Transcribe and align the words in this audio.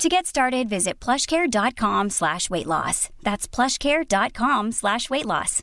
To 0.00 0.08
get 0.08 0.24
started, 0.24 0.66
visit 0.70 0.98
plushcare.com 0.98 2.08
slash 2.08 2.48
weight 2.48 2.66
loss. 2.66 3.10
That's 3.22 3.46
plushcare.com 3.46 4.72
slash 4.72 5.10
weight 5.10 5.26
loss. 5.26 5.62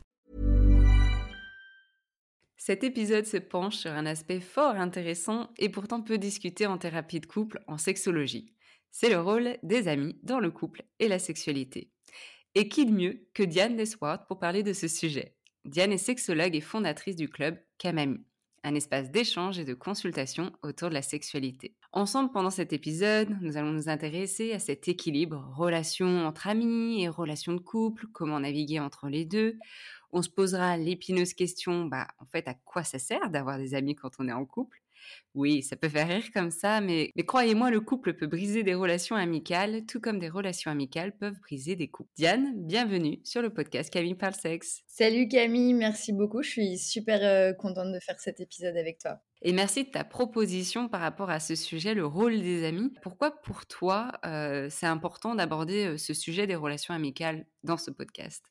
Cet 2.56 2.84
épisode 2.84 3.26
se 3.26 3.38
penche 3.38 3.78
sur 3.78 3.90
un 3.90 4.06
aspect 4.06 4.38
fort 4.38 4.76
intéressant 4.76 5.48
et 5.58 5.68
pourtant 5.68 6.02
peu 6.02 6.18
discuté 6.18 6.66
en 6.66 6.78
thérapie 6.78 7.18
de 7.18 7.26
couple 7.26 7.58
en 7.66 7.78
sexologie. 7.78 8.54
C'est 8.92 9.10
le 9.10 9.20
rôle 9.20 9.56
des 9.64 9.88
amis 9.88 10.16
dans 10.22 10.38
le 10.38 10.52
couple 10.52 10.84
et 11.00 11.08
la 11.08 11.18
sexualité. 11.18 11.90
Et 12.54 12.68
qui 12.68 12.86
de 12.86 12.92
mieux 12.92 13.26
que 13.34 13.42
Diane 13.42 13.74
Desward 13.74 14.28
pour 14.28 14.38
parler 14.38 14.62
de 14.62 14.72
ce 14.72 14.86
sujet? 14.86 15.34
Diane 15.64 15.92
est 15.92 15.98
sexologue 15.98 16.54
et 16.54 16.60
fondatrice 16.60 17.16
du 17.16 17.28
club 17.28 17.58
Kamami 17.78 18.20
un 18.64 18.74
espace 18.74 19.10
d'échange 19.10 19.58
et 19.58 19.64
de 19.64 19.74
consultation 19.74 20.52
autour 20.62 20.88
de 20.88 20.94
la 20.94 21.02
sexualité. 21.02 21.74
Ensemble, 21.92 22.32
pendant 22.32 22.50
cet 22.50 22.72
épisode, 22.72 23.28
nous 23.40 23.56
allons 23.56 23.72
nous 23.72 23.88
intéresser 23.88 24.52
à 24.52 24.58
cet 24.58 24.88
équilibre, 24.88 25.52
relation 25.56 26.26
entre 26.26 26.48
amis 26.48 27.02
et 27.02 27.08
relation 27.08 27.52
de 27.52 27.60
couple, 27.60 28.06
comment 28.12 28.40
naviguer 28.40 28.80
entre 28.80 29.08
les 29.08 29.24
deux. 29.24 29.58
On 30.12 30.22
se 30.22 30.30
posera 30.30 30.76
l'épineuse 30.76 31.34
question, 31.34 31.84
bah, 31.86 32.08
en 32.18 32.26
fait, 32.26 32.48
à 32.48 32.54
quoi 32.54 32.84
ça 32.84 32.98
sert 32.98 33.30
d'avoir 33.30 33.58
des 33.58 33.74
amis 33.74 33.94
quand 33.94 34.12
on 34.18 34.28
est 34.28 34.32
en 34.32 34.44
couple? 34.44 34.82
Oui, 35.34 35.62
ça 35.62 35.76
peut 35.76 35.88
faire 35.88 36.08
rire 36.08 36.24
comme 36.32 36.50
ça, 36.50 36.80
mais, 36.80 37.12
croyez-moi, 37.26 37.70
le 37.70 37.80
couple 37.80 38.14
peut 38.14 38.26
briser 38.26 38.62
des 38.62 38.74
relations 38.74 39.16
amicales, 39.16 39.86
tout 39.86 40.00
comme 40.00 40.18
des 40.18 40.28
relations 40.28 40.70
amicales 40.70 41.16
peuvent 41.16 41.38
briser 41.40 41.76
des 41.76 41.88
couples. 41.88 42.10
Diane, 42.16 42.54
bienvenue 42.56 43.20
sur 43.24 43.42
le 43.42 43.50
podcast 43.50 43.90
Camille 43.90 44.14
parle 44.14 44.34
sexe. 44.34 44.82
Salut 44.86 45.28
Camille, 45.28 45.74
merci 45.74 46.12
beaucoup. 46.12 46.42
Je 46.42 46.50
suis 46.50 46.78
super 46.78 47.20
euh, 47.22 47.52
contente 47.52 47.92
de 47.92 48.00
faire 48.00 48.18
cet 48.18 48.40
épisode 48.40 48.76
avec 48.76 48.98
toi. 48.98 49.20
Et 49.42 49.52
merci 49.52 49.84
de 49.84 49.90
ta 49.90 50.02
proposition 50.02 50.88
par 50.88 51.00
rapport 51.00 51.30
à 51.30 51.38
ce 51.38 51.54
sujet, 51.54 51.94
le 51.94 52.04
rôle 52.04 52.40
des 52.40 52.64
amis. 52.64 52.92
Pourquoi 53.02 53.30
pour 53.30 53.66
toi, 53.66 54.12
euh, 54.26 54.68
c'est 54.70 54.86
important 54.86 55.36
d'aborder 55.36 55.86
euh, 55.86 55.96
ce 55.96 56.12
sujet 56.12 56.46
des 56.46 56.56
relations 56.56 56.94
amicales 56.94 57.46
dans 57.62 57.76
ce 57.76 57.92
podcast? 57.92 58.44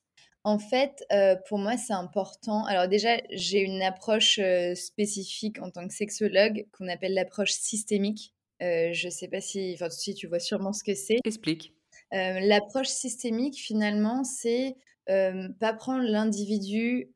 En 0.47 0.59
fait, 0.59 1.03
euh, 1.12 1.35
pour 1.50 1.58
moi, 1.58 1.75
c'est 1.75 1.91
important. 1.91 2.63
Alors 2.68 2.88
déjà, 2.88 3.18
j'ai 3.31 3.59
une 3.59 3.81
approche 3.81 4.40
euh, 4.40 4.75
spécifique 4.75 5.62
en 5.62 5.72
tant 5.72 5.85
que 5.85 5.94
sexologue 5.94 6.66
qu'on 6.72 6.88
appelle 6.88 7.13
l'approche 7.13 7.52
systémique. 7.52 8.34
Euh, 8.63 8.94
je 8.94 9.08
ne 9.08 9.12
sais 9.12 9.28
pas 9.28 9.41
si, 9.41 9.74
enfin, 9.74 9.90
si 9.90 10.13
tu 10.13 10.25
vois 10.25 10.40
sûrement 10.40 10.72
ce 10.72 10.85
que 10.85 10.96
c'est. 10.96 11.18
Explique. 11.25 11.74
l'approche 12.13 12.88
systémique, 12.88 13.58
finalement, 13.58 14.24
c'est 14.24 14.78
pas 15.06 15.74
prendre 15.74 16.03
l'individu 16.03 17.12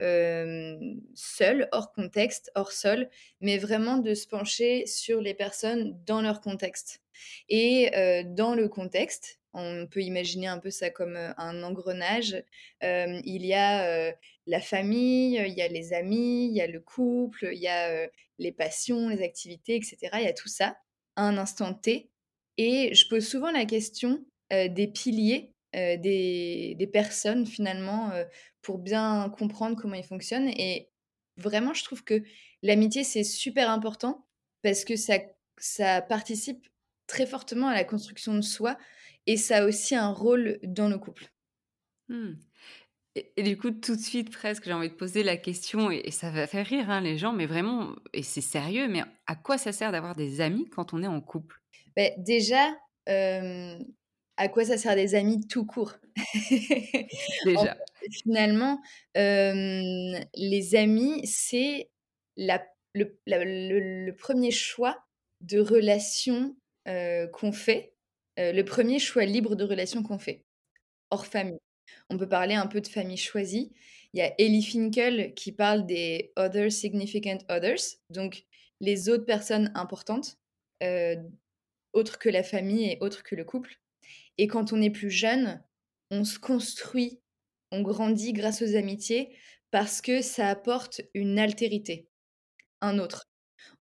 seul, 1.16 1.69
hors 1.72 1.94
contexte, 1.94 2.52
hors 2.56 2.74
sol, 2.74 3.09
mais 3.40 3.58
vraiment 3.58 3.98
de 3.98 4.13
se 4.13 4.28
pencher 4.28 4.86
sur 4.88 5.22
les 5.22 5.34
personnes 5.34 5.98
dans 6.06 6.22
leur 6.22 6.42
contexte. 6.42 7.00
Et 7.48 7.92
dans 8.25 8.56
le 8.56 8.68
contexte, 8.68 9.41
on 9.53 9.88
peut 9.88 10.01
imaginer 10.01 10.47
un 10.47 10.59
peu 10.59 10.69
ça 10.69 10.89
comme 10.89 11.16
un 11.16 11.63
engrenage. 11.63 12.44
il 12.81 13.45
y 13.45 13.53
a 13.53 14.13
la 14.47 14.62
famille, 14.62 15.35
il 15.35 15.53
y 15.53 15.62
a 15.62 15.67
les 15.67 15.94
amis, 15.94 16.47
il 16.47 16.53
y 16.53 16.62
a 16.62 16.67
le 16.67 16.79
couple, 16.79 17.50
il 17.53 17.59
y 17.59 17.67
a 17.67 18.07
les 18.39 18.51
passions, 18.51 19.09
les 19.09 19.23
activités, 19.23 19.75
etc. 19.75 19.97
Il 20.16 20.23
y 20.23 20.28
a 20.28 20.34
tout 20.34 20.47
ça 20.47 20.78
à 21.16 21.23
un 21.23 21.38
instant 21.38 21.73
T. 21.73 22.09
Et 22.57 22.94
je 22.94 23.07
pose 23.07 23.28
souvent 23.28 23.51
la 23.51 23.66
question 23.66 24.25
des 24.50 24.88
piliers, 24.88 25.53
des, 25.73 26.75
des, 26.78 26.88
personnes 26.88 27.45
finalement, 27.45 28.12
pour 28.62 28.78
bien 28.78 29.33
comprendre 29.38 29.80
comment 29.80 29.95
ils 29.95 30.04
fonctionnent. 30.04 30.50
Et 30.50 30.89
vraiment, 31.38 31.74
je 31.74 31.83
trouve 31.83 32.04
que 32.04 32.24
l'amitié, 32.62 33.04
c'est 33.04 33.24
super 33.24 33.69
important 33.69 34.25
parce 34.62 34.86
que 34.86 34.95
ça, 34.95 35.19
ça 35.57 36.01
participe 36.01 36.68
très 37.07 37.25
fortement 37.25 37.68
à 37.68 37.74
la 37.74 37.83
construction 37.83 38.33
de 38.36 38.42
soi 38.42 38.77
et 39.27 39.38
ça 39.38 39.57
a 39.57 39.65
aussi 39.65 39.95
un 39.95 40.12
rôle 40.12 40.59
dans 40.63 40.89
le 40.89 40.97
couple. 40.97 41.31
Mmh. 42.09 42.33
Et, 43.15 43.44
du 43.44 43.57
coup, 43.57 43.71
tout 43.71 43.95
de 43.95 44.01
suite, 44.01 44.31
presque, 44.31 44.63
j'ai 44.63 44.73
envie 44.73 44.89
de 44.89 44.94
poser 44.94 45.23
la 45.23 45.35
question, 45.35 45.91
et, 45.91 46.12
ça 46.12 46.31
va 46.31 46.47
faire 46.47 46.65
rire 46.65 46.89
hein, 46.89 47.01
les 47.01 47.18
gens, 47.18 47.33
mais 47.33 47.45
vraiment, 47.45 47.94
et 48.13 48.23
c'est 48.23 48.41
sérieux, 48.41 48.88
mais 48.88 49.01
à 49.27 49.35
quoi 49.35 49.57
ça 49.57 49.73
sert 49.73 49.91
d'avoir 49.91 50.15
des 50.15 50.39
amis 50.39 50.69
quand 50.69 50.94
on 50.94 51.03
est 51.03 51.07
en 51.07 51.19
couple? 51.19 51.62
Ben, 51.97 52.13
Déjà, 52.18 52.69
à 53.07 54.47
quoi 54.47 54.63
ça 54.63 54.77
sert 54.77 54.95
des 54.95 55.13
amis 55.15 55.45
tout 55.45 55.65
court? 55.65 55.95
Déjà. 57.45 57.77
finalement, 58.23 58.81
les 59.15 60.75
amis, 60.75 61.27
c'est 61.27 61.89
la, 62.38 62.65
le, 62.94 63.19
le, 63.25 64.12
premier 64.12 64.51
choix 64.51 65.03
de 65.41 65.59
relation 65.59 66.56
qu'on 66.85 67.51
fait 67.51 67.91
euh, 68.42 68.52
le 68.52 68.66
premier 68.66 69.00
choix 69.00 69.26
libre 69.26 69.56
de 69.56 69.64
relation 69.64 70.04
qu'on 70.04 70.20
fait, 70.20 70.46
hors 71.12 71.26
famille. 71.26 71.60
On 72.10 72.18
peut 72.18 72.28
parler 72.28 72.56
un 72.56 72.68
peu 72.68 72.82
de 72.82 72.88
famille 72.88 73.18
choisie. 73.18 73.72
Il 74.14 74.20
y 74.20 74.22
a 74.22 74.34
Ellie 74.38 74.64
Finkel 74.64 75.34
qui 75.36 75.52
parle 75.52 75.86
des 75.86 76.34
Other 76.36 76.72
Significant 76.72 77.38
Others, 77.50 78.00
donc 78.10 78.46
les 78.80 79.10
autres 79.10 79.26
personnes 79.26 79.72
importantes, 79.76 80.38
heu, 80.84 81.18
autres 81.94 82.20
que 82.20 82.30
la 82.30 82.44
famille 82.44 82.92
et 82.92 82.98
autres 83.02 83.24
que 83.24 83.36
le 83.36 83.46
couple. 83.46 83.80
Et 84.38 84.48
quand 84.48 84.74
on 84.74 84.82
est 84.82 84.90
plus 84.90 85.12
jeune, 85.12 85.64
on 86.10 86.24
se 86.24 86.40
construit, 86.40 87.20
on 87.72 87.82
grandit 87.82 88.34
grâce 88.34 88.62
aux 88.62 88.76
amitiés 88.76 89.36
parce 89.72 90.02
que 90.02 90.22
ça 90.22 90.50
apporte 90.50 91.02
une 91.14 91.40
altérité, 91.40 92.08
un 92.82 93.00
autre. 93.00 93.26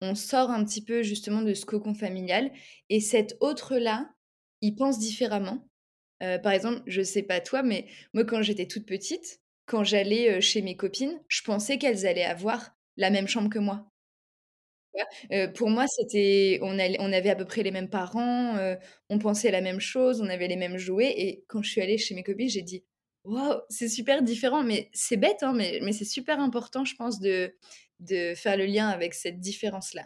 On 0.02 0.16
sort 0.16 0.52
un 0.52 0.64
petit 0.64 0.84
peu 0.84 1.02
justement 1.02 1.42
de 1.42 1.54
ce 1.54 1.66
cocon 1.66 1.94
familial 1.94 2.52
et 2.90 3.00
cet 3.00 3.38
autre-là, 3.40 4.10
il 4.62 4.76
pense 4.76 5.00
différemment. 5.00 5.68
Heu, 6.24 6.40
par 6.42 6.54
exemple, 6.54 6.82
je 6.88 7.02
sais 7.04 7.24
pas 7.24 7.42
toi, 7.42 7.64
mais 7.64 7.88
moi 8.14 8.26
quand 8.26 8.42
j'étais 8.44 8.68
toute 8.68 8.86
petite, 8.88 9.42
quand 9.68 9.84
j'allais, 9.84 10.38
heu, 10.38 10.42
chez 10.42 10.62
mes 10.62 10.78
copines, 10.78 11.22
je 11.30 11.42
pensais 11.44 11.78
qu'elles 11.80 12.08
allaient 12.08 12.26
avoir 12.26 12.72
la 12.98 13.10
même 13.12 13.28
chambre 13.28 13.50
que 13.50 13.60
moi. 13.60 13.92
Heu, 15.32 15.52
pour 15.54 15.70
moi, 15.70 15.86
c'était 15.88 16.60
on 16.62 16.78
avait 16.80 17.30
à 17.30 17.36
peu 17.36 17.46
près 17.46 17.64
les 17.64 17.72
mêmes 17.72 17.90
parents, 17.90 18.56
on 19.10 19.20
pensait 19.20 19.52
la 19.52 19.62
même 19.62 19.80
chose, 19.80 20.22
on 20.22 20.30
avait 20.30 20.48
les 20.48 20.56
mêmes 20.56 20.78
jouets 20.78 21.14
et 21.18 21.44
quand 21.48 21.62
je 21.62 21.70
suis 21.72 21.82
allée 21.82 21.98
chez 21.98 22.16
mes 22.16 22.24
copines, 22.24 22.50
j'ai 22.50 22.62
dit: 22.62 22.84
«Waouh, 23.24 23.60
c'est 23.70 23.90
super 23.90 24.22
différent». 24.24 24.64
Mais 24.64 24.90
c'est 24.94 25.18
bête, 25.18 25.44
hein, 25.44 25.54
mais 25.54 25.92
c'est 25.94 26.06
super 26.06 26.40
important, 26.40 26.86
je 26.86 26.96
pense, 26.96 27.20
de 27.20 27.54
faire 28.36 28.58
le 28.58 28.66
lien 28.66 28.88
avec 28.90 29.14
cette 29.14 29.40
différence-là. 29.40 30.04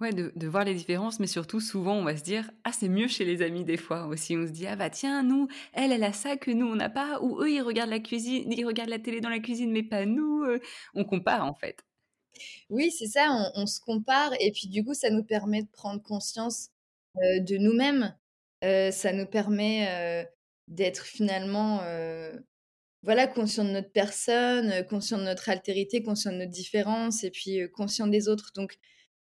Ouais, 0.00 0.12
de 0.12 0.30
de 0.36 0.46
voir 0.46 0.64
les 0.64 0.74
différences, 0.74 1.20
mais 1.20 1.26
surtout 1.26 1.58
souvent 1.58 1.94
on 1.94 2.04
va 2.04 2.14
se 2.18 2.22
dire: 2.22 2.50
«Ah 2.64 2.70
c'est 2.72 2.90
mieux 2.90 3.08
chez 3.08 3.24
les 3.24 3.40
amis» 3.40 3.64
des 3.64 3.78
fois 3.78 4.04
aussi. 4.08 4.36
On 4.36 4.46
se 4.46 4.52
dit: 4.52 4.66
«Ah 4.66 4.76
bah 4.76 4.90
tiens 4.90 5.22
nous, 5.22 5.48
elle, 5.72 5.90
elle 5.90 6.04
a 6.04 6.12
ça 6.12 6.36
que 6.36 6.50
nous 6.50 6.66
on 6.66 6.74
n'a 6.76 6.90
pas» 6.90 7.18
ou 7.22 7.40
«Eux 7.40 7.50
ils 7.50 7.62
regardent 7.62 7.88
la 7.90 7.98
cuisine 8.00 8.52
ils 8.52 8.66
regardent 8.66 8.90
la 8.90 8.98
télé 8.98 9.22
dans 9.22 9.30
la 9.30 9.38
cuisine 9.40 9.72
mais 9.72 9.82
pas 9.82 10.04
nous», 10.04 10.44
heu, 10.44 10.60
on 10.94 11.04
compare 11.04 11.46
en 11.46 11.54
fait. 11.54 11.82
Oui, 12.70 12.90
c'est 12.90 13.06
ça, 13.06 13.28
on 13.54 13.64
se 13.66 13.78
compare 13.80 14.32
et 14.40 14.50
puis 14.50 14.66
du 14.66 14.84
coup, 14.84 14.92
ça 14.92 15.08
nous 15.10 15.22
permet 15.22 15.62
de 15.62 15.68
prendre 15.68 16.02
conscience, 16.02 16.70
heu, 17.22 17.40
de 17.40 17.58
nous-mêmes. 17.58 18.16
Heu, 18.64 18.90
ça 18.90 19.12
nous 19.12 19.26
permet, 19.26 20.26
d'être 20.68 21.04
finalement, 21.06 21.80
voilà, 23.04 23.26
conscient 23.28 23.64
de 23.64 23.70
notre 23.70 23.92
personne, 23.92 24.86
conscient 24.88 25.18
de 25.18 25.24
notre 25.24 25.48
altérité, 25.50 26.02
conscient 26.02 26.32
de 26.32 26.38
notre 26.38 26.52
différence 26.52 27.24
et 27.24 27.30
puis, 27.30 27.60
conscient 27.74 28.06
des 28.08 28.28
autres. 28.28 28.52
Donc 28.56 28.78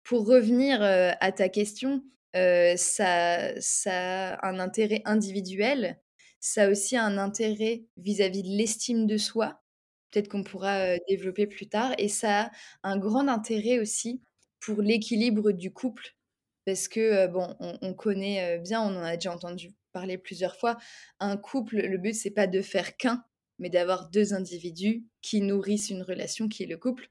pour 0.03 0.25
revenir, 0.27 0.81
à 0.81 1.31
ta 1.31 1.49
question, 1.49 2.03
ça 2.33 3.53
a 3.85 4.47
un 4.47 4.59
intérêt 4.59 5.01
individuel, 5.05 5.99
ça 6.39 6.63
a 6.63 6.69
aussi 6.69 6.97
un 6.97 7.17
intérêt 7.17 7.85
vis-à-vis 7.97 8.43
de 8.43 8.49
l'estime 8.57 9.05
de 9.07 9.17
soi. 9.17 9.61
Peut-être 10.11 10.27
qu'on 10.27 10.43
pourra, 10.43 10.97
développer 11.07 11.47
plus 11.47 11.69
tard 11.69 11.93
et 11.97 12.09
ça 12.09 12.45
a 12.45 12.51
un 12.83 12.97
grand 12.97 13.27
intérêt 13.27 13.79
aussi 13.79 14.21
pour 14.59 14.81
l'équilibre 14.81 15.51
du 15.51 15.71
couple. 15.71 16.15
Parce 16.65 16.87
que, 16.87 17.27
bon, 17.27 17.55
on 17.59 17.77
on 17.81 17.93
connaît, 17.93 18.59
bien, 18.59 18.81
on 18.81 18.95
en 18.97 19.03
a 19.03 19.15
déjà 19.15 19.33
entendu 19.33 19.73
parler 19.93 20.17
plusieurs 20.17 20.55
fois. 20.57 20.77
Un 21.19 21.37
couple, 21.37 21.77
le 21.77 21.97
but, 21.97 22.13
c'est 22.13 22.31
pas 22.31 22.47
de 22.47 22.61
faire 22.61 22.97
qu'1, 22.97 23.21
mais 23.59 23.69
d'avoir 23.69 24.09
2 24.09 24.33
individus 24.33 25.05
qui 25.21 25.41
nourrissent 25.41 25.89
une 25.89 26.03
relation 26.03 26.47
qui 26.47 26.63
est 26.63 26.67
le 26.67 26.77
couple 26.77 27.09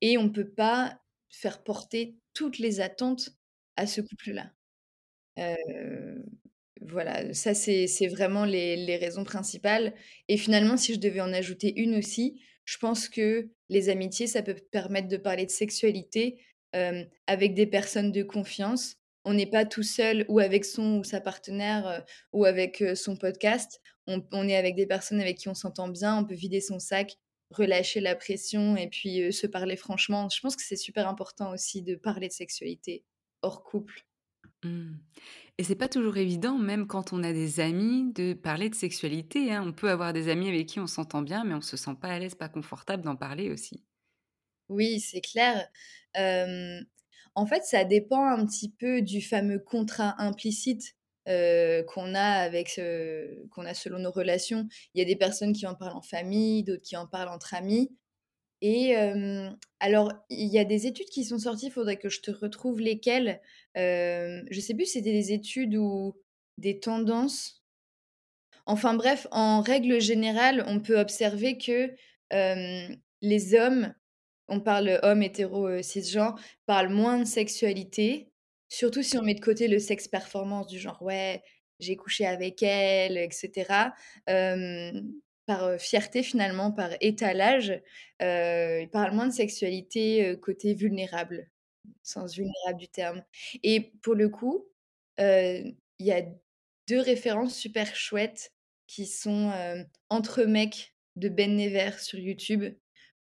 et 0.00 0.18
on 0.18 0.30
peut 0.30 0.48
pas 0.48 1.00
faire 1.28 1.62
porter 1.62 2.16
toutes 2.38 2.58
les 2.58 2.80
attentes 2.80 3.30
à 3.74 3.88
ce 3.88 4.00
couple-là. 4.00 4.52
Voilà, 6.80 7.34
ça 7.34 7.52
c'est 7.52 8.06
vraiment 8.06 8.44
les 8.44 8.76
les 8.76 8.96
raisons 8.96 9.24
principales 9.24 9.92
et 10.28 10.36
finalement, 10.36 10.76
si 10.76 10.94
je 10.94 11.00
devais 11.00 11.20
en 11.20 11.32
ajouter 11.32 11.74
une 11.80 11.96
aussi, 11.96 12.40
je 12.64 12.78
pense 12.78 13.08
que 13.08 13.50
les 13.68 13.88
amitiés, 13.88 14.28
ça 14.28 14.42
peut 14.42 14.54
permettre 14.70 15.08
de 15.08 15.16
parler 15.16 15.46
de 15.46 15.50
sexualité, 15.50 16.38
avec 17.26 17.54
des 17.54 17.66
personnes 17.66 18.12
de 18.12 18.22
confiance. 18.22 18.94
On 19.24 19.34
n'est 19.34 19.50
pas 19.50 19.64
tout 19.64 19.82
seul 19.82 20.24
ou 20.28 20.38
avec 20.38 20.64
son 20.64 20.98
ou 20.98 21.04
sa 21.04 21.20
partenaire, 21.20 22.04
ou 22.32 22.44
avec, 22.44 22.84
son 22.94 23.16
podcast. 23.16 23.80
On 24.06 24.48
est 24.48 24.56
avec 24.56 24.76
des 24.76 24.86
personnes 24.86 25.20
avec 25.20 25.38
qui 25.38 25.48
on 25.48 25.54
s'entend 25.54 25.88
bien, 25.88 26.16
on 26.16 26.24
peut 26.24 26.36
vider 26.36 26.60
son 26.60 26.78
sac, 26.78 27.16
relâcher 27.50 28.00
la 28.00 28.14
pression 28.14 28.76
et 28.76 28.88
puis, 28.88 29.32
se 29.32 29.46
parler 29.46 29.76
franchement. 29.76 30.28
Je 30.28 30.40
pense 30.40 30.56
que 30.56 30.62
c'est 30.62 30.76
super 30.76 31.08
important 31.08 31.52
aussi 31.52 31.82
de 31.82 31.94
parler 31.94 32.28
de 32.28 32.32
sexualité 32.32 33.04
hors 33.42 33.64
couple. 33.64 34.04
Mmh. 34.64 34.96
Et 35.58 35.64
c'est 35.64 35.76
pas 35.76 35.88
toujours 35.88 36.16
évident, 36.16 36.58
même 36.58 36.86
quand 36.86 37.12
on 37.12 37.22
a 37.22 37.32
des 37.32 37.60
amis, 37.60 38.12
de 38.12 38.32
parler 38.32 38.68
de 38.68 38.74
sexualité, 38.74 39.52
hein. 39.52 39.64
On 39.66 39.72
peut 39.72 39.90
avoir 39.90 40.12
des 40.12 40.28
amis 40.28 40.48
avec 40.48 40.66
qui 40.66 40.80
on 40.80 40.86
s'entend 40.86 41.22
bien, 41.22 41.44
mais 41.44 41.54
on 41.54 41.60
se 41.60 41.76
sent 41.76 41.94
pas 42.00 42.08
à 42.08 42.18
l'aise, 42.18 42.34
pas 42.34 42.48
confortable 42.48 43.02
d'en 43.02 43.16
parler 43.16 43.50
aussi. 43.50 43.84
Oui, 44.68 45.00
c'est 45.00 45.20
clair. 45.20 45.68
En 47.34 47.46
fait, 47.46 47.62
ça 47.62 47.84
dépend 47.84 48.26
un 48.26 48.44
petit 48.46 48.70
peu 48.70 49.00
du 49.00 49.22
fameux 49.22 49.60
contrat 49.60 50.16
implicite, 50.18 50.96
heu, 51.28 51.84
qu'on 51.88 52.14
a 52.14 52.22
avec, 52.22 52.80
qu'on 53.50 53.64
a 53.66 53.74
selon 53.74 53.98
nos 53.98 54.10
relations. 54.12 54.66
Il 54.94 54.98
y 54.98 55.02
a 55.02 55.04
des 55.06 55.16
personnes 55.16 55.52
qui 55.52 55.66
en 55.66 55.74
parlent 55.74 55.96
en 55.96 56.02
famille, 56.02 56.64
d'autres 56.64 56.82
qui 56.82 56.96
en 56.96 57.06
parlent 57.06 57.28
entre 57.30 57.54
amis 57.54 57.90
et 58.62 58.94
alors 59.80 60.12
il 60.30 60.48
y 60.48 60.58
a 60.58 60.64
des 60.64 60.86
études 60.86 61.08
qui 61.10 61.24
sont 61.24 61.38
sorties, 61.38 61.66
il 61.66 61.72
faudrait 61.72 61.96
que 61.98 62.08
je 62.08 62.20
te 62.20 62.30
retrouve 62.32 62.80
lesquelles. 62.80 63.40
Hem, 63.74 64.44
je 64.50 64.60
sais 64.60 64.74
plus 64.74 64.86
c'était 64.86 65.12
des 65.12 65.32
études 65.32 65.76
ou 65.76 66.16
des 66.58 66.80
tendances. 66.80 67.62
Enfin 68.66 68.94
bref, 68.94 69.26
en 69.30 69.60
règle 69.60 70.00
générale, 70.00 70.64
on 70.66 70.80
peut 70.80 70.98
observer 70.98 71.58
que, 71.58 71.94
les 73.22 73.54
hommes 73.54 73.94
on 74.48 74.60
parle 74.60 74.98
hommes 75.02 75.22
hétéros, 75.22 75.68
heu, 75.68 75.82
cisgenres, 75.82 76.38
parlent 76.66 76.88
moins 76.90 77.18
de 77.20 77.24
sexualité, 77.26 78.30
surtout 78.68 79.02
si 79.02 79.18
on 79.18 79.22
met 79.22 79.34
de 79.34 79.40
côté 79.40 79.68
le 79.68 79.78
sexe 79.78 80.08
performance 80.08 80.66
du 80.68 80.78
genre: 80.78 81.00
«Ouais, 81.02 81.42
j'ai 81.80 81.96
couché 81.96 82.26
avec 82.26 82.62
elle» 82.62 83.16
et 83.18 83.28
cetera. 83.32 83.94
Hem, 84.26 85.12
par, 85.46 85.80
fierté 85.80 86.22
finalement, 86.22 86.72
par 86.72 86.90
étalage, 87.00 87.70
heu, 88.22 88.80
ils 88.82 88.90
parlent 88.92 89.14
moins 89.14 89.26
de 89.28 89.32
sexualité, 89.32 90.36
côté 90.42 90.74
vulnérable, 90.74 91.50
sens 92.04 92.36
vulnérable 92.36 92.78
du 92.80 92.88
terme 92.88 93.24
et 93.64 93.92
pour 94.02 94.14
le 94.16 94.28
coup, 94.30 94.68
il 95.18 95.76
y 96.00 96.12
a 96.12 96.22
2 96.88 97.00
références 97.00 97.56
super 97.56 97.94
chouettes 97.96 98.52
qui 98.88 99.06
sont, 99.06 99.52
Entre 100.10 100.44
mecs 100.44 100.94
de 101.16 101.28
Ben 101.30 101.56
Never 101.56 101.92
sur 102.00 102.18
YouTube 102.20 102.64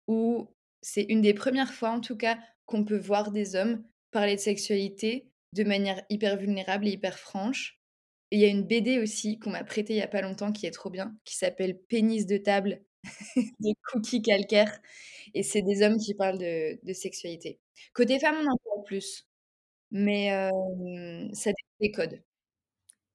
où 0.09 0.49
c'est 0.83 1.05
une 1.05 1.23
des 1.23 1.35
premières 1.35 1.75
fois, 1.75 1.91
en 1.93 2.01
tout 2.03 2.17
cas, 2.19 2.39
qu'on 2.67 2.85
peut 2.85 2.99
voir 2.99 3.33
des 3.33 3.57
hommes 3.57 3.85
parler 4.13 4.37
de 4.37 4.41
sexualité 4.43 5.32
de 5.53 5.65
manière 5.65 6.03
hyper 6.11 6.37
vulnérable 6.39 6.87
et 6.89 6.93
hyper 6.93 7.19
franche. 7.19 7.79
Il 8.31 8.41
y 8.41 8.45
a 8.45 8.49
une 8.49 8.65
BD 8.65 8.99
aussi 9.01 9.39
qu'on 9.39 9.51
m'a 9.51 9.65
prêtée 9.65 9.95
il 9.95 9.99
y 9.99 10.03
a 10.03 10.09
pas 10.09 10.23
longtemps 10.23 10.53
qui 10.53 10.67
est 10.67 10.71
trop 10.73 10.91
bien, 10.91 11.17
qui 11.25 11.37
s'appelle 11.37 11.79
«Pénis 11.89 12.27
de 12.27 12.39
table» 12.39 12.83
de 13.61 13.75
Cookie 13.93 14.23
Calcaire 14.23 14.81
et 15.35 15.43
c'est 15.43 15.63
des 15.63 15.83
hommes 15.83 15.99
qui 15.99 16.15
parlent 16.15 16.39
de 16.39 16.93
sexualité. 16.95 17.61
Côté 17.95 18.19
femme, 18.21 18.37
on 18.41 18.53
en 18.53 18.59
parle 18.65 18.85
plus, 18.87 19.27
mais 19.93 20.27
hem, 20.27 21.31
ça 21.35 21.51
dépend 21.53 21.77
des 21.81 21.93
codes. 21.93 22.23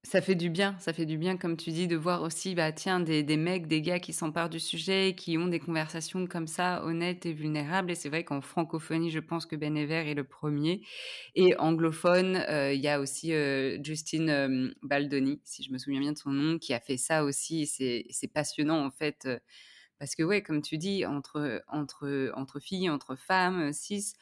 Ça 0.10 0.22
fait 0.22 0.36
du 0.36 0.50
bien, 0.50 0.78
ça 0.80 0.94
fait 0.94 1.06
du 1.06 1.18
bien, 1.18 1.36
comme 1.36 1.58
tu 1.58 1.70
dis, 1.72 1.86
de 1.86 1.98
voir 1.98 2.22
aussi, 2.22 2.56
bah, 2.56 2.72
tiens, 2.72 3.02
des 3.02 3.24
des 3.24 3.36
mecs, 3.36 3.68
des 3.68 3.82
gars 3.82 4.00
qui 4.00 4.14
s'emparent 4.14 4.48
du 4.50 4.58
sujet, 4.60 5.16
qui 5.18 5.38
ont 5.38 5.48
des 5.48 5.60
conversations 5.60 6.28
comme 6.28 6.48
ça, 6.48 6.82
honnêtes 6.86 7.26
et 7.26 7.34
vulnérables. 7.34 7.92
Et 7.92 7.96
c'est 7.96 8.08
vrai 8.08 8.24
qu'en 8.24 8.40
francophonie, 8.40 9.12
je 9.12 9.20
pense 9.20 9.46
que 9.46 9.58
Ben 9.58 9.74
Never 9.74 10.10
est 10.10 10.14
le 10.14 10.24
premier. 10.24 10.82
Et 11.36 11.58
anglophone, 11.58 12.38
heu, 12.50 12.74
il 12.74 12.80
y 12.80 12.88
a 12.88 13.02
aussi, 13.02 13.34
heu, 13.34 13.80
Justin, 13.84 14.28
hem, 14.30 14.74
Baldoni, 14.82 15.42
si 15.44 15.62
je 15.64 15.74
me 15.74 15.78
souviens 15.78 16.00
bien 16.00 16.14
de 16.14 16.18
son 16.18 16.32
nom, 16.32 16.58
qui 16.58 16.74
a 16.74 16.80
fait 16.80 16.96
ça 16.98 17.26
aussi. 17.26 17.68
C'est 17.68 18.28
passionnant, 18.34 18.86
en 18.86 18.92
fait, 18.92 19.28
parce 20.00 20.16
que, 20.16 20.24
ouais, 20.24 20.42
comme 20.44 20.62
tu 20.62 20.78
dis, 20.78 21.06
entre, 21.06 21.64
entre, 21.68 22.32
entre 22.36 22.60
filles, 22.60 22.90
entre 22.90 23.16
femmes, 23.16 23.74
cis, 23.74 24.14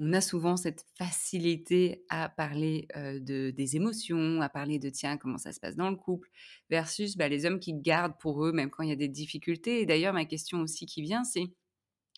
on 0.00 0.12
a 0.14 0.20
souvent 0.22 0.56
cette 0.56 0.84
facilité 0.96 2.04
à 2.08 2.28
parler, 2.30 2.88
de 2.96 3.50
des 3.50 3.76
émotions, 3.76 4.40
à 4.40 4.48
parler 4.48 4.78
de 4.78 4.90
tiens, 4.90 5.18
comment 5.18 5.38
ça 5.38 5.52
se 5.52 5.60
passe 5.60 5.76
dans 5.76 5.90
le 5.90 5.96
couple 5.96 6.30
versus, 6.70 7.16
bah, 7.16 7.28
les 7.28 7.46
hommes 7.46 7.60
qui 7.60 7.74
gardent 7.74 8.18
pour 8.18 8.44
eux, 8.44 8.52
même 8.52 8.70
quand 8.70 8.82
il 8.82 8.88
y 8.90 8.92
a 8.92 8.96
des 8.96 9.08
difficultés 9.08 9.80
et 9.82 9.86
d'ailleurs 9.86 10.14
ma 10.14 10.24
question 10.24 10.60
aussi 10.62 10.86
qui 10.86 11.02
vient, 11.02 11.24
c'est 11.24 11.44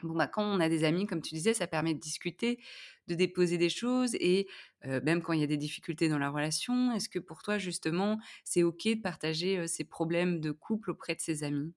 bon, 0.02 0.14
bah, 0.16 0.26
quand 0.28 0.44
on 0.44 0.60
a 0.60 0.68
des 0.68 0.84
amis, 0.84 1.06
comme 1.06 1.22
tu 1.22 1.34
disais, 1.34 1.54
ça 1.54 1.66
permet 1.66 1.94
de 1.94 2.00
discuter, 2.00 2.60
de 3.08 3.14
déposer 3.14 3.58
des 3.58 3.70
choses 3.70 4.14
et 4.16 4.48
même 4.84 5.22
quand 5.22 5.32
il 5.32 5.40
y 5.40 5.44
a 5.44 5.46
des 5.46 5.56
difficultés 5.58 6.08
dans 6.08 6.18
la 6.18 6.30
relation, 6.30 6.92
est-ce 6.92 7.08
que 7.08 7.18
pour 7.20 7.42
toi 7.42 7.58
justement, 7.58 8.18
c'est 8.44 8.62
OK 8.64 8.84
de 8.86 9.00
partager, 9.00 9.66
ses 9.68 9.84
problèmes 9.84 10.40
de 10.40 10.50
couple 10.52 10.90
auprès 10.92 11.14
de 11.14 11.20
ses 11.20 11.44
amis? 11.44 11.74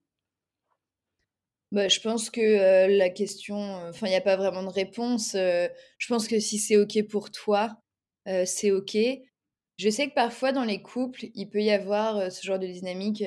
Bah, 1.72 1.88
je 1.88 1.98
pense 2.00 2.30
que, 2.30 2.86
la 2.96 3.10
question, 3.10 3.56
enfin, 3.88 4.06
il 4.06 4.12
y 4.12 4.14
a 4.14 4.20
pas 4.20 4.36
vraiment 4.36 4.62
de 4.62 4.68
réponse, 4.68 5.32
je 5.34 6.06
pense 6.08 6.28
que 6.28 6.38
si 6.38 6.58
c'est 6.58 6.76
OK 6.76 7.02
pour 7.08 7.30
toi, 7.32 7.76
c'est 8.44 8.70
OK. 8.70 8.96
Je 9.78 9.90
sais 9.90 10.08
que 10.08 10.14
parfois 10.14 10.52
dans 10.52 10.64
les 10.64 10.80
couples, 10.80 11.26
il 11.34 11.48
peut 11.50 11.60
y 11.62 11.70
avoir, 11.72 12.30
ce 12.30 12.46
genre 12.46 12.58
de 12.60 12.66
dynamique, 12.68 13.22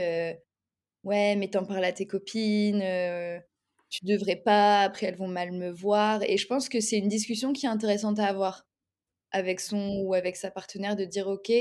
«Ouais, 1.05 1.35
mais 1.37 1.49
tu 1.49 1.57
en 1.59 1.65
parles 1.65 1.85
à 1.85 1.93
tes 1.93 2.07
copines, 2.07 2.81
heu» 2.83 3.41
tu 3.89 4.05
devrais 4.05 4.37
pas, 4.37 4.81
après 4.83 5.07
elles 5.07 5.17
vont 5.17 5.27
mal 5.29 5.51
me 5.53 5.71
voir 5.71 6.23
et 6.23 6.37
je 6.37 6.47
pense 6.47 6.69
que 6.69 6.81
c'est 6.81 6.97
une 6.99 7.09
discussion 7.09 7.53
qui 7.53 7.65
est 7.67 7.69
intéressante 7.69 8.19
à 8.19 8.27
avoir 8.27 8.67
avec 9.31 9.59
son 9.61 10.01
ou 10.05 10.13
avec 10.15 10.37
sa 10.37 10.51
partenaire 10.51 10.95
de 10.97 11.05
dire: 11.05 11.27
«OK, 11.29 11.51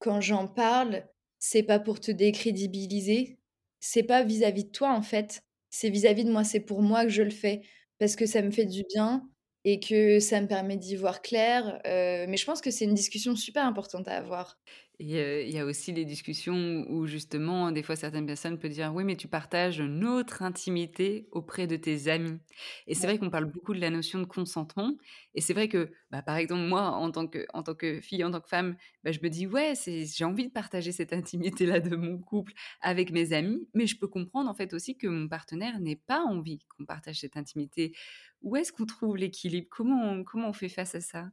quand 0.00 0.22
j'en 0.22 0.48
parle, 0.48 1.04
c'est 1.40 1.64
pas 1.64 1.80
pour 1.80 2.00
te 2.00 2.12
décrédibiliser, 2.12 3.39
c'est 3.80 4.02
pas 4.04 4.22
vis-à-vis 4.24 4.64
de 4.66 4.70
toi 4.70 4.92
en 4.94 5.02
fait, 5.02 5.42
c'est 5.70 5.90
vis-à-vis 5.90 6.24
de 6.24 6.32
moi, 6.32 6.44
c'est 6.44 6.60
pour 6.60 6.82
moi 6.82 7.04
que 7.04 7.10
je 7.10 7.22
le 7.22 7.30
fais, 7.30 7.62
parce 7.98 8.16
que 8.16 8.26
ça 8.26 8.42
me 8.42 8.50
fait 8.50 8.66
du 8.66 8.82
bien 8.94 9.28
et 9.64 9.80
que 9.80 10.20
ça 10.20 10.40
me 10.40 10.46
permet 10.48 10.76
d'y 10.78 10.96
voir 10.96 11.22
clair», 11.22 11.80
mais 11.84 12.36
je 12.36 12.44
pense 12.46 12.60
que 12.62 12.70
c'est 12.70 12.84
une 12.86 12.94
discussion 12.94 13.36
super 13.36 13.64
importante 13.66 14.08
à 14.08 14.16
avoir. 14.18 14.58
Et 15.02 15.16
heu, 15.18 15.42
il 15.44 15.50
y 15.54 15.58
a 15.58 15.64
aussi 15.64 15.92
les 15.92 16.04
discussions 16.04 16.84
où 16.90 17.06
justement, 17.06 17.72
des 17.72 17.82
fois, 17.82 17.96
certaines 17.96 18.26
personnes 18.26 18.58
peuvent 18.58 18.70
dire: 18.70 18.92
«Oui, 18.94 19.02
mais 19.04 19.16
tu 19.16 19.28
partages 19.28 19.80
notre 19.80 20.42
intimité 20.42 21.26
auprès 21.32 21.66
de 21.66 21.76
tes 21.76 22.08
amis» 22.08 22.38
et 22.86 22.94
c'est 22.94 23.06
vrai 23.06 23.18
qu'on 23.18 23.30
parle 23.30 23.46
beaucoup 23.46 23.72
de 23.72 23.80
la 23.80 23.88
notion 23.88 24.18
de 24.18 24.26
consentement 24.26 24.92
et 25.34 25.40
c'est 25.40 25.54
vrai 25.54 25.68
que, 25.68 25.90
bah, 26.10 26.20
par 26.22 26.36
exemple, 26.36 26.62
moi, 26.68 26.82
en 26.90 27.10
tant 27.12 27.26
que 27.28 27.46
en 27.54 27.62
tant 27.62 27.74
que 27.74 28.00
fille, 28.02 28.22
en 28.24 28.30
tant 28.30 28.42
que 28.42 28.48
femme, 28.48 28.76
bah, 29.02 29.10
je 29.12 29.20
me 29.22 29.30
dis: 29.30 29.46
«Ouais, 29.46 29.72
j'ai 29.86 30.24
envie 30.24 30.46
de 30.48 30.52
partager 30.52 30.92
cette 30.92 31.14
intimité-là 31.14 31.80
de 31.80 31.96
mon 31.96 32.18
couple 32.18 32.52
avec 32.82 33.10
mes 33.10 33.32
amis», 33.32 33.66
mais 33.74 33.86
je 33.86 33.96
peux 33.98 34.08
comprendre, 34.08 34.50
en 34.50 34.54
fait, 34.54 34.74
aussi 34.74 34.98
que 34.98 35.06
mon 35.06 35.28
partenaire 35.28 35.80
n'ait 35.80 35.96
pas 35.96 36.20
envie 36.24 36.58
qu'on 36.68 36.84
partage 36.84 37.20
cette 37.20 37.38
intimité. 37.38 37.96
Où 38.42 38.54
est-ce 38.56 38.70
qu'on 38.72 38.84
trouve 38.86 39.16
l'équilibre? 39.16 39.68
Comment 39.70 40.12
on 40.12 40.24
comment 40.24 40.48
on 40.50 40.52
fait 40.52 40.68
face 40.68 40.94
à 40.94 41.00
ça? 41.00 41.30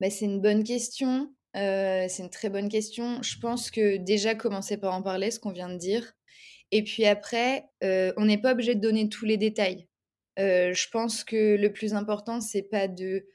Bah, 0.00 0.10
c'est 0.10 0.24
une 0.26 0.40
bonne 0.40 0.64
question, 0.64 1.34
heu, 1.56 2.06
c'est 2.08 2.22
une 2.22 2.30
très 2.30 2.50
bonne 2.50 2.68
question. 2.68 3.22
Je 3.22 3.38
pense 3.38 3.70
que 3.70 3.96
déjà 3.96 4.34
commencer 4.34 4.76
par 4.76 4.94
en 4.94 5.02
parler, 5.02 5.30
ce 5.30 5.40
qu'on 5.40 5.52
vient 5.52 5.68
de 5.70 5.76
dire 5.78 6.12
et 6.72 6.84
puis 6.84 7.06
après, 7.06 7.66
heu, 7.84 8.12
on 8.18 8.26
n'est 8.26 8.38
pas 8.38 8.52
obligé 8.52 8.74
de 8.76 8.80
donner 8.80 9.08
tous 9.08 9.24
les 9.26 9.36
détails. 9.38 9.88
Heu, 10.40 10.72
je 10.74 10.88
pense 10.90 11.24
que 11.24 11.56
le 11.56 11.72
plus 11.72 11.94
important, 11.94 12.40
c'est 12.40 12.62
pas 12.64 12.88
de 12.88 13.26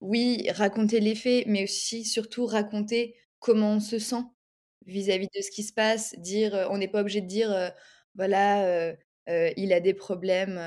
oui, 0.00 0.48
raconter 0.50 1.00
les 1.00 1.14
faits, 1.14 1.46
mais 1.46 1.64
aussi, 1.64 2.04
surtout, 2.04 2.46
raconter 2.46 3.16
comment 3.38 3.74
on 3.74 3.80
se 3.80 3.98
sent 3.98 4.22
vis-à-vis 4.86 5.28
de 5.34 5.40
ce 5.42 5.50
qui 5.50 5.62
se 5.62 5.72
passe. 5.72 6.14
Dire, 6.18 6.66
on 6.70 6.78
n'est 6.78 6.88
pas 6.88 7.00
obligé 7.02 7.20
de 7.20 7.26
dire, 7.28 7.72
voilà, 8.16 8.94
il 9.28 9.72
a 9.72 9.80
des 9.80 9.94
problèmes, 9.94 10.58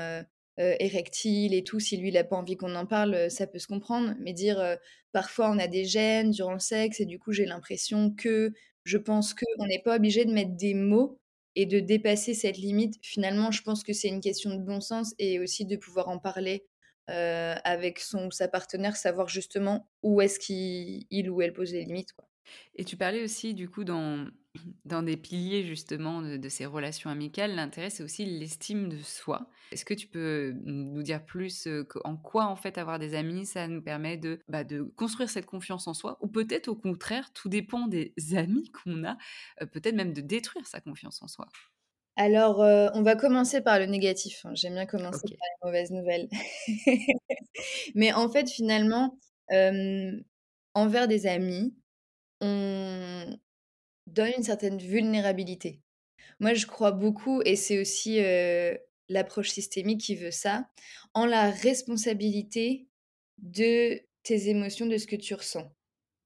heu, 0.58 0.74
érectiles 0.80 1.52
et 1.54 1.64
tout. 1.64 1.80
Si 1.80 1.96
lui, 1.98 2.08
il 2.08 2.16
a 2.16 2.24
pas 2.24 2.36
envie 2.36 2.56
qu'on 2.56 2.74
en 2.76 2.86
parle, 2.86 3.30
ça 3.30 3.46
peut 3.46 3.58
se 3.58 3.66
comprendre. 3.66 4.14
Mais 4.20 4.32
dire, 4.32 4.78
«Parfois, 5.16 5.50
on 5.50 5.58
a 5.58 5.66
des 5.68 5.86
gênes 5.86 6.30
durant 6.30 6.52
le 6.54 6.58
sexe 6.60 7.00
et 7.00 7.06
du 7.06 7.18
coup, 7.18 7.32
j'ai 7.32 7.46
l'impression 7.46 8.10
que, 8.14 8.52
je 8.84 8.98
pense 8.98 9.32
que», 9.34 9.46
on 9.58 9.66
n'est 9.66 9.82
pas 9.82 9.96
obligé 9.96 10.24
de 10.26 10.32
mettre 10.32 10.56
des 10.56 10.74
mots 10.74 11.18
et 11.54 11.66
de 11.66 11.80
dépasser 11.80 12.34
cette 12.34 12.58
limite. 12.58 12.96
Finalement, 13.02 13.50
je 13.50 13.62
pense 13.62 13.82
que 13.82 13.94
c'est 13.94 14.08
une 14.08 14.20
question 14.20 14.54
de 14.54 14.62
bon 14.62 14.80
sens 14.82 15.14
et 15.18 15.40
aussi 15.40 15.64
de 15.66 15.76
pouvoir 15.76 16.08
en 16.10 16.18
parler, 16.18 16.66
heu, 17.10 17.14
avec 17.64 17.98
son 18.00 18.26
ou 18.26 18.30
sa 18.30 18.48
partenaire, 18.48 18.96
savoir 18.96 19.28
justement 19.28 19.88
où 20.02 20.20
est-ce 20.20 20.38
qu'il 20.38 21.06
il 21.10 21.30
ou 21.30 21.40
elle 21.42 21.54
pose 21.54 21.72
les 21.72 21.84
limites. 21.84 22.12
Et 22.74 22.84
tu 22.84 22.96
parlais 22.96 23.22
aussi 23.24 23.54
du 23.54 23.68
coup 23.68 23.84
dans 23.84 24.26
dans 24.86 25.02
des 25.02 25.16
piliers 25.18 25.64
justement 25.64 26.22
de 26.22 26.36
de 26.38 26.48
ces 26.48 26.64
relations 26.66 27.10
amicales, 27.10 27.54
l'intérêt 27.54 27.90
c'est 27.90 28.02
aussi 28.02 28.24
l'estime 28.24 28.88
de 28.88 28.98
soi. 28.98 29.50
Est-ce 29.72 29.84
que 29.84 29.94
tu 29.94 30.06
peux 30.08 30.52
nous 30.64 31.02
dire 31.02 31.24
plus, 31.26 31.66
heu, 31.66 31.84
q 31.84 31.98
en 32.04 32.16
quoi 32.16 32.46
en 32.46 32.56
fait 32.56 32.78
avoir 32.78 32.98
des 32.98 33.14
amis, 33.14 33.44
ça 33.46 33.68
nous 33.68 33.82
permet 33.82 34.16
de, 34.16 34.40
bah, 34.48 34.64
de 34.64 34.82
construire 34.82 35.28
cette 35.30 35.46
confiance 35.46 35.88
en 35.88 35.94
soi? 35.94 36.16
Ou 36.22 36.28
peut-être 36.28 36.68
au 36.68 36.76
contraire, 36.76 37.32
tout 37.32 37.48
dépend 37.48 37.86
des 37.88 38.14
amis 38.36 38.70
qu'on 38.72 39.04
a, 39.04 39.16
heu, 39.62 39.66
peut-être 39.66 39.94
même 39.96 40.12
de 40.14 40.20
détruire 40.22 40.66
sa 40.66 40.80
confiance 40.80 41.20
en 41.22 41.28
soi? 41.28 41.46
Alors, 42.16 42.62
heu, 42.62 42.88
on 42.94 43.02
va 43.02 43.14
commencer 43.16 43.60
par 43.62 43.78
le 43.78 43.86
négatif, 43.86 44.44
hein. 44.46 44.52
J'aime 44.54 44.74
bien 44.74 44.86
commencer 44.86 45.28
par 45.38 45.46
les 45.50 45.68
mauvaises 45.68 45.90
nouvelles. 45.90 46.28
Mais 47.94 48.12
en 48.12 48.28
fait, 48.30 48.48
finalement, 48.50 49.18
envers 50.74 51.08
des 51.08 51.26
amis, 51.26 51.74
on 52.40 53.38
donne 54.06 54.32
une 54.36 54.42
certaine 54.42 54.78
vulnérabilité. 54.78 55.80
Moi, 56.40 56.54
je 56.54 56.66
crois 56.66 56.92
beaucoup 56.92 57.42
et 57.44 57.56
c'est 57.56 57.80
aussi, 57.80 58.20
l'approche 59.08 59.50
systémique 59.50 60.00
qui 60.00 60.16
veut 60.16 60.30
ça, 60.30 60.68
en 61.14 61.26
la 61.26 61.50
responsabilité 61.50 62.88
de 63.38 64.00
tes 64.22 64.48
émotions, 64.48 64.86
de 64.86 64.98
ce 64.98 65.06
que 65.06 65.16
tu 65.16 65.34
ressens. 65.34 65.72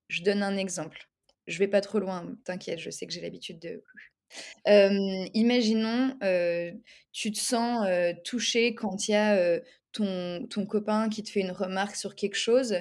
Je 0.09 0.23
donne 0.23 0.43
un 0.43 0.57
exemple. 0.57 1.09
Je 1.47 1.59
vais 1.59 1.69
pas 1.69 1.81
trop 1.81 1.99
loin, 1.99 2.37
t'inquiète, 2.45 2.79
je 2.79 2.90
sais 2.90 3.07
que 3.07 3.12
j'ai 3.12 3.21
l'habitude 3.21 3.59
de 3.59 3.83
imaginons, 5.35 6.17
tu 7.12 7.33
te 7.33 7.38
sens, 7.38 7.87
touché 8.25 8.75
quand 8.75 9.09
il 9.09 9.12
y 9.12 9.14
a, 9.14 9.61
ton 9.93 10.47
ton 10.49 10.67
copain 10.67 11.09
qui 11.09 11.25
te 11.25 11.31
fait 11.31 11.40
une 11.40 11.50
remarque 11.50 11.97
sur 11.97 12.14
quelque 12.14 12.37
chose. 12.37 12.76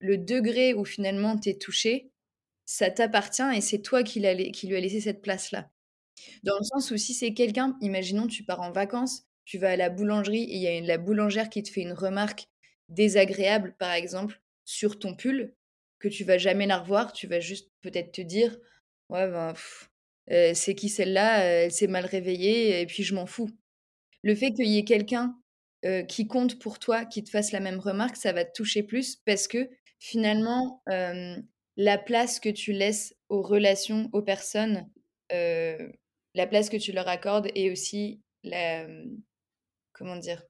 Le 0.00 0.18
degré 0.18 0.74
où 0.74 0.84
finalement 0.84 1.38
tu 1.38 1.50
es 1.50 1.54
touché, 1.58 2.10
ça 2.66 2.90
t'appartient 2.90 3.42
et 3.56 3.60
c'est 3.62 3.80
toi 3.82 4.02
qui 4.04 4.22
qui 4.52 4.68
lui 4.68 4.76
a 4.76 4.80
laissé 4.80 5.00
cette 5.00 5.22
place-là. 5.22 5.70
Dans 6.44 6.58
le 6.58 6.64
sens 6.64 6.90
où 6.90 6.96
si 6.96 7.14
c'est 7.14 7.34
quelqu'un 7.34 7.76
imaginons 7.80 8.26
tu 8.26 8.44
pars 8.44 8.60
en 8.62 8.72
vacances, 8.72 9.24
tu 9.44 9.58
vas 9.58 9.70
à 9.72 9.76
la 9.76 9.90
boulangerie 9.90 10.44
et 10.44 10.56
il 10.56 10.62
y 10.62 10.66
a 10.68 10.76
une 10.76 10.86
la 10.86 10.98
boulangère 10.98 11.50
qui 11.50 11.62
te 11.62 11.70
fait 11.70 11.82
une 11.82 11.92
remarque 11.92 12.46
désagréable, 12.90 13.76
par 13.78 13.92
exemple, 13.92 14.40
sur 14.64 14.98
ton 14.98 15.14
pull, 15.14 15.54
que 16.00 16.08
tu 16.08 16.24
vas 16.24 16.38
jamais 16.38 16.66
la 16.66 16.78
revoir, 16.78 17.12
tu 17.12 17.26
vas 17.26 17.40
juste 17.40 17.70
peut-être 17.82 18.12
te 18.12 18.20
dire: 18.22 18.58
«Ouais, 19.10 19.28
ben, 19.30 19.54
heu, 20.30 20.52
c'est 20.54 20.74
qui 20.74 20.88
celle-là? 20.88 21.40
Heu, 21.44 21.48
elle 21.66 21.72
s'est 21.72 21.86
mal 21.88 22.06
réveillée 22.06 22.80
et 22.80 22.86
puis 22.86 23.02
je 23.04 23.14
m'en 23.14 23.26
fous». 23.26 23.50
Le 24.22 24.34
fait 24.36 24.52
qu'il 24.52 24.66
y 24.68 24.78
ait 24.78 24.84
quelqu'un, 24.84 25.36
heu, 25.84 26.02
qui 26.04 26.26
compte 26.28 26.58
pour 26.60 26.78
toi, 26.78 27.04
qui 27.04 27.24
te 27.24 27.30
fasse 27.30 27.52
la 27.52 27.60
même 27.60 27.78
remarque, 27.80 28.16
ça 28.16 28.32
va 28.32 28.44
te 28.44 28.52
toucher 28.52 28.82
plus 28.82 29.16
parce 29.16 29.48
que 29.48 29.68
finalement, 29.98 30.82
la 31.76 31.98
place 31.98 32.40
que 32.40 32.48
tu 32.48 32.72
laisses 32.72 33.14
aux 33.28 33.42
relations, 33.42 34.08
aux 34.12 34.22
personnes, 34.22 34.90
la 35.30 36.46
place 36.48 36.70
que 36.70 36.76
tu 36.76 36.92
leur 36.92 37.08
accordes 37.08 37.48
et 37.54 37.70
aussi 37.70 38.22
la, 38.44 38.86
comment 39.92 40.16
dire? 40.16 40.42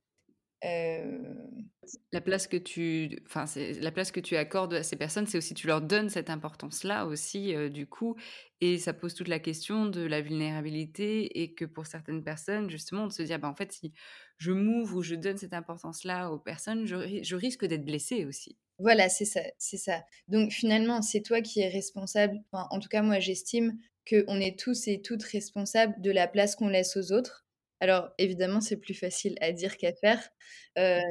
La 2.13 2.21
place 2.21 2.47
que 2.49 2.57
tu 2.57 3.19
enfin, 3.27 3.45
la 3.81 3.93
place 3.93 4.13
que 4.13 4.21
tu 4.21 4.37
accordes 4.37 4.75
à 4.75 4.83
ces 4.83 4.97
personnes, 4.97 5.27
c'est 5.27 5.39
aussi 5.39 5.55
tu 5.55 5.67
leur 5.67 5.81
donnes 5.83 6.11
cette 6.11 6.31
importance-là 6.31 7.07
aussi, 7.07 7.55
du 7.71 7.87
coup 7.87 8.17
et 8.61 8.79
ça 8.79 8.93
pose 8.95 9.15
toute 9.15 9.29
la 9.29 9.39
question 9.41 9.87
de 9.87 10.03
la 10.03 10.21
vulnérabilité 10.23 11.41
et 11.43 11.55
que 11.55 11.65
pour 11.65 11.87
certaines 11.87 12.25
personnes, 12.25 12.71
justement, 12.71 13.07
de 13.07 13.13
se 13.13 13.23
dire: 13.23 13.39
«Bah, 13.39 13.49
en 13.49 13.55
fait, 13.55 13.73
si 13.73 13.93
je 14.39 14.53
m'ouvre 14.53 14.97
ou 14.97 15.03
je 15.03 15.15
donne 15.15 15.37
cette 15.39 15.55
importance-là 15.55 16.31
aux 16.33 16.39
personnes, 16.41 16.87
je 16.87 17.23
je 17.23 17.37
risque 17.37 17.65
d'être 17.67 17.85
blessée 17.85 18.25
aussi». 18.27 18.57
Voilà, 18.79 19.09
c'est 19.09 19.25
ça, 19.25 19.41
c'est 19.59 19.77
ça. 19.77 20.05
Donc 20.29 20.53
finalement, 20.53 21.03
c'est 21.03 21.21
toi 21.23 21.41
qui 21.43 21.61
es 21.61 21.69
responsable, 21.69 22.41
en 22.53 22.79
tout 22.79 22.89
cas, 22.89 23.03
moi, 23.03 23.19
j'estime 23.19 23.77
qu'on 24.09 24.41
est 24.41 24.59
tous 24.59 24.87
et 24.87 25.03
toutes 25.03 25.25
responsables 25.25 26.01
de 26.01 26.11
la 26.13 26.29
place 26.29 26.55
qu'on 26.55 26.69
laisse 26.69 26.97
aux 26.97 27.13
autres. 27.13 27.45
Alors 27.81 28.11
évidemment, 28.19 28.61
c'est 28.61 28.77
plus 28.77 28.95
facile 28.95 29.37
à 29.41 29.53
dire 29.53 29.77
qu'à 29.77 29.93
faire, 29.93 30.29
hem 30.77 31.03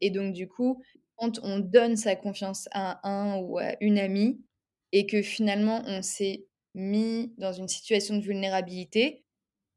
et 0.00 0.10
donc 0.10 0.32
du 0.34 0.48
coup, 0.48 0.82
quand 1.16 1.38
on 1.42 1.58
donne 1.60 1.96
sa 1.96 2.16
confiance 2.16 2.68
à 2.72 3.00
un 3.08 3.38
ou 3.38 3.58
à 3.58 3.76
une 3.80 3.98
amie 3.98 4.40
et 4.92 5.06
que 5.06 5.22
finalement 5.22 5.82
on 5.86 6.02
s'est 6.02 6.46
mis 6.74 7.32
dans 7.38 7.52
une 7.52 7.68
situation 7.68 8.16
de 8.16 8.22
vulnérabilité, 8.24 9.24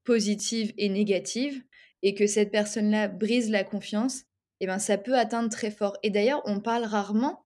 positive 0.06 0.74
et 0.78 0.90
négative 0.90 1.64
et 2.04 2.16
que 2.16 2.28
cette 2.28 2.52
personne-là 2.52 3.10
brise 3.10 3.50
la 3.52 3.64
confiance 3.66 4.26
et 4.60 4.68
ben, 4.68 4.80
ça 4.80 4.98
peut 4.98 5.18
atteindre 5.18 5.50
très 5.50 5.72
fort 5.72 5.98
et 6.04 6.10
d'ailleurs, 6.10 6.42
on 6.46 6.60
parle 6.60 6.84
rarement 6.84 7.46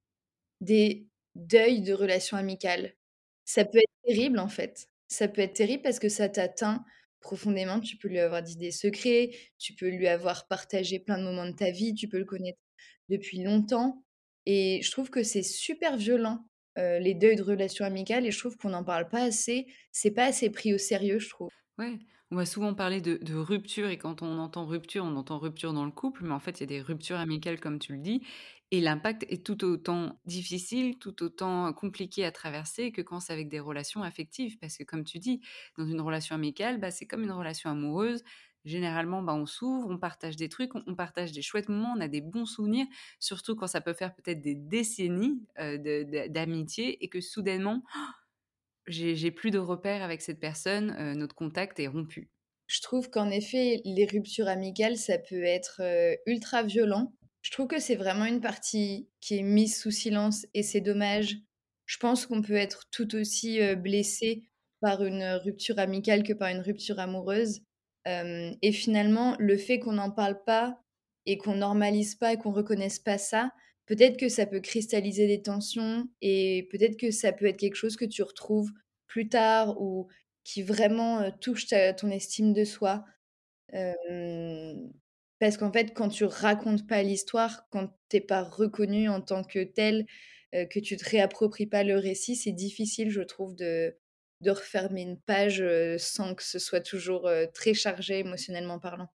des 0.61 1.07
deuils 1.35 1.81
de 1.81 1.93
relations 1.93 2.37
amicales. 2.37 2.95
Ça 3.45 3.65
peut 3.65 3.79
être 3.79 4.05
terrible, 4.05 4.39
en 4.39 4.47
fait. 4.47 4.87
Ça 5.07 5.27
peut 5.27 5.41
être 5.41 5.53
terrible 5.53 5.83
parce 5.83 5.99
que 5.99 6.09
ça 6.09 6.29
t'atteint 6.29 6.85
profondément. 7.19 7.79
Tu 7.79 7.97
peux 7.97 8.07
lui 8.07 8.19
avoir 8.19 8.41
dit 8.41 8.55
des 8.55 8.71
secrets, 8.71 9.31
tu 9.57 9.73
peux 9.73 9.89
lui 9.89 10.07
avoir 10.07 10.47
partagé 10.47 10.99
plein 10.99 11.17
de 11.17 11.23
moments 11.23 11.45
de 11.45 11.55
ta 11.55 11.71
vie, 11.71 11.93
tu 11.93 12.07
peux 12.07 12.17
le 12.17 12.25
connaître 12.25 12.59
depuis 13.09 13.43
longtemps 13.43 14.03
et 14.45 14.81
je 14.81 14.91
trouve 14.91 15.09
que 15.09 15.23
c'est 15.23 15.43
super 15.43 15.97
violent, 15.97 16.45
les 16.77 17.13
deuils 17.13 17.35
de 17.35 17.43
relations 17.43 17.85
amicales 17.85 18.25
et 18.25 18.31
je 18.31 18.39
trouve 18.39 18.57
qu'on 18.57 18.69
n'en 18.69 18.83
parle 18.83 19.09
pas 19.09 19.23
assez. 19.23 19.67
C'est 19.91 20.11
pas 20.11 20.25
assez 20.25 20.49
pris 20.49 20.73
au 20.73 20.77
sérieux, 20.77 21.19
je 21.19 21.29
trouve. 21.29 21.49
Ouais, 21.77 21.99
on 22.31 22.37
va 22.37 22.45
souvent 22.45 22.73
parler 22.73 23.01
de 23.01 23.35
rupture 23.35 23.89
et 23.89 23.97
quand 23.97 24.21
on 24.21 24.39
entend 24.39 24.65
rupture, 24.65 25.03
on 25.03 25.15
entend 25.17 25.37
rupture 25.37 25.73
dans 25.73 25.83
le 25.85 25.91
couple, 25.91 26.23
mais 26.23 26.31
en 26.33 26.39
fait, 26.39 26.59
il 26.59 26.61
y 26.61 26.63
a 26.63 26.67
des 26.67 26.81
ruptures 26.81 27.17
amicales 27.17 27.59
comme 27.59 27.77
tu 27.77 27.93
le 27.93 27.99
dis 27.99 28.21
et 28.71 28.79
l'impact 28.79 29.25
est 29.27 29.45
tout 29.45 29.65
autant 29.65 30.17
difficile, 30.25 30.97
tout 30.97 31.21
autant 31.23 31.73
compliqué 31.73 32.23
à 32.23 32.31
traverser 32.31 32.93
que 32.93 33.01
quand 33.01 33.19
c'est 33.19 33.33
avec 33.33 33.49
des 33.49 33.59
relations 33.59 34.01
affectives. 34.01 34.57
Parce 34.59 34.77
que 34.77 34.83
comme 34.85 35.03
tu 35.03 35.19
dis, 35.19 35.41
dans 35.77 35.85
une 35.85 35.99
relation 35.99 36.33
amicale, 36.35 36.79
bah, 36.79 36.89
c'est 36.89 37.05
comme 37.05 37.23
une 37.23 37.33
relation 37.33 37.69
amoureuse. 37.69 38.23
Généralement, 38.63 39.21
bah, 39.23 39.33
on 39.33 39.45
s'ouvre, 39.45 39.89
on 39.89 39.97
partage 39.97 40.37
des 40.37 40.47
trucs, 40.47 40.73
on 40.75 40.95
partage 40.95 41.33
des 41.33 41.41
chouettes 41.41 41.67
moments, 41.67 41.93
on 41.97 41.99
a 41.99 42.07
des 42.07 42.21
bons 42.21 42.45
souvenirs, 42.45 42.85
surtout 43.19 43.55
quand 43.57 43.67
ça 43.67 43.81
peut 43.81 43.93
faire 43.93 44.13
peut-être 44.15 44.39
des 44.39 44.55
décennies, 44.55 45.41
de 45.59 46.27
d'amitié 46.29 47.03
et 47.03 47.09
que 47.09 47.19
soudainement, 47.19 47.83
j'ai 48.87 49.31
plus 49.31 49.51
de 49.51 49.59
repères 49.59 50.03
avec 50.03 50.21
cette 50.21 50.39
personne, 50.39 50.95
heu, 50.99 51.13
notre 51.15 51.35
contact 51.35 51.79
est 51.79 51.87
rompu. 51.87 52.31
je 52.67 52.81
trouve 52.81 53.09
qu'en 53.09 53.29
effet, 53.29 53.81
les 53.85 54.05
ruptures 54.05 54.47
amicales, 54.47 54.97
ça 54.97 55.17
peut 55.17 55.43
être, 55.43 55.81
heu, 55.83 56.17
ultra 56.25 56.63
violent. 56.63 57.13
Je 57.41 57.51
trouve 57.51 57.67
que 57.67 57.79
c'est 57.79 57.95
vraiment 57.95 58.25
une 58.25 58.39
partie 58.41 59.09
qui 59.19 59.37
est 59.37 59.43
mise 59.43 59.79
sous 59.79 59.91
silence 59.91 60.45
et 60.53 60.63
c'est 60.63 60.81
dommage. 60.81 61.37
Je 61.85 61.97
pense 61.97 62.25
qu'on 62.25 62.41
peut 62.41 62.53
être 62.55 62.85
tout 62.91 63.15
aussi, 63.15 63.59
heu, 63.61 63.75
blessé 63.75 64.43
par 64.79 65.03
une, 65.03 65.23
rupture 65.43 65.79
amicale 65.79 66.23
que 66.23 66.33
par 66.33 66.49
une 66.49 66.61
rupture 66.61 66.99
amoureuse. 66.99 67.61
Et 68.07 68.71
finalement, 68.71 69.35
le 69.39 69.57
fait 69.57 69.79
qu'on 69.79 69.93
n'en 69.93 70.09
parle 70.11 70.43
pas 70.43 70.81
et 71.27 71.37
qu'on 71.37 71.55
normalise 71.55 72.15
pas 72.15 72.33
et 72.33 72.37
qu'on 72.37 72.51
reconnaisse 72.51 72.97
pas 72.99 73.17
ça, 73.19 73.51
peut-être 73.91 74.17
que 74.17 74.29
ça 74.29 74.45
peut 74.45 74.61
cristalliser 74.61 75.27
des 75.27 75.41
tensions 75.41 76.07
et 76.21 76.69
peut-être 76.71 76.97
que 76.97 77.11
ça 77.11 77.33
peut 77.33 77.45
être 77.45 77.57
quelque 77.57 77.75
chose 77.75 77.97
que 77.97 78.05
tu 78.05 78.23
retrouves 78.23 78.71
plus 79.07 79.27
tard 79.27 79.81
ou 79.81 80.07
qui 80.45 80.63
vraiment, 80.63 81.29
touche 81.41 81.67
ton 81.97 82.09
estime 82.09 82.53
de 82.53 82.63
soi. 82.63 83.03
Parce 85.39 85.57
qu'en 85.57 85.73
fait, 85.73 85.93
quand 85.93 86.07
tu 86.07 86.23
racontes 86.23 86.87
pas 86.87 87.03
l'histoire, 87.03 87.67
quand 87.69 87.89
tu 88.09 88.17
es 88.17 88.21
pas 88.21 88.43
reconnu 88.43 89.09
en 89.09 89.19
tant 89.21 89.43
que 89.43 89.61
tel, 89.63 90.05
que 90.53 90.79
tu 90.79 90.95
te 90.95 91.09
réappropries 91.09 91.65
pas 91.67 91.83
le 91.83 91.97
récit, 91.97 92.37
c'est 92.37 92.53
difficile, 92.53 93.09
je 93.11 93.21
trouve, 93.21 93.55
de 93.57 93.93
refermer 94.47 95.01
une 95.01 95.19
page, 95.19 95.61
sans 95.97 96.33
que 96.35 96.43
ce 96.43 96.59
soit 96.59 96.81
toujours, 96.81 97.29
très 97.53 97.73
chargé 97.73 98.19
émotionnellement 98.19 98.79
parlant. 98.79 99.09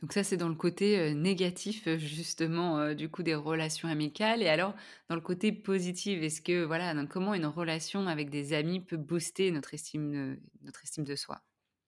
Donc 0.00 0.12
ça, 0.12 0.22
c'est 0.24 0.36
dans 0.36 0.48
le 0.48 0.54
côté, 0.54 1.14
négatif, 1.14 1.88
justement, 1.96 2.94
du 2.94 3.08
coup, 3.10 3.22
des 3.22 3.34
relations 3.34 3.88
amicales 3.88 4.42
et 4.42 4.48
alors 4.48 4.74
dans 5.08 5.14
le 5.16 5.20
côté 5.20 5.52
positif, 5.52 6.22
est-ce 6.22 6.40
que 6.40 6.64
voilà, 6.64 6.94
comment 7.06 7.34
une 7.34 7.46
relation 7.46 8.06
avec 8.08 8.30
des 8.30 8.52
amis 8.52 8.80
peut 8.80 8.96
booster 8.96 9.50
notre 9.50 9.74
estime, 9.74 10.14
heu, 10.14 10.40
notre 10.62 10.84
estime 10.84 11.04
de 11.04 11.16
soi? 11.16 11.42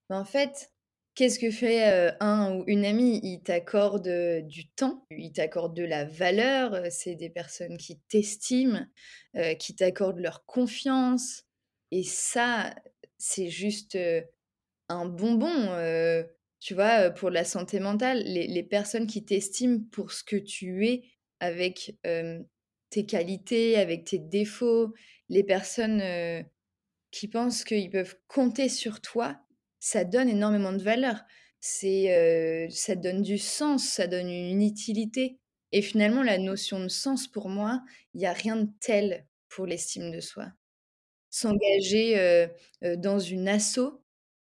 Bah, 0.08 0.16
en 0.18 0.24
fait, 0.24 0.72
qu'est-ce 1.14 1.38
que 1.38 1.50
fait, 1.50 2.12
un 2.20 2.54
ou 2.56 2.64
une 2.66 2.84
amie? 2.84 3.20
Il 3.22 3.42
t'accorde, 3.42 4.08
du 4.46 4.68
temps, 4.70 5.06
il 5.10 5.32
t'accorde 5.32 5.74
de 5.76 5.84
la 5.84 6.04
valeur, 6.04 6.86
c'est 6.90 7.14
des 7.14 7.30
personnes 7.30 7.76
qui 7.78 8.00
t'estiment, 8.08 8.86
qui 9.58 9.74
t'accordent 9.76 10.18
leur 10.20 10.44
confiance 10.46 11.44
et 11.92 12.02
ça, 12.04 12.74
c'est 13.18 13.48
juste, 13.48 13.98
un 14.88 15.06
bonbon, 15.06 15.48
tu 16.60 16.74
vois, 16.74 17.10
pour 17.10 17.30
la 17.30 17.44
santé 17.44 17.80
mentale. 17.80 18.22
Les 18.24 18.46
les 18.46 18.62
personnes 18.62 19.06
qui 19.06 19.24
t'estiment 19.24 19.80
pour 19.92 20.12
ce 20.12 20.22
que 20.24 20.36
tu 20.36 20.86
es 20.86 21.04
avec, 21.40 21.96
tes 22.90 23.06
qualités, 23.06 23.76
avec 23.76 24.04
tes 24.04 24.18
défauts, 24.18 24.92
les 25.28 25.44
personnes, 25.44 26.02
qui 27.10 27.28
pensent 27.28 27.64
qu'ils 27.64 27.90
peuvent 27.90 28.16
compter 28.28 28.68
sur 28.68 29.00
toi, 29.00 29.38
ça 29.80 30.04
donne 30.04 30.28
énormément 30.28 30.72
de 30.72 30.82
valeur. 30.82 31.22
C'est, 31.60 32.68
ça 32.70 32.94
donne 32.94 33.22
du 33.22 33.38
sens, 33.38 33.84
ça 33.84 34.06
donne 34.06 34.28
une 34.30 34.62
utilité 34.62 35.38
et 35.72 35.82
finalement 35.82 36.22
la 36.22 36.38
notion 36.38 36.80
de 36.80 36.88
sens 36.88 37.28
pour 37.28 37.48
moi, 37.48 37.82
il 38.14 38.20
y 38.22 38.26
a 38.26 38.32
rien 38.32 38.56
de 38.56 38.68
tel 38.80 39.26
pour 39.48 39.66
l'estime 39.66 40.10
de 40.10 40.20
soi. 40.20 40.46
S'engager, 41.30 42.48
dans 42.82 43.18
une 43.18 43.48
asso, 43.48 43.99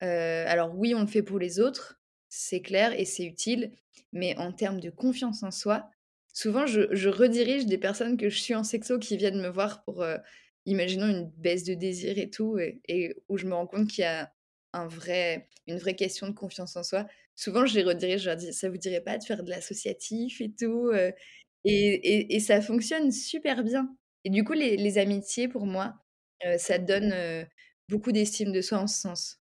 Heu, 0.03 0.07
alors 0.49 0.75
oui, 0.77 0.95
on 0.95 1.01
le 1.03 1.07
fait 1.07 1.23
pour 1.23 1.39
les 1.39 1.61
autres, 1.61 2.01
c'est 2.29 2.61
clair 2.63 2.99
et 2.99 3.05
c'est 3.05 3.25
utile, 3.25 3.73
mais 4.13 4.37
en 4.39 4.53
termes 4.53 4.81
de 4.81 4.91
confiance 4.91 5.43
en 5.43 5.51
soi, 5.51 5.91
souvent 6.33 6.67
je 6.67 7.09
redirige 7.09 7.67
des 7.67 7.79
personnes 7.79 8.17
que 8.17 8.29
je 8.31 8.39
suis 8.41 8.55
en 8.55 8.65
sexo 8.65 8.99
qui 8.99 9.17
viennent 9.17 9.41
me 9.41 9.49
voir 9.49 9.85
pour, 9.85 10.03
heu, 10.03 10.19
imaginons 10.67 11.09
une 11.09 11.31
baisse 11.37 11.65
de 11.65 11.75
désir 11.75 12.19
et 12.19 12.31
tout 12.31 12.59
et 12.59 13.17
où 13.29 13.37
je 13.39 13.47
me 13.47 13.55
rends 13.55 13.67
compte 13.67 13.89
qu'il 13.89 14.03
y 14.03 14.07
a 14.07 14.33
un 14.73 14.87
vrai 14.89 15.49
une 15.67 15.79
vraie 15.79 15.95
question 15.97 16.27
de 16.29 16.33
confiance 16.35 16.77
en 16.77 16.83
soi. 16.83 17.07
Souvent 17.37 17.67
je 17.67 17.75
les 17.77 17.85
redirige, 17.85 18.23
je 18.23 18.27
leur 18.31 18.37
dis: 18.37 18.53
«Ça 18.55 18.71
vous 18.71 18.79
dirait 18.79 19.01
pas 19.03 19.19
de 19.19 19.25
faire 19.25 19.43
de 19.45 19.51
l'associatif 19.51 20.41
et 20.41 20.51
tout?» 20.53 20.91
heu 20.93 21.13
et 21.65 22.41
ça 22.41 22.61
fonctionne 22.63 23.13
super 23.13 23.63
bien 23.65 23.95
et 24.25 24.31
du 24.31 24.45
coup 24.45 24.53
les 24.55 24.99
amitiés 24.99 25.49
pour 25.49 25.67
moi, 25.67 25.95
heu, 26.47 26.57
ça 26.59 26.79
donne, 26.79 27.15
beaucoup 27.89 28.13
d'estime 28.13 28.53
de 28.53 28.61
soi 28.63 28.79
en 28.79 28.87
ce 28.89 29.01
sens. 29.01 29.42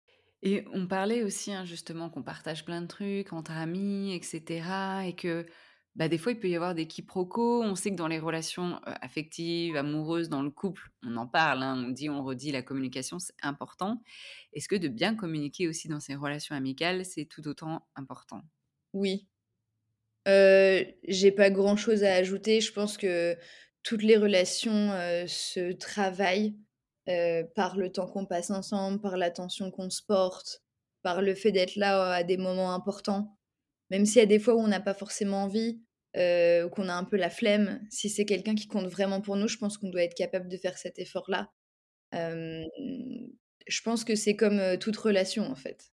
Et 0.46 0.64
on 0.72 0.86
parlait 0.86 1.24
aussi, 1.24 1.52
hein, 1.52 1.64
justement, 1.64 2.08
qu'on 2.10 2.22
partage 2.22 2.64
plein 2.64 2.80
de 2.82 2.86
trucs 2.86 3.32
entre 3.32 3.50
amis, 3.52 4.14
et 4.14 4.22
cetera, 4.22 5.04
et 5.06 5.14
que, 5.16 5.44
bah, 5.96 6.08
des 6.08 6.18
fois, 6.18 6.30
il 6.32 6.38
peut 6.38 6.48
y 6.48 6.54
avoir 6.54 6.74
des 6.76 6.86
quiproquos. 6.86 7.62
On 7.64 7.74
sait 7.74 7.90
que 7.90 7.96
dans 7.96 8.06
les 8.06 8.20
relations, 8.20 8.76
heu, 8.76 8.80
affectives, 9.02 9.76
amoureuses, 9.76 10.28
dans 10.28 10.42
le 10.42 10.50
couple, 10.50 10.90
on 11.04 11.16
en 11.16 11.26
parle, 11.26 11.62
hein, 11.64 11.84
on 11.88 11.90
dit, 11.90 12.08
on 12.10 12.22
redit, 12.24 12.52
la 12.52 12.62
communication, 12.62 13.18
c'est 13.18 13.34
important. 13.42 14.02
Est-ce 14.52 14.68
que 14.68 14.76
de 14.76 14.86
bien 14.88 15.16
communiquer 15.16 15.66
aussi 15.68 15.88
dans 15.88 16.00
ces 16.00 16.14
relations 16.14 16.54
amicales, 16.54 17.04
c'est 17.04 17.26
tout 17.26 17.48
autant 17.48 17.88
important? 17.96 18.42
Oui. 18.92 19.28
Heu, 20.26 20.86
j'ai 21.06 21.30
pas 21.32 21.50
grand-chose 21.50 22.04
à 22.04 22.14
ajouter. 22.14 22.60
Je 22.60 22.72
pense 22.72 22.96
que 22.98 23.36
toutes 23.82 24.02
les 24.02 24.16
relations, 24.16 24.92
heu, 24.92 25.26
se 25.28 25.72
travaillent, 25.72 26.56
heu, 27.08 27.48
par 27.54 27.76
le 27.76 27.92
temps 27.92 28.06
qu'on 28.06 28.26
passe 28.26 28.50
ensemble, 28.50 29.00
par 29.00 29.16
l'attention 29.16 29.70
qu'on 29.70 29.90
se 29.90 30.02
porte, 30.02 30.62
par 31.02 31.22
le 31.22 31.34
fait 31.34 31.52
d'être 31.52 31.76
là, 31.76 32.10
heu, 32.10 32.12
à 32.14 32.24
des 32.24 32.36
moments 32.38 32.74
importants. 32.74 33.36
Même 33.90 34.06
s'il 34.06 34.18
y 34.20 34.22
a 34.22 34.26
des 34.26 34.38
fois 34.40 34.54
où 34.56 34.60
on 34.60 34.68
n'a 34.68 34.80
pas 34.80 34.94
forcément 34.94 35.44
envie, 35.44 35.80
ou 36.16 36.68
qu'on 36.70 36.88
a 36.88 36.94
un 36.94 37.04
peu 37.04 37.16
la 37.18 37.30
flemme, 37.30 37.80
si 37.90 38.08
c'est 38.10 38.24
quelqu'un 38.26 38.54
qui 38.56 38.68
compte 38.68 38.86
vraiment 38.88 39.20
pour 39.20 39.36
nous, 39.36 39.48
je 39.48 39.58
pense 39.58 39.78
qu'on 39.78 39.90
doit 39.90 40.02
être 40.04 40.14
capable 40.16 40.48
de 40.48 40.56
faire 40.58 40.78
cet 40.78 40.98
effort-là. 40.98 41.50
Je 42.12 43.82
pense 43.84 44.04
que 44.04 44.14
c'est 44.16 44.36
comme, 44.36 44.78
toute 44.80 44.96
relation, 44.96 45.44
en 45.50 45.54
fait. 45.56 45.92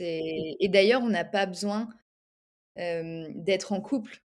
Et 0.00 0.68
d'ailleurs, 0.68 1.02
on 1.02 1.08
n'a 1.10 1.24
pas 1.24 1.46
besoin 1.46 1.88
d'être 2.76 3.72
en 3.72 3.80
couple, 3.80 4.22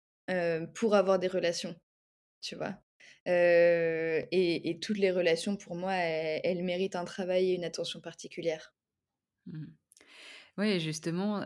pour 0.74 0.94
avoir 0.94 1.18
des 1.18 1.28
relations, 1.28 1.76
tu 2.42 2.56
vois? 2.56 2.76
Et 3.26 4.78
toutes 4.82 4.98
les 4.98 5.10
relations 5.10 5.56
pour 5.56 5.76
moi, 5.76 5.94
elles 5.94 6.62
méritent 6.64 6.96
un 6.96 7.04
travail 7.04 7.50
et 7.50 7.54
une 7.54 7.64
attention 7.64 8.00
particulière. 8.00 8.74
Mmh. 9.46 9.66
Ouais, 10.58 10.80
justement, 10.80 11.42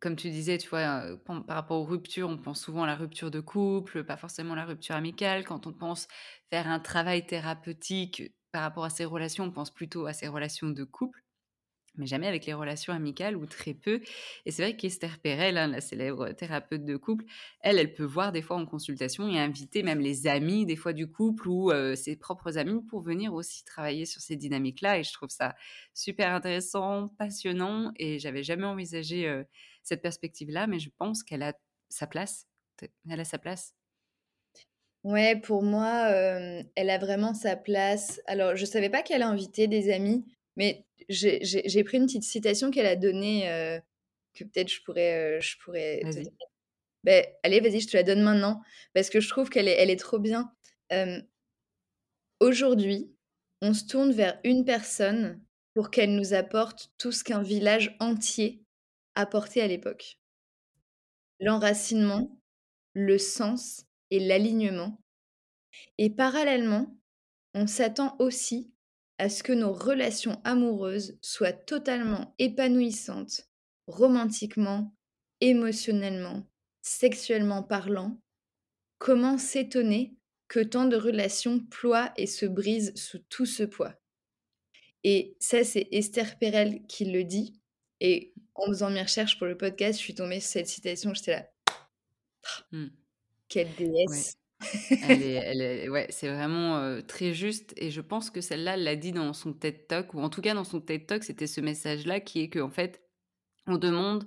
comme 0.00 0.16
tu 0.16 0.30
disais, 0.30 0.58
tu 0.58 0.68
vois, 0.68 1.16
pen 1.24 1.44
par 1.44 1.56
rapport 1.56 1.80
aux 1.80 1.84
ruptures, 1.84 2.28
on 2.28 2.38
pense 2.38 2.60
souvent 2.62 2.82
à 2.84 2.86
la 2.86 2.96
rupture 2.96 3.30
de 3.30 3.40
couple, 3.40 4.04
pas 4.04 4.16
forcément 4.16 4.54
la 4.54 4.66
rupture 4.66 4.94
amicale. 4.96 5.44
Quand 5.44 5.66
on 5.66 5.72
pense 5.72 6.08
faire 6.50 6.68
un 6.68 6.80
travail 6.80 7.26
thérapeutique 7.26 8.34
par 8.52 8.62
rapport 8.62 8.84
à 8.84 8.90
ces 8.90 9.04
relations, 9.06 9.44
on 9.44 9.50
pense 9.52 9.72
plutôt 9.72 10.06
à 10.06 10.12
ces 10.12 10.28
relations 10.28 10.68
de 10.70 10.84
couple. 10.84 11.23
Mais 11.96 12.06
jamais 12.06 12.26
avec 12.26 12.46
les 12.46 12.54
relations 12.54 12.92
amicales 12.92 13.36
ou 13.36 13.46
très 13.46 13.74
peu. 13.74 14.00
Et 14.46 14.50
c'est 14.50 14.62
vrai 14.62 14.76
qu'Esther 14.76 15.18
Perel, 15.20 15.56
hein, 15.58 15.68
la 15.68 15.80
célèbre 15.80 16.30
thérapeute 16.32 16.84
de 16.84 16.96
couple, 16.96 17.24
elle, 17.60 17.78
elle 17.78 17.94
peut 17.94 18.04
voir 18.04 18.32
des 18.32 18.42
fois 18.42 18.56
en 18.56 18.66
consultation 18.66 19.28
et 19.28 19.38
inviter 19.38 19.82
même 19.82 20.00
les 20.00 20.26
amis 20.26 20.66
des 20.66 20.76
fois 20.76 20.92
du 20.92 21.10
couple 21.10 21.48
ou 21.48 21.70
euh, 21.70 21.94
ses 21.94 22.16
propres 22.16 22.58
amis 22.58 22.82
pour 22.82 23.00
venir 23.02 23.32
aussi 23.34 23.64
travailler 23.64 24.06
sur 24.06 24.20
ces 24.20 24.36
dynamiques-là. 24.36 24.98
Et 24.98 25.04
je 25.04 25.12
trouve 25.12 25.30
ça 25.30 25.54
super 25.92 26.32
intéressant, 26.32 27.08
passionnant. 27.18 27.92
Et 27.96 28.18
j'avais 28.18 28.42
jamais 28.42 28.66
envisagé 28.66 29.28
euh, 29.28 29.44
cette 29.82 30.02
perspective-là, 30.02 30.66
mais 30.66 30.78
je 30.78 30.90
pense 30.96 31.22
qu'elle 31.22 31.42
a 31.42 31.54
sa 31.88 32.06
place. 32.06 32.48
Elle 33.08 33.20
a 33.20 33.24
sa 33.24 33.38
place. 33.38 33.74
Ouais, 35.04 35.38
pour 35.38 35.62
moi, 35.62 36.08
hem, 36.10 36.66
elle 36.76 36.88
a 36.90 36.98
vraiment 36.98 37.34
sa 37.34 37.56
place. 37.56 38.20
Alors, 38.26 38.56
je 38.56 38.64
savais 38.64 38.88
pas 38.88 39.02
qu'elle 39.02 39.22
invitait 39.22 39.66
des 39.68 39.92
amis, 39.92 40.24
mais 40.56 40.86
j'ai 41.08 41.84
pris 41.84 41.98
une 41.98 42.06
petite 42.06 42.24
citation 42.24 42.70
qu'elle 42.70 42.86
a 42.86 42.96
donnée, 42.96 43.48
heu, 43.50 43.80
que 44.34 44.44
peut-être 44.44 44.70
je 44.72 44.82
pourrais, 44.84 45.38
heu, 45.38 45.40
je 45.40 45.56
pourrais 45.64 46.08
te. 46.12 46.20
Beh, 47.04 47.26
allez, 47.44 47.60
vas-y, 47.60 47.80
je 47.80 47.88
te 47.88 47.96
la 47.98 48.02
donne 48.04 48.22
maintenant 48.22 48.62
parce 48.94 49.10
que 49.10 49.20
je 49.20 49.28
trouve 49.28 49.50
qu'elle 49.50 49.68
est 49.68 49.76
elle 49.78 49.90
est 49.90 49.96
trop 50.00 50.18
bien. 50.20 50.52
Aujourd'hui, 52.38 53.12
on 53.60 53.74
se 53.74 53.86
tourne 53.86 54.12
vers 54.12 54.38
une 54.44 54.64
personne 54.64 55.42
pour 55.74 55.90
qu'elle 55.90 56.14
nous 56.14 56.32
apporte 56.32 56.92
tout 56.96 57.10
ce 57.10 57.24
qu'un 57.24 57.42
village 57.42 57.96
entier 57.98 58.62
apportait 59.16 59.62
à 59.62 59.66
l'époque. 59.66 60.20
L'enracinement, 61.38 62.40
le 62.94 63.18
sens 63.18 63.86
et 64.10 64.20
l'alignement. 64.20 64.98
Et 65.98 66.10
parallèlement, 66.10 66.96
on 67.54 67.66
s'attend 67.68 68.16
aussi 68.20 68.73
à 69.18 69.28
ce 69.28 69.42
que 69.42 69.52
nos 69.52 69.72
relations 69.72 70.40
amoureuses 70.44 71.18
soient 71.22 71.52
totalement 71.52 72.34
épanouissantes, 72.38 73.48
romantiquement, 73.86 74.94
émotionnellement, 75.40 76.46
sexuellement 76.82 77.62
parlant. 77.62 78.20
Comment 78.98 79.38
s'étonner 79.38 80.16
que 80.48 80.60
tant 80.60 80.86
de 80.86 80.96
relations 80.96 81.60
ploient 81.60 82.12
et 82.16 82.26
se 82.26 82.46
brisent 82.46 82.94
sous 82.96 83.18
tout 83.28 83.46
ce 83.46 83.62
poids? 83.62 83.94
Et 85.04 85.36
ça, 85.38 85.64
c'est 85.64 85.88
Esther 85.92 86.38
Perel 86.38 86.86
qui 86.86 87.04
le 87.04 87.24
dit 87.24 87.60
et 88.00 88.32
en 88.54 88.66
faisant 88.66 88.90
mes 88.90 89.02
recherches 89.02 89.38
pour 89.38 89.46
le 89.46 89.56
podcast, 89.56 89.98
je 89.98 90.04
suis 90.04 90.14
tombée 90.14 90.40
sur 90.40 90.50
cette 90.50 90.68
citation, 90.68 91.14
j'étais 91.14 91.32
là: 91.32 91.48
Hmm. 92.72 92.88
«Quelle 93.48 93.68
Ouais. 93.78 94.34
Déesse!» 94.72 94.94
Elle 95.00 95.22
est 95.22 95.34
elle 95.34 95.60
est 95.60 95.88
ouais, 95.88 96.06
c'est 96.10 96.28
vraiment, 96.28 97.00
très 97.06 97.32
juste 97.34 97.72
et 97.76 97.90
je 97.90 98.00
pense 98.00 98.30
que 98.30 98.40
celle-là, 98.40 98.74
elle 98.74 98.84
l'a 98.84 98.96
dit 98.96 99.12
dans 99.12 99.32
son 99.32 99.52
TED 99.52 99.86
Talk 99.86 100.14
ou 100.14 100.20
en 100.20 100.30
tout 100.30 100.40
cas 100.40 100.54
dans 100.54 100.64
son 100.64 100.80
TED 100.80 101.06
Talk, 101.06 101.24
c'était 101.24 101.46
ce 101.46 101.60
message-là 101.60 102.20
qui 102.20 102.40
est 102.40 102.50
qu'en 102.50 102.70
fait, 102.70 103.02
on 103.66 103.76
demande 103.78 104.26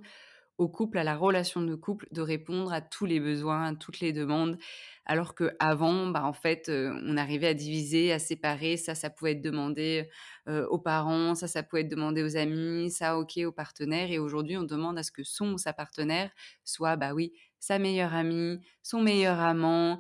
au 0.57 0.67
couple, 0.67 0.97
à 0.97 1.03
la 1.03 1.15
relation 1.15 1.61
de 1.61 1.75
couple, 1.75 2.07
de 2.11 2.21
répondre 2.21 2.73
à 2.73 2.81
tous 2.81 3.05
les 3.05 3.19
besoins, 3.19 3.63
à 3.65 3.75
toutes 3.75 3.99
les 3.99 4.11
demandes, 4.13 4.57
alors 5.05 5.35
qu'avant, 5.35 6.07
bah, 6.07 6.23
en 6.25 6.33
fait, 6.33 6.69
on 6.69 7.15
arrivait 7.17 7.47
à 7.47 7.53
diviser, 7.53 8.11
à 8.11 8.19
séparer. 8.19 8.75
Ça, 8.77 8.95
ça 8.95 9.09
pouvait 9.09 9.33
être 9.33 9.41
demandé 9.41 10.09
aux 10.47 10.79
parents, 10.79 11.35
ça, 11.35 11.47
ça 11.47 11.63
pouvait 11.63 11.81
être 11.83 11.91
demandé 11.91 12.23
aux 12.23 12.37
amis, 12.37 12.89
ça, 12.91 13.19
ok, 13.19 13.39
aux 13.45 13.51
partenaires. 13.51 14.11
Et 14.11 14.19
aujourd'hui, 14.19 14.57
on 14.57 14.63
demande 14.63 14.97
à 14.97 15.03
ce 15.03 15.11
que 15.11 15.23
son 15.23 15.53
ou 15.53 15.57
sa 15.59 15.73
partenaire 15.73 16.31
soit, 16.63 16.95
bah 16.95 17.13
oui, 17.13 17.33
sa 17.59 17.79
meilleure 17.79 18.13
amie, 18.13 18.59
son 18.83 19.01
meilleur 19.01 19.39
amant, 19.39 19.99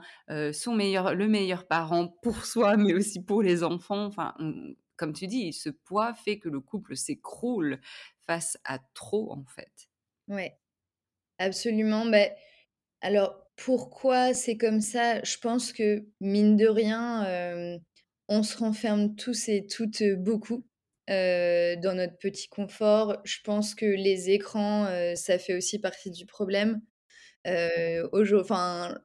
son 0.53 0.73
meilleur, 0.73 1.15
le 1.15 1.27
meilleur 1.27 1.67
parent 1.67 2.07
pour 2.21 2.45
soi, 2.45 2.77
mais 2.77 2.93
aussi 2.93 3.23
pour 3.23 3.41
les 3.41 3.63
enfants. 3.63 4.05
Enfin, 4.05 4.35
comme 4.95 5.13
tu 5.13 5.27
dis, 5.27 5.53
ce 5.53 5.69
poids 5.69 6.13
fait 6.13 6.39
que 6.39 6.49
le 6.49 6.59
couple 6.59 6.95
s'écroule 6.95 7.79
face 8.25 8.57
à 8.65 8.79
trop, 8.93 9.31
en 9.31 9.45
fait. 9.45 9.89
Ouais, 10.27 10.57
absolument. 11.39 12.05
Ben, 12.05 12.31
alors, 13.01 13.43
pourquoi 13.55 14.33
c'est 14.33 14.57
comme 14.57 14.81
ça? 14.81 15.23
Je 15.23 15.37
pense 15.37 15.71
que, 15.73 16.05
mine 16.19 16.57
de 16.57 16.67
rien, 16.67 17.79
on 18.27 18.43
se 18.43 18.57
renferme 18.57 19.15
tous 19.15 19.49
et 19.49 19.65
toutes 19.65 20.03
beaucoup, 20.17 20.65
dans 21.07 21.95
notre 21.95 22.17
petit 22.17 22.49
confort. 22.49 23.17
Je 23.23 23.37
pense 23.43 23.75
que 23.75 23.85
les 23.85 24.29
écrans, 24.29 24.87
ça 25.15 25.39
fait 25.39 25.55
aussi 25.55 25.79
partie 25.79 26.11
du 26.11 26.25
problème. 26.25 26.81
Heu, 27.47 28.09
enfin, 28.39 28.99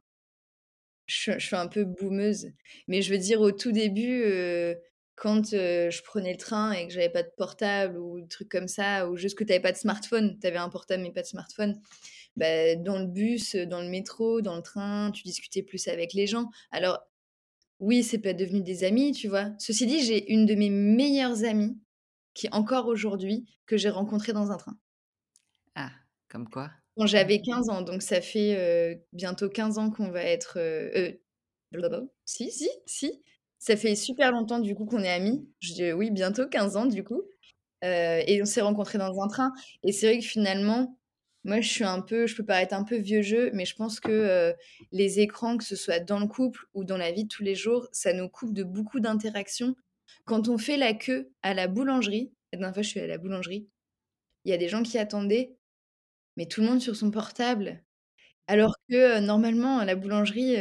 je 1.07 1.38
suis 1.38 1.57
un 1.57 1.68
peu 1.68 1.85
boumeuse, 1.85 2.48
mais 2.88 3.02
je 3.02 3.12
veux 3.12 3.18
dire 3.18 3.40
au 3.40 3.52
tout 3.52 3.72
début, 3.72 4.24
quand, 5.14 5.50
je 5.50 6.02
prenais 6.02 6.33
le 6.33 6.38
train 6.38 6.72
et 6.72 6.87
que 6.87 6.92
j'avais 6.92 7.11
pas 7.11 7.22
de 7.22 7.31
portable 7.37 7.98
ou 7.98 8.20
des 8.20 8.28
trucs 8.28 8.48
comme 8.48 8.68
ça, 8.68 9.09
ou 9.09 9.16
juste 9.16 9.37
que 9.37 9.44
tu 9.44 9.52
avais 9.52 9.62
pas 9.62 9.72
de 9.72 9.76
smartphone, 9.76 10.38
tu 10.40 10.46
avais 10.46 10.59
un 10.59 10.68
portable 10.68 11.02
mais 11.02 11.12
pas 11.12 11.22
de 11.22 11.26
smartphone, 11.26 11.81
bah, 12.37 12.76
dans 12.76 12.98
le 12.98 13.07
bus, 13.07 13.57
dans 13.57 13.83
le 13.83 13.88
métro, 13.88 14.40
dans 14.40 14.57
le 14.57 14.62
train, 14.62 15.11
tu 15.12 15.22
discutais 15.22 15.62
plus 15.62 15.87
avec 15.88 16.14
les 16.14 16.26
gens. 16.26 16.48
Alors 16.70 17.00
oui, 17.78 18.02
c'est 18.02 18.18
pas 18.18 18.33
devenu 18.33 18.62
des 18.62 18.85
amis, 18.85 19.12
tu 19.12 19.28
vois? 19.28 19.50
Ceci 19.59 19.87
dit, 19.87 20.02
j'ai 20.02 20.33
une 20.33 20.46
de 20.46 20.55
mes 20.55 20.70
meilleures 20.70 21.44
amies 21.44 21.78
qui 22.35 22.48
encore 22.52 22.87
aujourd'hui, 22.87 23.44
que 23.66 23.76
j'ai 23.76 23.90
rencontrée 23.90 24.33
dans 24.33 24.50
un 24.50 24.57
train. 24.57 24.78
Ah, 25.74 25.90
comme 26.28 26.48
quoi? 26.48 26.70
Quand 26.96 27.07
j'avais 27.07 27.40
15 27.40 27.70
ans, 27.70 27.83
donc 27.83 28.02
ça 28.02 28.20
fait, 28.20 29.02
bientôt 29.12 29.48
15 29.48 29.78
ans 29.78 29.90
qu'on 29.90 30.11
va 30.11 30.22
être, 30.22 30.59
heu, 30.59 31.20
si, 32.24 32.50
si, 32.50 32.68
si, 32.87 33.22
ça 33.59 33.76
fait 33.76 33.94
super 33.94 34.33
longtemps 34.33 34.59
du 34.59 34.74
coup 34.74 34.87
qu'on 34.87 35.02
est 35.02 35.11
amis. 35.11 35.48
Je 35.61 35.74
dis 35.74 35.92
oui, 35.92 36.11
bientôt 36.11 36.48
15 36.48 36.76
ans 36.76 36.87
du 36.87 37.05
coup. 37.05 37.22
Euh, 37.85 38.22
et 38.26 38.40
on 38.42 38.44
s'est 38.44 38.61
rencontrés 38.61 38.98
dans 38.98 39.20
un 39.20 39.28
train. 39.28 39.52
Et 39.83 39.92
c'est 39.92 40.07
vrai 40.07 40.18
que 40.20 40.24
finalement, 40.24 40.98
moi 41.44 41.61
je 41.61 41.68
suis 41.68 41.85
un 41.85 42.00
peu, 42.00 42.26
je 42.26 42.37
peux 42.37 42.44
paraître 42.44 42.74
un 42.74 42.85
peu 42.85 42.96
vieux 42.96 43.22
jeu, 43.22 43.50
mais 43.55 43.64
je 43.64 43.74
pense 43.76 44.00
que 44.00 44.11
euh, 44.11 44.52
les 44.92 45.20
écrans, 45.20 45.57
que 45.59 45.64
ce 45.64 45.76
soit 45.76 46.00
dans 46.00 46.20
le 46.20 46.26
couple 46.26 46.66
ou 46.74 46.85
dans 46.85 46.96
la 46.96 47.12
vie 47.12 47.24
de 47.24 47.28
tous 47.28 47.42
les 47.42 47.55
jours, 47.55 47.88
ça 47.92 48.12
nous 48.12 48.28
coupe 48.28 48.52
de 48.55 48.64
beaucoup 48.64 49.00
d'interactions. 49.00 49.74
Quand 50.24 50.48
on 50.48 50.59
fait 50.59 50.76
la 50.76 50.94
queue 50.94 51.31
à 51.42 51.55
la 51.55 51.68
boulangerie, 51.68 52.33
la 52.52 52.59
dernière 52.59 52.74
fois 52.74 52.83
je 52.83 52.88
suis 52.90 53.00
à 53.00 53.07
la 53.07 53.18
boulangerie, 53.18 53.68
il 54.44 54.50
y 54.50 54.55
a 54.55 54.59
des 54.59 54.68
gens 54.68 54.83
qui 54.83 54.98
attendaient, 54.98 55.57
mais 56.36 56.46
tout 56.46 56.60
le 56.60 56.66
monde 56.68 56.80
sur 56.80 56.96
son 56.96 57.10
portable. 57.10 57.82
Alors 58.46 58.74
que 58.88 59.20
normalement, 59.20 59.78
à 59.78 59.84
la 59.84 59.94
boulangerie, 59.94 60.56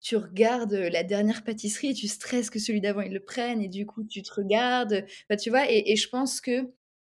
tu 0.00 0.16
regardes 0.16 0.72
la 0.72 1.04
dernière 1.04 1.44
pâtisserie 1.44 1.90
et 1.90 1.94
tu 1.94 2.08
stresses 2.08 2.50
que 2.50 2.58
celui 2.58 2.80
d'avant 2.80 3.02
il 3.02 3.12
le 3.12 3.20
prenne 3.20 3.60
et 3.62 3.68
du 3.68 3.86
coup 3.86 4.04
tu 4.04 4.22
te 4.22 4.32
regardes. 4.32 5.06
Tu 5.40 5.50
vois, 5.50 5.70
et, 5.70 5.96
je 5.96 6.08
pense 6.08 6.40
que 6.40 6.72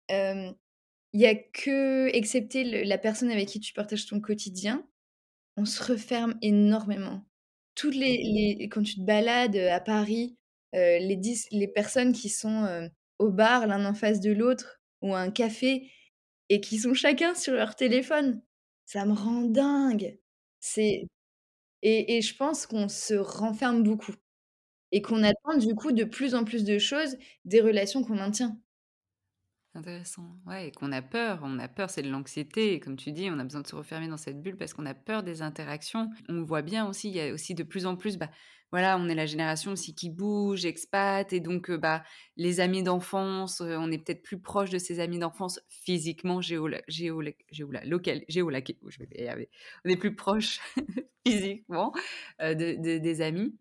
il 0.09 1.21
y 1.21 1.25
a 1.25 1.35
que, 1.35 2.07
excepté 2.13 2.83
la 2.85 2.97
personne 2.97 3.31
avec 3.31 3.47
qui 3.47 3.59
tu 3.59 3.73
partages 3.73 4.05
ton 4.05 4.19
quotidien, 4.19 4.85
on 5.57 5.65
se 5.65 5.81
referme 5.83 6.37
énormément. 6.41 7.25
Toutes 7.75 7.95
les, 7.95 8.17
les 8.57 8.69
quand 8.69 8.83
tu 8.83 8.95
te 8.95 9.01
balades 9.01 9.55
à 9.55 9.79
Paris, 9.79 10.37
les, 10.73 11.19
les 11.51 11.67
personnes 11.67 12.13
qui 12.13 12.29
sont 12.29 12.89
au 13.19 13.31
bar 13.31 13.67
l'un 13.67 13.85
en 13.85 13.93
face 13.93 14.19
de 14.19 14.31
l'autre 14.31 14.81
ou 15.01 15.13
à 15.15 15.19
un 15.19 15.31
café 15.31 15.89
et 16.49 16.61
qui 16.61 16.77
sont 16.79 16.93
chacun 16.93 17.35
sur 17.35 17.53
leur 17.53 17.75
téléphone, 17.75 18.41
ça 18.85 19.05
me 19.05 19.13
rend 19.13 19.41
dingue. 19.43 20.19
C'est 20.59 21.03
et 21.83 22.21
je 22.21 22.35
pense 22.35 22.65
qu'on 22.67 22.89
se 22.89 23.13
renferme 23.13 23.83
beaucoup 23.83 24.13
et 24.91 25.01
qu'on 25.01 25.23
attend 25.23 25.57
du 25.57 25.75
coup 25.75 25.91
de 25.91 26.03
plus 26.03 26.35
en 26.35 26.45
plus 26.45 26.63
de 26.63 26.79
choses 26.79 27.17
des 27.45 27.61
relations 27.61 28.03
qu'on 28.03 28.15
maintient. 28.15 28.59
Intéressant. 29.73 30.37
Ouais, 30.45 30.69
et 30.69 30.71
qu'on 30.71 30.93
a 30.93 31.01
peur. 31.01 31.41
On 31.43 31.59
a 31.59 31.67
peur, 31.67 31.89
c'est 31.89 32.01
de 32.01 32.09
l'anxiété. 32.09 32.79
comme 32.79 32.95
tu 32.95 33.11
dis, 33.11 33.29
on 33.29 33.39
a 33.39 33.43
besoin 33.43 33.59
de 33.59 33.67
se 33.67 33.75
refermer 33.75 34.07
dans 34.07 34.15
cette 34.15 34.41
bulle 34.41 34.55
parce 34.55 34.73
qu'on 34.73 34.85
a 34.85 34.93
peur 34.93 35.21
des 35.21 35.41
interactions. 35.41 36.09
On 36.29 36.43
voit 36.43 36.61
bien 36.61 36.87
aussi, 36.87 37.09
il 37.09 37.15
y 37.15 37.19
a 37.19 37.33
aussi 37.33 37.55
de 37.55 37.63
plus 37.63 37.85
en 37.85 37.97
plus, 37.97 38.17
bah, 38.17 38.29
voilà, 38.75 38.97
on 38.97 39.07
est 39.07 39.15
la 39.15 39.25
génération 39.25 39.71
aussi 39.71 39.95
qui 39.95 40.09
bouge, 40.09 40.65
expat, 40.65 41.31
et 41.31 41.39
donc, 41.39 41.69
euh, 41.69 41.77
bah, 41.77 42.03
les 42.35 42.59
amis 42.59 42.83
d'enfance, 42.83 43.61
euh, 43.61 43.77
on 43.79 43.89
est 43.89 43.97
peut-être 43.97 44.21
plus 44.21 44.37
proche 44.37 44.69
de 44.69 44.77
ses 44.77 44.99
amis 44.99 45.17
d'enfance 45.17 45.61
physiquement, 45.69 46.41
géo, 46.41 46.67
géo, 46.89 47.23
géo, 47.51 47.71
local, 47.85 48.25
géolaqué, 48.27 48.77
je 48.85 48.99
vais 48.99 49.49
On 49.85 49.89
est 49.89 49.95
plus 49.95 50.13
proche 50.13 50.59
physiquement 51.25 51.93
euh, 52.41 52.53
de, 52.53 52.97
des 52.97 53.21
amis. 53.21 53.55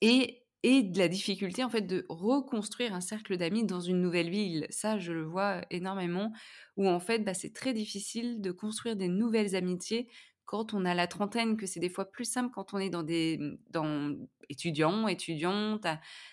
Et 0.00 0.40
et 0.64 0.82
de 0.82 0.98
la 0.98 1.08
difficulté 1.08 1.62
en 1.62 1.68
fait 1.68 1.82
de 1.82 2.06
reconstruire 2.08 2.94
un 2.94 3.02
cercle 3.02 3.36
d'amis 3.36 3.64
dans 3.64 3.80
une 3.80 4.00
nouvelle 4.00 4.30
ville. 4.30 4.66
Ça, 4.70 4.98
je 4.98 5.12
le 5.12 5.22
vois 5.22 5.60
énormément, 5.70 6.32
où 6.76 6.88
en 6.88 7.00
fait, 7.00 7.18
bah, 7.18 7.34
c'est 7.34 7.52
très 7.52 7.74
difficile 7.74 8.40
de 8.40 8.50
construire 8.50 8.96
des 8.96 9.08
nouvelles 9.08 9.54
amitiés 9.54 10.08
quand 10.54 10.72
on 10.72 10.84
a 10.84 10.94
la 10.94 11.08
trentaine, 11.08 11.56
que 11.56 11.66
c'est 11.66 11.80
des 11.80 11.88
fois 11.88 12.04
plus 12.04 12.24
simple 12.24 12.52
quand 12.54 12.74
on 12.74 12.78
est 12.78 12.88
dans 12.88 13.02
des 13.02 13.40
dans 13.70 14.14
étudiants, 14.48 15.08
étudiantes, 15.08 15.84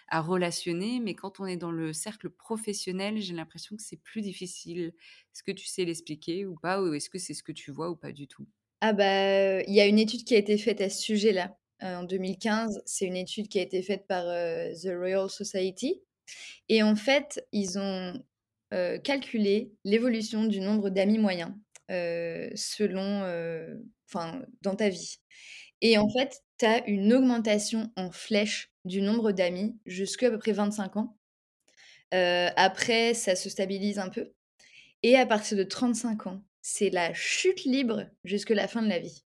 à, 0.10 0.21
relationner, 0.21 0.99
mais 0.99 1.15
quand 1.15 1.39
on 1.39 1.47
est 1.47 1.57
dans 1.57 1.71
le 1.71 1.91
cercle 1.91 2.29
professionnel, 2.29 3.19
j'ai 3.19 3.34
l'impression 3.34 3.75
que 3.75 3.81
c'est 3.81 3.99
plus 3.99 4.21
difficile. 4.21 4.93
Est-ce 5.34 5.41
que 5.41 5.51
tu 5.51 5.65
sais 5.65 5.86
l'expliquer 5.86 6.45
ou 6.45 6.53
pas, 6.53 6.84
ou 6.84 6.93
est-ce 6.93 7.10
que 7.10 7.17
c'est 7.17 7.34
ce 7.34 7.41
que 7.41 7.51
tu 7.51 7.71
vois 7.71 7.89
ou 7.89 7.95
pas 7.95 8.12
du 8.12 8.27
tout? 8.27 8.45
Ah 8.81 8.93
bah, 8.93 9.63
il 9.63 9.73
y 9.73 9.81
a 9.81 9.88
une 9.88 9.97
étude 9.97 10.23
qui 10.23 10.36
a 10.36 10.38
été 10.38 10.55
faite 10.60 10.81
à 10.81 10.91
ce 10.91 11.01
sujet-là. 11.01 11.57
Euh, 11.81 11.95
en 11.95 12.03
2015. 12.03 12.84
C'est 12.86 13.05
une 13.05 13.17
étude 13.17 13.47
qui 13.47 13.57
a 13.57 13.63
été 13.63 13.81
faite 13.81 14.05
par 14.05 14.27
euh, 14.27 14.71
The 14.71 14.89
Royal 14.95 15.31
Society. 15.31 15.99
Et 16.69 16.84
en 16.84 16.95
fait, 16.95 17.43
ils 17.51 17.79
ont 17.79 18.13
euh, 18.71 18.99
calculé 18.99 19.73
l'évolution 19.84 20.43
du 20.43 20.60
nombre 20.60 20.91
d'amis 20.91 21.17
moyens 21.17 21.51
selon, 21.89 23.24
enfin, 24.08 24.41
dans 24.62 24.76
ta 24.76 24.89
vie. 24.89 25.17
Et 25.82 25.98
en 25.98 26.10
fait, 26.10 26.41
tu 26.60 26.65
as 26.65 26.88
une 26.88 27.12
augmentation 27.13 27.91
en 27.96 28.12
flèche 28.12 28.72
du 28.86 29.02
nombre 29.02 29.32
d'amis 29.32 29.78
jusqu'à 29.86 30.28
à 30.28 30.32
peu 30.32 30.39
près 30.39 30.52
25 30.52 30.98
ans. 30.98 31.17
après, 32.12 33.13
ça 33.13 33.36
se 33.36 33.50
stabilise 33.50 34.00
un 34.00 34.10
peu. 34.10 34.32
Et 35.04 35.15
à 35.15 35.26
partir 35.26 35.58
de 35.58 35.63
35 35.63 36.28
ans, 36.28 36.44
c'est 36.62 36.91
la 36.91 37.13
chute 37.13 37.63
libre 37.63 38.06
jusque 38.24 38.52
la 38.52 38.67
fin 38.67 38.84
de 38.84 38.89
la 38.89 39.00
vie. 39.00 39.24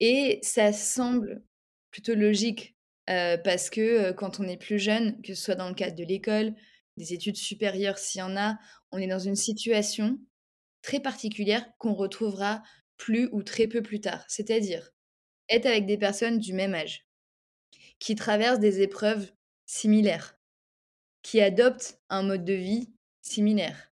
Et 0.00 0.38
ça 0.42 0.72
semble 0.72 1.42
plutôt 1.90 2.14
logique 2.14 2.76
parce 3.06 3.70
que 3.70 4.12
quand 4.12 4.40
on 4.40 4.44
est 4.44 4.56
plus 4.56 4.78
jeune, 4.78 5.20
que 5.22 5.34
ce 5.34 5.42
soit 5.42 5.54
dans 5.56 5.68
le 5.68 5.74
cadre 5.74 5.96
de 5.96 6.04
l'école, 6.04 6.54
des 6.96 7.12
études 7.12 7.36
supérieures 7.36 7.98
s'il 7.98 8.20
y 8.20 8.22
en 8.22 8.36
a, 8.36 8.56
on 8.92 8.98
est 8.98 9.08
dans 9.08 9.18
une 9.18 9.36
situation 9.36 10.18
très 10.84 11.00
particulière 11.00 11.66
qu'on 11.78 11.94
retrouvera 11.94 12.62
plus 12.98 13.28
ou 13.32 13.42
très 13.42 13.66
peu 13.66 13.82
plus 13.82 14.02
tard. 14.02 14.22
C'est-à-dire 14.28 14.90
être 15.48 15.64
avec 15.66 15.86
des 15.86 15.96
personnes 15.96 16.38
du 16.38 16.52
même 16.52 16.74
âge, 16.74 17.06
qui 17.98 18.14
traversent 18.14 18.60
des 18.60 18.82
épreuves 18.82 19.32
similaires, 19.64 20.38
qui 21.22 21.40
adoptent 21.40 21.98
un 22.10 22.22
mode 22.22 22.44
de 22.44 22.52
vie 22.52 22.92
similaire. 23.22 23.92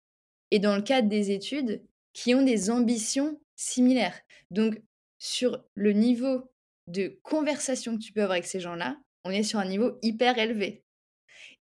Et 0.53 0.61
dans 0.61 0.77
le 0.77 0.83
cadre 0.83 1.09
des 1.09 1.33
études, 1.33 1.83
qui 2.13 2.35
ont 2.37 2.43
des 2.43 2.71
ambitions 2.71 3.41
similaires. 3.57 4.19
Donc, 4.53 4.81
sur 5.19 5.65
le 5.75 5.93
niveau 5.93 6.51
de 6.87 7.19
conversation 7.25 7.99
que 7.99 8.03
tu 8.03 8.13
peux 8.13 8.23
avoir 8.23 8.37
avec 8.37 8.47
ces 8.47 8.61
gens-là, 8.61 8.97
on 9.25 9.31
est 9.31 9.43
sur 9.43 9.59
un 9.59 9.67
niveau 9.67 9.99
hyper 10.03 10.39
élevé. 10.39 10.85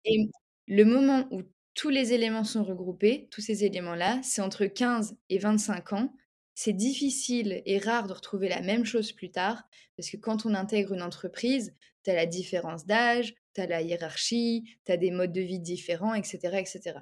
Et 0.05 0.29
le 0.67 0.85
moment 0.85 1.27
où 1.31 1.41
tous 1.75 1.89
les 1.89 2.13
éléments 2.13 2.45
sont 2.45 2.63
regroupés, 2.63 3.27
tous 3.31 3.41
ces 3.41 3.65
éléments-là, 3.65 4.19
c'est 4.23 4.41
entre 4.41 4.65
15 4.65 5.15
et 5.29 5.37
25 5.37 5.93
ans. 5.93 6.13
C'est 6.55 6.73
difficile 6.73 7.61
et 7.65 7.77
rare 7.77 8.07
de 8.07 8.13
retrouver 8.13 8.47
la 8.47 8.61
même 8.61 8.85
chose 8.85 9.11
plus 9.11 9.29
tard, 9.29 9.63
parce 9.97 10.09
que 10.09 10.15
quand 10.15 10.45
on 10.45 10.53
intègre 10.53 10.93
une 10.93 11.01
entreprise, 11.01 11.75
tu 12.03 12.11
as 12.11 12.15
la 12.15 12.25
différence 12.25 12.85
d'âge, 12.85 13.35
tu 13.53 13.61
as 13.61 13.67
la 13.67 13.81
hiérarchie, 13.81 14.63
tu 14.85 14.91
as 14.91 14.97
des 14.97 15.11
modes 15.11 15.33
de 15.33 15.41
vie 15.41 15.59
différents, 15.59 16.13
etc. 16.13 16.57
etc. 16.57 16.99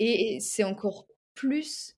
Et 0.00 0.38
c'est 0.40 0.64
encore 0.64 1.06
plus 1.36 1.96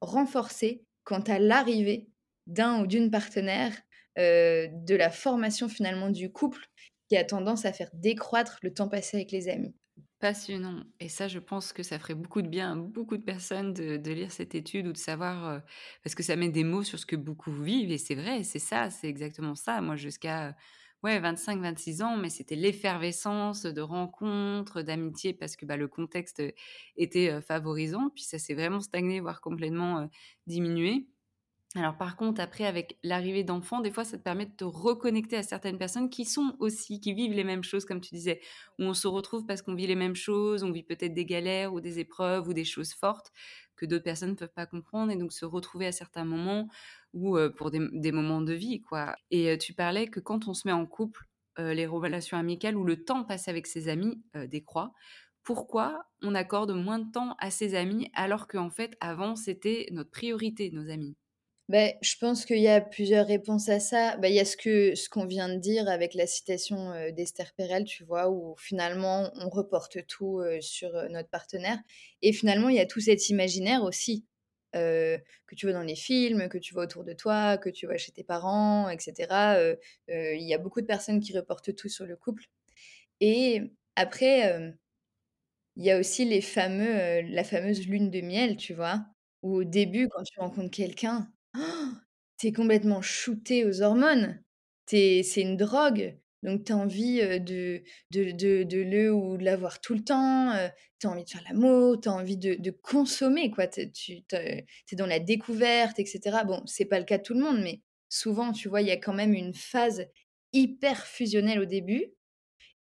renforcé 0.00 0.82
quant 1.04 1.20
à 1.20 1.38
l'arrivée 1.38 2.08
d'un 2.46 2.80
ou 2.80 2.86
d'une 2.86 3.10
partenaire 3.10 3.76
de 4.16 4.94
la 4.94 5.10
formation 5.10 5.68
finalement 5.68 6.08
du 6.08 6.32
couple 6.32 6.66
qui 7.10 7.16
a 7.18 7.24
tendance 7.24 7.66
à 7.66 7.74
faire 7.74 7.90
décroître 7.92 8.58
le 8.62 8.72
temps 8.72 8.88
passé 8.88 9.18
avec 9.18 9.32
les 9.32 9.50
amis. 9.50 9.74
Passionnant 10.20 10.84
et 11.00 11.08
ça, 11.08 11.28
je 11.28 11.38
pense 11.38 11.72
que 11.72 11.82
ça 11.82 11.98
ferait 11.98 12.14
beaucoup 12.14 12.42
de 12.42 12.48
bien 12.48 12.72
à 12.72 12.76
beaucoup 12.76 13.16
de 13.16 13.22
personnes 13.22 13.72
de 13.72 14.10
lire 14.12 14.30
cette 14.30 14.54
étude 14.54 14.86
ou 14.86 14.92
de 14.92 14.98
savoir, 14.98 15.48
heu, 15.56 15.62
parce 16.04 16.14
que 16.14 16.22
ça 16.22 16.36
met 16.36 16.50
des 16.50 16.62
mots 16.62 16.82
sur 16.82 16.98
ce 16.98 17.06
que 17.06 17.16
beaucoup 17.16 17.50
vivent 17.50 17.90
et 17.90 17.96
c'est 17.96 18.14
vrai, 18.16 18.42
c'est 18.42 18.58
ça, 18.58 18.90
c'est 18.90 19.08
exactement 19.08 19.54
ça. 19.54 19.80
Moi, 19.80 19.96
jusqu'à, 19.96 20.54
ouais, 21.02 21.18
25-26 21.20 22.02
ans, 22.02 22.18
mais 22.18 22.28
c'était 22.28 22.54
l'effervescence 22.54 23.62
de 23.62 23.80
rencontres, 23.80 24.82
d'amitiés 24.82 25.32
parce 25.32 25.56
que, 25.56 25.64
bah, 25.64 25.78
le 25.78 25.88
contexte, 25.88 26.42
était, 26.98 27.30
heu, 27.32 27.40
favorisant. 27.40 28.10
Puis 28.14 28.24
ça 28.24 28.38
s'est 28.38 28.52
vraiment 28.54 28.80
stagné, 28.80 29.20
voire 29.20 29.40
complètement, 29.40 30.06
diminué. 30.46 31.06
Alors 31.76 31.96
par 31.96 32.16
contre, 32.16 32.40
après, 32.40 32.64
avec 32.64 32.98
l'arrivée 33.04 33.44
d'enfants, 33.44 33.80
des 33.80 33.92
fois, 33.92 34.04
ça 34.04 34.18
te 34.18 34.22
permet 34.24 34.46
de 34.46 34.50
te 34.56 34.64
reconnecter 34.64 35.36
à 35.36 35.44
certaines 35.44 35.78
personnes 35.78 36.10
qui 36.10 36.24
sont 36.24 36.56
aussi 36.58 37.00
qui 37.00 37.12
vivent 37.14 37.32
les 37.32 37.44
mêmes 37.44 37.62
choses, 37.62 37.84
comme 37.84 38.00
tu 38.00 38.12
disais, 38.12 38.40
où 38.80 38.84
on 38.84 38.94
se 38.94 39.06
retrouve 39.06 39.46
parce 39.46 39.62
qu'on 39.62 39.76
vit 39.76 39.86
les 39.86 39.94
mêmes 39.94 40.16
choses, 40.16 40.64
on 40.64 40.72
vit 40.72 40.82
peut-être 40.82 41.14
des 41.14 41.24
galères 41.24 41.72
ou 41.72 41.80
des 41.80 42.00
épreuves 42.00 42.48
ou 42.48 42.54
des 42.54 42.64
choses 42.64 42.92
fortes 42.92 43.30
que 43.76 43.86
d'autres 43.86 44.02
personnes 44.02 44.30
ne 44.30 44.34
peuvent 44.34 44.52
pas 44.52 44.66
comprendre 44.66 45.12
et 45.12 45.16
donc 45.16 45.32
se 45.32 45.44
retrouver 45.44 45.86
à 45.86 45.92
certains 45.92 46.24
moments 46.24 46.68
ou 47.12 47.36
heu, 47.38 47.54
pour 47.54 47.70
des 47.70 48.10
moments 48.12 48.40
de 48.42 48.52
vie, 48.52 48.80
quoi. 48.82 49.14
Et 49.30 49.52
heu, 49.52 49.56
tu 49.58 49.72
parlais 49.72 50.08
que 50.08 50.18
quand 50.18 50.48
on 50.48 50.54
se 50.54 50.66
met 50.66 50.72
en 50.74 50.86
couple, 50.86 51.26
heu, 51.60 51.70
les 51.72 51.86
relations 51.86 52.36
amicales 52.36 52.76
ou 52.76 52.82
le 52.84 53.04
temps 53.04 53.22
passé 53.24 53.48
avec 53.48 53.68
ses 53.68 53.86
amis, 53.88 54.20
décroît. 54.48 54.92
Pourquoi 55.44 56.02
on 56.20 56.34
accorde 56.34 56.72
moins 56.72 56.98
de 56.98 57.10
temps 57.12 57.36
à 57.38 57.50
ses 57.52 57.76
amis 57.76 58.10
alors 58.14 58.48
qu'en 58.48 58.70
fait, 58.70 58.96
avant, 59.00 59.36
c'était 59.36 59.86
notre 59.92 60.10
priorité, 60.10 60.70
nos 60.72 60.90
amis? 60.90 61.16
Beh, 61.70 61.94
je 62.02 62.16
pense 62.18 62.46
qu'il 62.46 62.58
y 62.58 62.66
a 62.66 62.80
plusieurs 62.80 63.28
réponses 63.28 63.68
à 63.68 63.78
ça. 63.78 64.16
Bah, 64.16 64.28
il 64.28 64.34
y 64.34 64.40
a 64.40 64.44
ce 64.44 64.56
que 64.56 64.96
ce 64.96 65.08
qu'on 65.08 65.24
vient 65.24 65.48
de 65.48 65.54
dire 65.60 65.88
avec 65.88 66.14
la 66.14 66.26
citation, 66.26 66.92
d'Esther 67.12 67.52
Perel, 67.56 67.84
tu 67.84 68.02
vois? 68.02 68.28
Où 68.28 68.56
finalement 68.58 69.30
on 69.36 69.48
reporte 69.48 70.04
tout, 70.08 70.42
sur, 70.60 70.90
notre 71.10 71.28
partenaire 71.28 71.78
et 72.22 72.32
finalement 72.32 72.70
il 72.70 72.74
y 72.74 72.80
a 72.80 72.86
tout 72.86 72.98
cet 72.98 73.28
imaginaire 73.28 73.84
aussi, 73.84 74.26
que 74.72 75.54
tu 75.56 75.66
vois 75.66 75.72
dans 75.72 75.82
les 75.84 75.94
films, 75.94 76.48
que 76.48 76.58
tu 76.58 76.74
vois 76.74 76.82
autour 76.84 77.04
de 77.04 77.12
toi, 77.12 77.56
que 77.56 77.70
tu 77.70 77.86
vois 77.86 77.98
chez 77.98 78.10
tes 78.10 78.24
parents 78.24 78.90
et 78.90 78.98
cetera, 78.98 79.60
heu 79.60 79.78
heu, 80.10 80.34
il 80.34 80.42
y 80.48 80.54
a 80.54 80.58
beaucoup 80.58 80.80
de 80.80 80.86
personnes 80.86 81.20
qui 81.20 81.36
reportent 81.38 81.76
tout 81.76 81.88
sur 81.88 82.04
le 82.04 82.16
couple 82.16 82.46
et 83.20 83.62
après, 83.96 84.72
il 85.76 85.84
y 85.84 85.90
a 85.90 85.98
aussi 85.98 86.24
les 86.26 86.40
fameux, 86.42 87.22
la 87.22 87.44
fameuse 87.44 87.86
lune 87.88 88.10
de 88.10 88.20
miel, 88.22 88.56
tu 88.56 88.74
vois? 88.74 89.04
Où 89.42 89.56
au 89.56 89.64
début 89.64 90.08
quand 90.08 90.22
tu 90.24 90.38
rencontres 90.40 90.70
quelqu'un 90.70 91.32
tu 92.38 92.48
es 92.48 92.52
complètement 92.52 93.02
shooté 93.02 93.64
aux 93.64 93.82
hormones. 93.82 94.42
C'est 94.86 95.22
une 95.36 95.56
drogue, 95.56 96.18
donc 96.42 96.64
tu 96.64 96.72
as 96.72 96.76
envie, 96.76 97.18
de 97.20 97.82
de 98.10 98.32
de 98.32 98.64
de 98.64 98.78
le 98.82 99.12
ou 99.14 99.36
de 99.36 99.44
la 99.44 99.56
voir 99.56 99.80
tout 99.80 99.94
le 99.94 100.02
temps, 100.02 100.52
heu, 100.54 100.68
tu 100.98 101.06
as 101.06 101.10
envie 101.10 101.24
de 101.24 101.30
faire 101.30 101.44
l'amour, 101.48 102.00
tu 102.00 102.08
as 102.08 102.12
envie 102.12 102.36
de 102.36 102.54
de 102.54 102.70
consommer 102.72 103.50
quoi. 103.52 103.68
Tu 103.68 103.90
tu 103.92 104.22
te 104.24 104.36
tu 104.86 104.94
es 104.94 104.96
dans 104.96 105.06
la 105.06 105.20
découverte 105.20 105.98
et 106.00 106.06
cetera. 106.06 106.44
Bon, 106.44 106.62
c'est 106.66 106.86
pas 106.86 106.98
le 106.98 107.04
cas 107.04 107.18
de 107.18 107.22
tout 107.22 107.34
le 107.34 107.40
monde, 107.40 107.60
mais 107.62 107.82
souvent, 108.08 108.52
tu 108.52 108.68
vois, 108.68 108.80
il 108.82 108.88
y 108.88 108.90
a 108.90 108.96
quand 108.96 109.14
même 109.14 109.34
une 109.34 109.54
phase 109.54 110.06
hyper 110.52 111.06
fusionnelle 111.06 111.60
au 111.60 111.66
début 111.66 112.06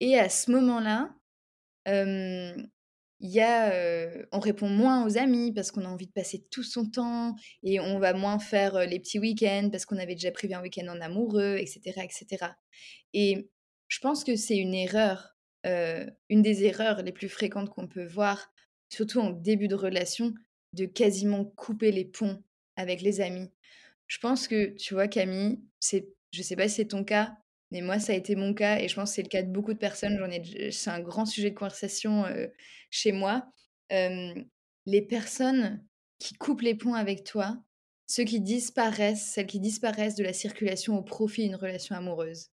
et 0.01 0.17
à 0.19 0.29
ce 0.29 0.51
moment-là, 0.51 1.15
il 3.19 3.31
y 3.31 3.41
a, 3.41 3.73
on 4.31 4.39
répond 4.39 4.69
moins 4.69 5.05
aux 5.05 5.17
amis 5.17 5.51
parce 5.51 5.71
qu'on 5.71 5.85
a 5.85 5.89
envie 5.89 6.07
de 6.07 6.11
passer 6.11 6.45
tout 6.51 6.63
son 6.63 6.89
temps 6.89 7.35
et 7.63 7.79
on 7.79 7.99
va 7.99 8.13
moins 8.13 8.39
faire, 8.39 8.85
les 8.85 8.99
petits 8.99 9.19
week-ends 9.19 9.69
parce 9.71 9.85
qu'on 9.85 9.97
avait 9.97 10.15
déjà 10.15 10.31
prévu 10.31 10.53
un 10.53 10.61
week-end 10.61 10.87
en 10.87 11.01
amoureux 11.01 11.57
et 11.57 11.65
cetera 11.65 12.55
et 13.13 13.49
je 13.87 13.99
pense 13.99 14.23
que 14.23 14.35
c'est 14.35 14.57
une 14.57 14.75
erreur, 14.75 15.35
une 15.63 16.41
des 16.41 16.63
erreurs 16.65 17.01
les 17.01 17.11
plus 17.11 17.29
fréquentes 17.29 17.69
qu'on 17.69 17.87
peut 17.87 18.05
voir, 18.05 18.51
surtout 18.89 19.19
en 19.19 19.31
début 19.31 19.67
de 19.67 19.75
relation, 19.75 20.33
de 20.73 20.85
quasiment 20.85 21.45
couper 21.45 21.91
les 21.91 22.05
ponts 22.05 22.43
avec 22.75 23.01
les 23.01 23.21
amis. 23.21 23.49
Je 24.07 24.19
pense 24.19 24.47
que, 24.47 24.75
tu 24.75 24.93
vois, 24.93 25.07
Camille, 25.07 25.59
c'est 25.79 26.09
je 26.31 26.41
sais 26.41 26.55
pas 26.55 26.67
si 26.67 26.75
c'est 26.75 26.87
ton 26.89 27.03
cas, 27.03 27.37
mais 27.71 27.81
moi, 27.81 27.99
ça 27.99 28.13
a 28.13 28.15
été 28.15 28.35
mon 28.35 28.53
cas 28.53 28.79
et 28.79 28.87
je 28.87 28.95
pense 28.95 29.09
que 29.11 29.15
c'est 29.15 29.23
le 29.23 29.29
cas 29.29 29.43
de 29.43 29.51
beaucoup 29.51 29.73
de 29.73 29.79
personnes. 29.79 30.17
J'en 30.19 30.29
ai 30.31 30.39
dej 30.39 30.71
c'est 30.71 30.89
un 30.89 31.01
grand 31.01 31.25
sujet 31.25 31.49
de 31.51 31.55
conversation, 31.55 32.25
chez 32.89 33.11
moi. 33.11 33.45
Les 33.89 35.01
personnes 35.01 35.85
qui 36.19 36.35
coupent 36.35 36.61
les 36.61 36.75
ponts 36.75 36.93
avec 36.93 37.23
toi, 37.23 37.57
ceux 38.07 38.23
qui 38.23 38.39
disparaissent, 38.41 39.33
celles 39.33 39.47
qui 39.47 39.59
disparaissent 39.59 40.15
de 40.15 40.23
la 40.23 40.33
circulation 40.33 40.97
au 40.97 41.03
profit 41.03 41.43
d'une 41.43 41.55
relation 41.55 41.95
amoureuse. 41.95 42.47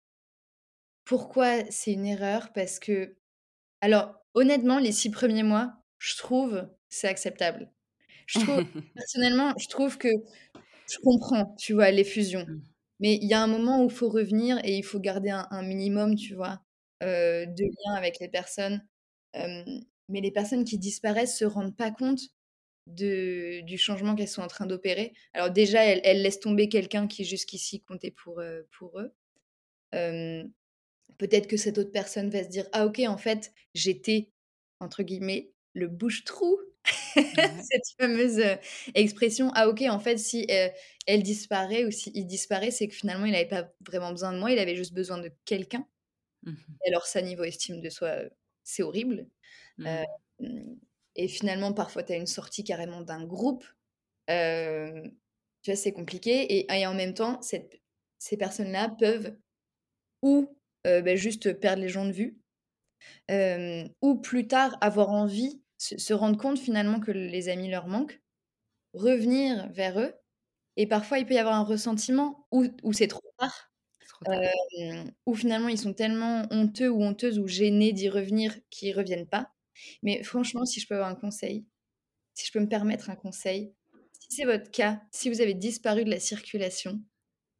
Pourquoi 1.05 1.65
c'est 1.71 1.93
une 1.93 2.07
erreur? 2.07 2.53
Parce 2.53 2.79
que 2.79 3.17
alors 3.81 4.15
honnêtement, 4.35 4.79
les 4.79 4.93
6 4.93 5.11
premiers 5.11 5.43
mois, 5.43 5.75
je 5.99 6.17
trouve, 6.17 6.69
c'est 6.89 7.09
acceptable. 7.09 7.71
Je 8.27 8.41
trouve 8.41 8.65
personnellement, 8.95 9.55
je 9.59 9.69
trouve 9.69 9.99
que 9.99 10.09
je 10.89 10.99
comprends, 11.03 11.55
tu 11.59 11.75
vois, 11.75 11.91
les 11.91 12.05
fusions. 12.05 12.47
Mais 13.01 13.17
il 13.23 13.27
y 13.29 13.35
a 13.35 13.43
un 13.43 13.47
moment 13.49 13.83
où 13.83 13.87
il 13.89 13.91
faut 13.95 14.09
revenir 14.11 14.59
et 14.65 14.77
il 14.79 14.83
faut 14.85 15.01
garder 15.01 15.31
un 15.31 15.63
minimum, 15.63 16.17
tu 16.17 16.35
vois, 16.35 16.61
heu, 17.03 17.47
de 17.47 17.65
lien 17.65 17.95
avec 17.97 18.19
les 18.21 18.29
personnes. 18.29 18.83
Mais 20.09 20.21
les 20.21 20.31
personnes 20.33 20.65
qui 20.65 20.79
disparaissent 20.79 21.39
se 21.39 21.45
rendent 21.45 21.77
pas 21.77 21.91
compte 21.91 22.21
de 22.89 23.61
du 23.63 23.79
changement 23.79 24.15
qu'elles 24.17 24.29
sont 24.29 24.43
en 24.43 24.49
train 24.49 24.67
d'opérer. 24.67 25.15
Alors 25.35 25.51
déjà, 25.51 25.85
elles 25.85 26.23
laissent 26.23 26.41
tomber 26.41 26.69
quelqu'un 26.69 27.07
qui 27.09 27.25
jusqu'ici 27.25 27.83
comptait 27.83 28.11
pour, 28.13 28.41
heu, 28.41 28.69
pour 28.79 29.01
eux. 29.01 29.15
Peut-être 31.19 31.47
que 31.49 31.57
cette 31.57 31.79
autre 31.79 31.93
personne 31.93 32.31
va 32.31 32.43
se 32.45 32.49
dire: 32.49 32.67
«Ah 32.73 32.87
OK, 32.87 33.01
en 33.07 33.17
fait, 33.19 33.53
j'étais, 33.75 34.31
entre 34.81 35.03
guillemets, 35.03 35.53
le 35.75 35.89
bouche-trou». 35.89 36.59
Ouais. 37.33 37.71
Cette 37.71 37.85
fameuse, 38.01 38.39
heu, 38.41 38.57
expression: 38.95 39.51
«Ah 39.55 39.69
OK, 39.69 39.83
en 39.89 40.01
fait, 40.01 40.19
si, 40.19 40.47
heu, 40.51 40.71
elle 41.07 41.23
disparaît 41.25 41.85
ou 41.87 41.91
s'il 41.93 42.27
disparaît, 42.27 42.71
c'est 42.73 42.89
que 42.89 42.95
finalement 42.95 43.27
il 43.27 43.35
avait 43.35 43.47
pas 43.49 43.73
vraiment 43.87 44.11
besoin 44.13 44.33
de 44.33 44.39
moi, 44.39 44.53
il 44.53 44.59
avait 44.59 44.77
juste 44.77 44.95
besoin 44.95 45.19
de 45.19 45.31
quelqu'un». 45.47 45.87
Mmh 46.43 46.81
alors 46.89 47.07
ça, 47.07 47.23
niveau 47.23 47.45
estime 47.45 47.81
de 47.83 47.91
soi, 47.91 48.11
heu, 48.25 48.31
c'est 48.65 48.83
horrible. 48.85 49.29
Hem 49.87 50.05
Mmh. 50.41 50.81
et 51.17 51.29
finalement, 51.29 51.73
parfois, 51.75 52.03
tu 52.05 52.13
as 52.13 52.17
une 52.17 52.27
sortie 52.27 52.65
carrément 52.65 53.03
d'un 53.03 53.25
groupe. 53.27 53.65
Hem, 54.29 55.13
tu 55.63 55.71
vois, 55.73 55.77
c'est 55.77 55.93
compliqué 55.93 56.43
et 56.61 56.67
et 56.75 56.87
en 56.87 56.95
même 56.95 57.15
temps, 57.15 57.43
cette 57.43 57.81
ces 58.19 58.37
personnes-là 58.39 58.91
peuvent 59.01 59.37
ou, 60.23 60.57
bah, 60.85 61.17
juste 61.17 61.55
perdre 61.61 61.83
les 61.83 61.89
gens 61.91 62.07
de 62.07 62.13
vue, 62.13 62.41
ou 64.03 64.17
plus 64.21 64.47
tard 64.49 64.77
avoir 64.81 65.11
envie, 65.11 65.63
se 65.79 65.99
se 65.99 66.13
rendre 66.15 66.39
compte 66.39 66.59
finalement 66.59 67.01
que 67.01 67.11
les 67.13 67.49
amis 67.49 67.71
leur 67.71 67.87
manquent, 67.89 68.23
revenir 68.95 69.71
vers 69.73 70.01
eux 70.01 70.15
et 70.77 70.87
parfois 70.89 71.19
il 71.21 71.27
peut 71.27 71.35
y 71.35 71.39
avoir 71.39 71.57
un 71.57 71.65
ressentiment 71.65 72.47
ou 72.53 72.67
ou 72.85 72.93
c'est 72.95 73.09
trop 73.09 73.23
tard, 73.39 73.73
trop 74.09 74.27
tard. 74.27 74.43
ou 75.27 75.35
finalement 75.35 75.69
ils 75.69 75.79
sont 75.79 75.95
tellement 75.95 76.47
honteux 76.51 76.91
ou 76.91 77.03
honteuses 77.03 77.39
ou 77.39 77.47
gênés 77.49 77.93
d'y 77.93 78.09
revenir 78.09 78.57
qu'ils 78.71 78.97
reviennent 78.97 79.29
pas. 79.29 79.53
Mais 80.03 80.23
franchement, 80.23 80.67
si 80.67 80.81
je 80.81 80.87
peux 80.87 80.95
avoir 80.95 81.09
un 81.11 81.15
conseil, 81.15 81.67
si 82.35 82.47
je 82.47 82.53
peux 82.53 82.61
me 82.61 82.69
permettre 82.69 83.11
un 83.11 83.17
conseil, 83.17 83.75
si 84.13 84.29
c'est 84.37 84.45
votre 84.47 84.71
cas, 84.71 85.03
si 85.13 85.31
vous 85.31 85.41
avez 85.41 85.55
disparu 85.55 86.05
de 86.05 86.11
la 86.11 86.21
circulation, 86.21 87.03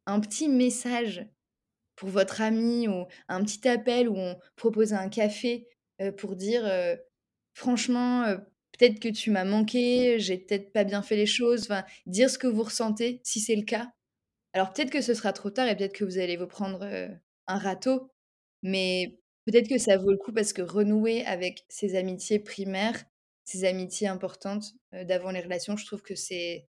un 0.07 0.19
petit 0.21 0.49
message 0.49 1.27
pour 1.95 2.09
votre 2.09 2.41
ami 2.41 2.87
ou 2.87 3.05
un 3.27 3.43
petit 3.43 3.67
appel 3.67 4.09
où 4.09 4.15
on 4.17 4.37
propose 4.55 4.93
un 4.93 5.09
café, 5.09 5.67
heu, 6.01 6.11
pour 6.15 6.35
dire, 6.35 6.63
«Franchement, 7.53 8.25
peut-être 8.77 8.99
que 8.99 9.09
tu 9.09 9.31
m'as 9.31 9.45
manqué, 9.45 10.19
j'ai 10.19 10.37
peut-être 10.37 10.71
pas 10.73 10.83
bien 10.85 11.01
fait 11.03 11.15
les 11.17 11.25
choses», 11.25 11.67
dire 12.05 12.29
ce 12.29 12.37
que 12.39 12.47
vous 12.47 12.63
ressentez 12.63 13.21
si 13.23 13.39
c'est 13.41 13.55
le 13.55 13.63
cas. 13.65 13.91
Alors 14.53 14.73
peut-être 14.73 14.91
que 14.91 15.01
ce 15.01 15.13
sera 15.13 15.33
trop 15.33 15.49
tard 15.51 15.67
et 15.69 15.75
peut-être 15.77 15.93
que 15.95 16.05
vous 16.05 16.17
allez 16.19 16.37
vous 16.37 16.47
prendre, 16.47 16.85
un 17.47 17.57
râteau, 17.59 18.11
mais 18.63 19.19
peut-être 19.45 19.69
que 19.69 19.77
ça 19.79 19.97
vaut 19.97 20.11
le 20.11 20.17
coup 20.17 20.33
parce 20.33 20.53
que 20.53 20.61
renouer 20.63 21.25
avec 21.25 21.65
ses 21.69 21.95
amitiés 21.95 22.39
primaires, 22.39 23.03
ses 23.45 23.65
amitiés 23.65 24.07
importantes, 24.07 24.73
d'avant 24.93 25.31
les 25.31 25.41
relations, 25.41 25.77
je 25.77 25.85
trouve 25.85 26.01
que 26.03 26.15
c'est 26.15 26.67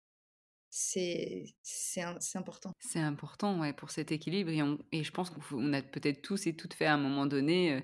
c'est 0.77 1.45
c'est 1.63 2.01
im 2.01 2.17
c'est 2.19 2.38
important. 2.38 2.73
C'est 2.79 2.99
important, 2.99 3.59
ouais, 3.59 3.73
pour 3.73 3.89
cet 3.89 4.11
équilibre 4.11 4.51
et 4.91 5.03
je 5.03 5.11
pense 5.11 5.29
qu'on 5.31 5.73
a 5.73 5.81
peut-être 5.81 6.21
tous 6.21 6.45
et 6.47 6.55
toutes 6.55 6.73
fait 6.73 6.85
à 6.85 6.93
un 6.93 6.97
moment 6.97 7.25
donné, 7.25 7.77
heu 7.77 7.81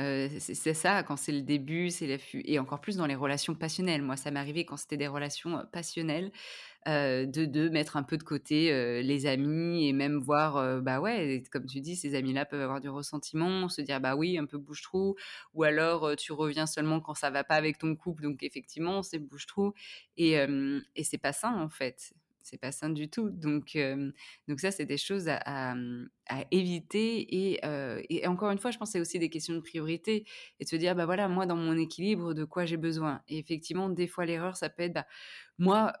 heu, 0.00 0.28
c'est 0.38 0.74
ça, 0.74 1.02
quand 1.02 1.16
c'est 1.16 1.32
le 1.32 1.42
début, 1.42 1.90
c'est 1.90 2.06
la 2.06 2.16
et 2.44 2.58
encore 2.60 2.80
plus 2.80 2.96
dans 2.96 3.06
les 3.06 3.16
relations 3.16 3.54
passionnelles. 3.56 4.00
Moi, 4.02 4.16
ça 4.16 4.30
m'est 4.30 4.38
arrivé 4.38 4.64
quand 4.64 4.76
c'était 4.76 4.96
des 4.96 5.08
relations, 5.08 5.58
heu, 5.58 5.64
passionnelles, 5.72 6.30
de 6.86 7.46
de 7.46 7.68
mettre 7.70 7.96
un 7.96 8.02
peu 8.04 8.18
de 8.18 8.24
côté, 8.24 9.02
les 9.02 9.26
amis 9.26 9.88
et 9.88 9.92
même 9.94 10.18
voir, 10.18 10.82
bah, 10.82 11.00
ouais, 11.00 11.42
comme 11.52 11.66
tu 11.66 11.80
dis, 11.80 11.96
ces 11.96 12.14
amis-là 12.16 12.46
peuvent 12.46 12.62
avoir 12.62 12.80
du 12.82 12.90
ressentiment, 12.90 13.68
se 13.70 13.82
dire: 13.82 14.00
«Bah, 14.00 14.16
oui, 14.16 14.38
un 14.38 14.46
peu 14.46 14.58
bouche-trou» 14.58 15.16
ou 15.54 15.64
alors, 15.64 16.16
tu 16.16 16.32
reviens 16.32 16.66
seulement 16.66 17.00
quand 17.00 17.14
ça 17.14 17.30
va 17.30 17.44
pas 17.44 17.56
avec 17.56 17.78
ton 17.78 17.96
couple, 17.96 18.24
donc 18.24 18.42
effectivement, 18.44 19.02
c'est 19.04 19.20
bouche-trou 19.20 19.74
et 20.18 20.34
et 20.96 21.04
c'est 21.04 21.18
pas 21.18 21.32
sain, 21.32 21.54
en 21.62 21.70
fait. 21.70 22.12
C'est 22.48 22.58
pas 22.58 22.72
sain 22.72 22.90
du 22.90 23.08
tout. 23.10 23.30
Donc, 23.30 23.76
donc 24.48 24.60
ça, 24.60 24.70
c'est 24.70 24.86
des 24.86 24.96
choses 24.96 25.28
à, 25.28 25.74
mmh, 25.74 26.08
éviter. 26.50 27.20
Et, 27.20 27.60
et, 28.10 28.26
encore 28.26 28.50
une 28.50 28.58
fois, 28.58 28.70
je 28.70 28.78
pense 28.78 28.90
c'est 28.92 29.00
aussi 29.00 29.18
des 29.18 29.30
questions 29.30 29.54
de 29.54 29.60
priorité 29.60 30.26
et 30.60 30.64
de 30.64 30.68
se 30.68 30.76
dire, 30.76 30.94
bah 30.94 31.06
voilà, 31.06 31.28
moi, 31.28 31.46
dans 31.46 31.56
mon 31.56 31.76
équilibre, 31.76 32.34
de 32.34 32.44
quoi 32.44 32.64
j'ai 32.64 32.76
besoin. 32.76 33.22
Et 33.28 33.38
effectivement, 33.38 33.88
des 33.88 34.06
fois, 34.06 34.24
l'erreur, 34.26 34.56
ça 34.56 34.68
peut 34.68 34.82
être, 34.82 34.94
bah, 34.94 35.06
moi, 35.58 35.92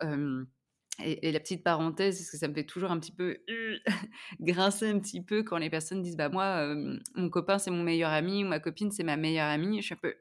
et, 1.04 1.32
la 1.32 1.40
petite 1.40 1.62
parenthèse, 1.62 2.18
parce 2.18 2.30
que 2.30 2.36
ça 2.36 2.48
me 2.48 2.54
fait 2.54 2.64
toujours 2.64 2.90
un 2.90 2.98
petit 2.98 3.12
peu 3.12 3.38
grincer 4.40 4.88
un 4.88 4.98
petit 4.98 5.22
peu 5.22 5.42
quand 5.42 5.58
les 5.58 5.70
personnes 5.70 6.02
disent, 6.02 6.16
bah 6.16 6.28
moi, 6.28 6.74
mon 7.14 7.30
copain, 7.30 7.58
c'est 7.58 7.70
mon 7.70 7.82
meilleur 7.82 8.10
ami, 8.10 8.44
ou 8.44 8.48
ma 8.48 8.60
copine, 8.60 8.90
c'est 8.90 9.04
ma 9.04 9.16
meilleure 9.16 9.48
amie. 9.48 9.80
Je 9.80 9.86
suis 9.86 9.94
un 9.94 9.98
peu 9.98 10.14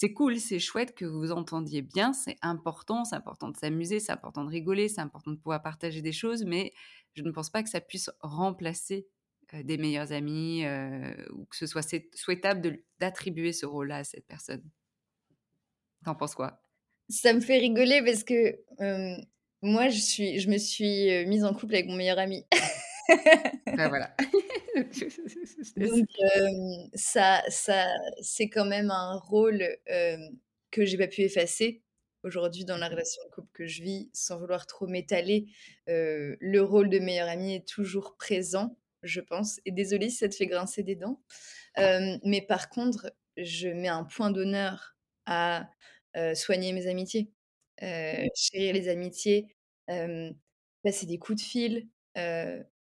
c'est 0.00 0.12
cool, 0.12 0.38
c'est 0.38 0.60
chouette 0.60 0.94
que 0.94 1.04
vous 1.04 1.18
vous 1.18 1.32
entendiez 1.32 1.82
bien, 1.82 2.12
c'est 2.12 2.36
important, 2.40 3.04
c'est 3.04 3.16
important 3.16 3.48
de 3.48 3.56
s'amuser, 3.56 3.98
c'est 3.98 4.12
important 4.12 4.44
de 4.44 4.48
rigoler, 4.48 4.88
c'est 4.88 5.00
important 5.00 5.32
de 5.32 5.38
pouvoir 5.38 5.60
partager 5.60 6.02
des 6.02 6.12
choses, 6.12 6.44
mais 6.44 6.72
je 7.14 7.24
ne 7.24 7.32
pense 7.32 7.50
pas 7.50 7.64
que 7.64 7.68
ça 7.68 7.80
puisse 7.80 8.08
remplacer 8.20 9.08
des 9.52 9.76
meilleurs 9.76 10.12
amis 10.12 10.64
ou 11.32 11.46
que 11.46 11.56
ce 11.56 11.66
soit 11.66 11.82
souhaitable 12.14 12.78
d'attribuer 13.00 13.52
ce 13.52 13.66
rôle-là 13.66 13.96
à 13.96 14.04
cette 14.04 14.24
personne. 14.28 14.62
T'en 16.04 16.14
penses 16.14 16.36
quoi? 16.36 16.62
Ça 17.08 17.32
me 17.32 17.40
fait 17.40 17.58
rigoler 17.58 18.00
parce 18.04 18.22
que 18.22 18.56
moi, 19.62 19.88
je, 19.88 19.98
suis, 19.98 20.38
je 20.38 20.48
me 20.48 20.58
suis 20.58 21.26
mise 21.26 21.42
en 21.42 21.52
couple 21.52 21.74
avec 21.74 21.88
mon 21.88 21.96
meilleur 21.96 22.20
ami. 22.20 22.46
ben 23.08 23.88
voilà. 23.88 24.14
Donc, 25.76 26.08
ça, 26.94 27.42
ça, 27.48 27.86
c'est 28.20 28.48
quand 28.48 28.66
même 28.66 28.90
un 28.90 29.16
rôle 29.16 29.64
que 30.70 30.84
j'ai 30.84 30.98
pas 30.98 31.08
pu 31.08 31.22
effacer 31.22 31.82
aujourd'hui 32.24 32.64
dans 32.64 32.76
la 32.76 32.88
relation 32.88 33.22
de 33.24 33.30
couple 33.30 33.48
que 33.52 33.66
je 33.66 33.82
vis, 33.82 34.10
sans 34.12 34.38
vouloir 34.38 34.66
trop 34.66 34.86
m'étaler. 34.86 35.46
le 35.86 36.60
rôle 36.60 36.90
de 36.90 36.98
meilleur 36.98 37.28
ami 37.28 37.54
est 37.54 37.66
toujours 37.66 38.16
présent, 38.16 38.76
je 39.02 39.20
pense. 39.20 39.60
Et 39.64 39.72
désolée 39.72 40.10
si 40.10 40.16
ça 40.18 40.28
te 40.28 40.34
fait 40.34 40.46
grincer 40.46 40.82
des 40.82 40.96
dents. 40.96 41.20
mais 41.76 42.44
par 42.46 42.68
contre, 42.68 43.12
je 43.36 43.68
mets 43.68 43.88
un 43.88 44.04
point 44.04 44.30
d'honneur 44.30 44.96
à 45.26 45.68
soigner 46.34 46.72
mes 46.72 46.86
amitiés, 46.86 47.30
chérir 47.80 48.74
les 48.74 48.88
amitiés, 48.88 49.56
passer 50.82 51.06
des 51.06 51.18
coups 51.18 51.42
de 51.42 51.46
fil, 51.46 51.88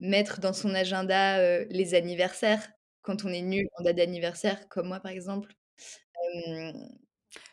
mettre 0.01 0.41
dans 0.41 0.53
son 0.53 0.75
agenda 0.75 1.63
les 1.65 1.93
anniversaires 1.93 2.67
quand 3.01 3.25
on 3.25 3.29
est 3.29 3.41
nul 3.41 3.67
en 3.77 3.83
date 3.83 3.97
d'anniversaire, 3.97 4.67
comme 4.69 4.87
moi 4.87 4.99
par 4.99 5.11
exemple. 5.11 5.53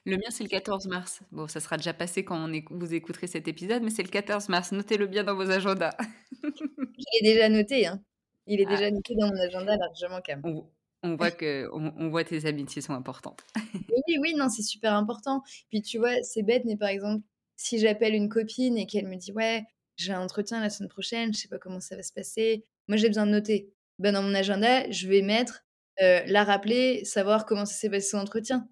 Le 0.05 0.17
mien, 0.17 0.31
c'est 0.31 0.43
le 0.43 0.49
14 0.49 0.87
mars. 0.89 1.21
Bon, 1.31 1.47
ça 1.47 1.61
sera 1.61 1.77
déjà 1.77 1.93
passé 1.93 2.25
quand 2.25 2.49
vous 2.71 2.95
écouterez 2.95 3.27
cet 3.27 3.49
épisode, 3.49 3.83
mais 3.83 3.91
c'est 3.91 4.03
le 4.03 4.09
14 4.09 4.49
mars. 4.49 4.73
Notez-le 4.73 5.07
bien 5.07 5.25
dans 5.25 5.35
vos 5.35 5.51
agendas. 5.51 5.97
Il 6.43 7.05
est 7.21 7.33
déjà 7.33 7.49
noté, 7.49 7.87
hein. 7.87 8.03
Il 8.47 8.61
est 8.61 8.67
ah. 8.67 8.71
déjà 8.71 8.91
noté 8.91 9.15
dans 9.15 9.29
mon 9.29 9.39
agenda 9.39 9.77
largement 9.77 10.21
quand 10.25 10.37
même. 10.37 10.63
On, 11.03 11.17
voit 11.17 11.31
que 11.31 11.69
on, 11.73 12.09
voit 12.09 12.25
tes 12.25 12.47
amitiés 12.47 12.83
sont 12.83 12.95
importantes. 12.95 13.45
oui, 13.57 14.19
oui, 14.21 14.35
non, 14.35 14.49
c'est 14.49 14.63
super 14.63 14.95
important. 14.95 15.43
Puis 15.71 15.83
tu 15.83 15.99
vois, 15.99 16.23
c'est 16.23 16.43
bête, 16.43 16.65
mais 16.65 16.77
par 16.77 16.89
exemple, 16.89 17.23
si 17.57 17.79
j'appelle 17.79 18.15
une 18.15 18.29
copine 18.29 18.77
et 18.79 18.87
qu'elle 18.87 19.07
me 19.07 19.17
dit 19.17 19.33
ouais, 19.33 19.65
j'ai 19.99 20.13
un 20.13 20.23
entretien 20.23 20.61
la 20.61 20.71
semaine 20.71 20.89
prochaine, 20.89 21.35
je 21.35 21.41
sais 21.41 21.49
pas 21.49 21.59
comment 21.59 21.81
ça 21.81 21.97
va 21.97 22.03
se 22.03 22.13
passer. 22.13 22.65
Moi, 22.89 22.97
j'ai 22.97 23.09
besoin 23.09 23.27
de 23.27 23.33
noter. 23.33 23.73
Ben, 23.99 24.15
dans 24.15 24.23
mon 24.23 24.35
agenda, 24.35 24.91
je 24.91 25.09
vais 25.09 25.23
mettre 25.23 25.65
la 26.01 26.45
rappeler, 26.45 27.05
savoir 27.05 27.45
comment 27.45 27.67
ça 27.67 27.75
s'est 27.75 27.91
passé 27.91 28.09
son 28.09 28.19
entretien. 28.19 28.69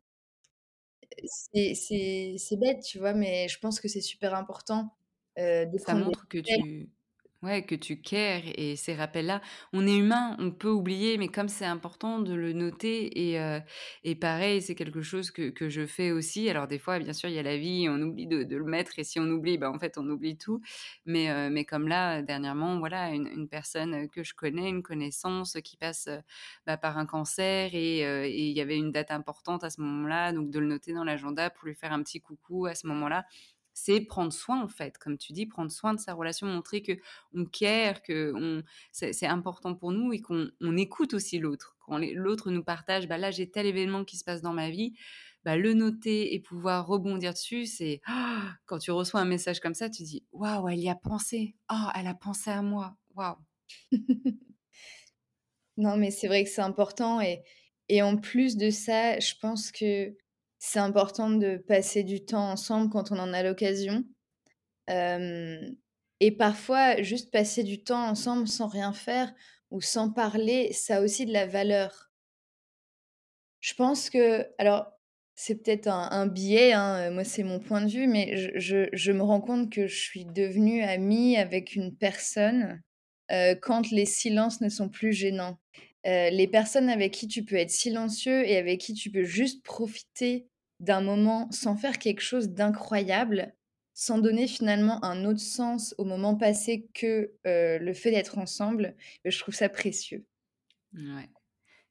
C'est 1.53 2.57
bête, 2.57 2.83
tu 2.83 2.99
vois, 2.99 3.13
mais 3.13 3.49
je 3.49 3.59
pense 3.59 3.81
que 3.81 3.89
c'est 3.89 4.01
super 4.01 4.35
important 4.35 4.97
de 5.37 5.79
Ça 5.79 5.95
montre 5.95 6.27
que 6.29 6.39
tu 6.39 6.89
Ouais, 7.47 7.63
que 7.63 7.77
tu 7.77 8.01
cares 8.01 8.43
et 8.57 8.75
ces 8.75 8.97
rappels-là, 8.97 9.41
on 9.73 9.87
est 9.87 9.97
humain, 9.97 10.35
on 10.41 10.51
peut 10.51 10.69
oublier, 10.69 11.17
mais 11.17 11.29
comme 11.29 11.47
c'est 11.47 11.65
important 11.65 12.19
de 12.19 12.35
le 12.35 12.53
noter 12.53 13.31
et, 13.31 13.41
euh, 13.41 13.61
et 14.03 14.17
pareil, 14.17 14.61
c'est 14.61 14.75
quelque 14.75 15.01
chose 15.01 15.31
que, 15.31 15.51
que, 15.51 15.69
je 15.69 15.87
fais 15.87 16.11
aussi. 16.11 16.51
Alors 16.51 16.67
des 16.67 16.81
fois, 16.81 16.99
bien 16.99 17.13
sûr, 17.13 17.29
il 17.29 17.37
y 17.37 17.39
a 17.39 17.45
la 17.45 17.57
vie, 17.57 17.87
on 17.89 18.03
oublie 18.03 18.27
de, 18.27 18.57
le 18.57 18.65
mettre 18.65 18.99
et 18.99 19.05
si 19.05 19.21
on 19.21 19.27
oublie, 19.27 19.59
ben, 19.59 19.71
en 19.71 19.79
fait, 19.79 19.97
on 19.97 20.09
oublie 20.09 20.37
tout. 20.37 20.61
Mais, 21.05 21.31
euh, 21.31 21.49
mais 21.49 21.65
comme 21.65 21.87
là, 21.87 22.21
dernièrement, 22.21 22.81
voilà, 22.81 23.11
une, 23.11 23.47
personne 23.49 24.09
que 24.09 24.25
je 24.25 24.35
connais, 24.35 24.69
une 24.69 24.83
connaissance 24.83 25.57
qui 25.63 25.77
passe 25.77 26.09
bah, 26.67 26.77
par 26.77 26.99
un 26.99 27.07
cancer 27.07 27.71
euh, 27.75 28.25
et 28.25 28.49
il 28.49 28.57
y 28.57 28.61
avait 28.61 28.77
une 28.77 28.91
date 28.91 29.13
importante 29.13 29.63
à 29.63 29.71
ce 29.71 29.81
moment-là, 29.83 30.33
donc 30.33 30.51
de 30.51 30.59
le 30.59 30.67
noter 30.67 30.95
dans 30.95 31.05
l'agenda 31.05 31.51
pour 31.51 31.69
lui 31.69 31.77
faire 31.77 31.93
un 31.93 32.03
petit 32.03 32.21
coucou 32.21 32.67
à 32.67 32.75
ce 32.75 32.89
moment-là 32.89 33.25
c'est 33.79 34.01
prendre 34.01 34.33
soin 34.33 34.63
en 34.63 34.69
fait, 34.69 34.97
comme 34.97 35.19
tu 35.19 35.35
dis, 35.35 35.45
prendre 35.45 35.71
soin 35.71 35.93
de 35.93 36.01
sa 36.01 36.15
relation, 36.15 36.47
montrer 36.47 36.81
que 36.81 36.99
on 37.35 37.45
care, 37.45 38.01
que 38.01 38.33
on, 38.35 38.63
c'est, 38.91 39.27
important 39.27 39.75
pour 39.75 39.93
nous 39.93 40.15
et 40.15 40.23
qu'on 40.23 40.51
on 40.63 40.79
écoute 40.79 41.13
aussi 41.13 41.39
l'autre. 41.39 41.77
Quand 41.81 41.99
l'autre 41.99 42.51
nous 42.51 42.65
partage, 42.65 43.07
bah 43.07 43.19
là 43.19 43.31
j'ai 43.31 43.51
tel 43.51 43.67
événement 43.67 44.07
qui 44.07 44.17
se 44.17 44.25
passe 44.25 44.41
dans 44.41 44.55
ma 44.55 44.71
vie, 44.71 44.95
bah, 45.45 45.59
le 45.59 45.75
noter 45.75 46.35
et 46.35 46.41
pouvoir 46.41 46.87
rebondir 46.87 47.35
dessus, 47.35 47.67
c'est 47.67 48.01
quand 48.65 48.79
tu 48.79 48.93
reçois 48.93 49.21
un 49.21 49.27
message 49.27 49.61
comme 49.61 49.75
ça, 49.75 49.91
tu 49.91 50.05
dis 50.05 50.25
waouh, 50.33 50.69
elle 50.69 50.81
y 50.81 50.89
a 50.89 50.95
pensé, 50.95 51.55
oh, 51.71 51.89
elle 51.95 52.07
a 52.07 52.15
pensé 52.15 52.51
à 52.51 52.63
moi, 52.63 52.97
waouh. 53.15 53.37
non 55.77 55.99
mais 55.99 56.11
c'est 56.11 56.29
vrai 56.29 56.45
que 56.45 56.51
c'est 56.51 56.63
important 56.63 57.21
et 57.21 57.43
et 57.89 58.03
en 58.03 58.17
plus 58.17 58.57
de 58.57 58.71
ça, 58.71 59.21
je 59.21 59.35
pense 59.41 59.71
que 59.71 60.17
c'est 60.59 60.79
important 60.79 61.31
de 61.31 61.57
passer 61.57 62.03
du 62.03 62.25
temps 62.25 62.51
ensemble 62.51 62.91
quand 62.91 63.13
on 63.13 63.19
en 63.19 63.33
a 63.33 63.43
l'occasion. 63.43 64.05
et 64.89 66.31
parfois, 66.39 67.03
juste 67.03 67.31
passer 67.31 67.63
du 67.63 67.83
temps 67.83 68.09
ensemble 68.09 68.49
sans 68.49 68.69
rien 68.69 68.93
faire 68.93 69.33
ou 69.71 69.81
sans 69.81 70.11
parler, 70.11 70.73
ça 70.73 70.97
a 70.97 71.01
aussi 71.01 71.27
de 71.27 71.33
la 71.33 71.47
valeur. 71.47 72.11
Je 73.61 73.75
pense 73.75 74.11
que, 74.11 74.47
alors, 74.59 74.97
c'est 75.35 75.63
peut-être 75.63 75.89
un, 75.89 76.27
biais, 76.27 76.73
hein, 76.73 77.11
moi 77.11 77.23
c'est 77.23 77.43
mon 77.43 77.61
point 77.61 77.83
de 77.83 77.91
vue, 77.91 78.07
mais 78.07 78.37
je, 78.57 79.13
me 79.13 79.23
rends 79.23 79.43
compte 79.43 79.71
que 79.71 79.87
je 79.87 79.97
suis 79.97 80.25
devenue 80.25 80.83
amie 80.83 81.37
avec 81.37 81.75
une 81.75 81.95
personne 81.95 82.83
quand 83.61 83.91
les 83.91 84.07
silences 84.07 84.63
ne 84.63 84.71
sont 84.71 84.89
plus 84.89 85.13
gênants. 85.13 85.59
Les 86.07 86.49
personnes 86.49 86.89
avec 86.89 87.13
qui 87.13 87.27
tu 87.27 87.45
peux 87.45 87.57
être 87.57 87.71
silencieux 87.71 88.47
et 88.47 88.57
avec 88.57 88.81
qui 88.81 88.95
tu 88.95 89.11
peux 89.11 89.25
juste 89.25 89.65
profiter 89.65 90.47
d'un 90.79 91.01
moment 91.01 91.51
sans 91.51 91.77
faire 91.77 91.99
quelque 91.99 92.21
chose 92.21 92.51
d'incroyable, 92.51 93.55
sans 93.95 94.19
donner 94.19 94.47
finalement 94.47 95.03
un 95.05 95.25
autre 95.25 95.41
sens 95.41 95.95
au 95.99 96.05
moment 96.05 96.37
passé 96.37 96.89
que 96.95 97.33
le 97.45 97.93
fait 97.93 98.13
d'être 98.13 98.39
ensemble, 98.39 98.95
je 99.25 99.39
trouve 99.39 99.55
ça 99.55 99.69
précieux. 99.69 100.25
Ouais, 100.95 101.29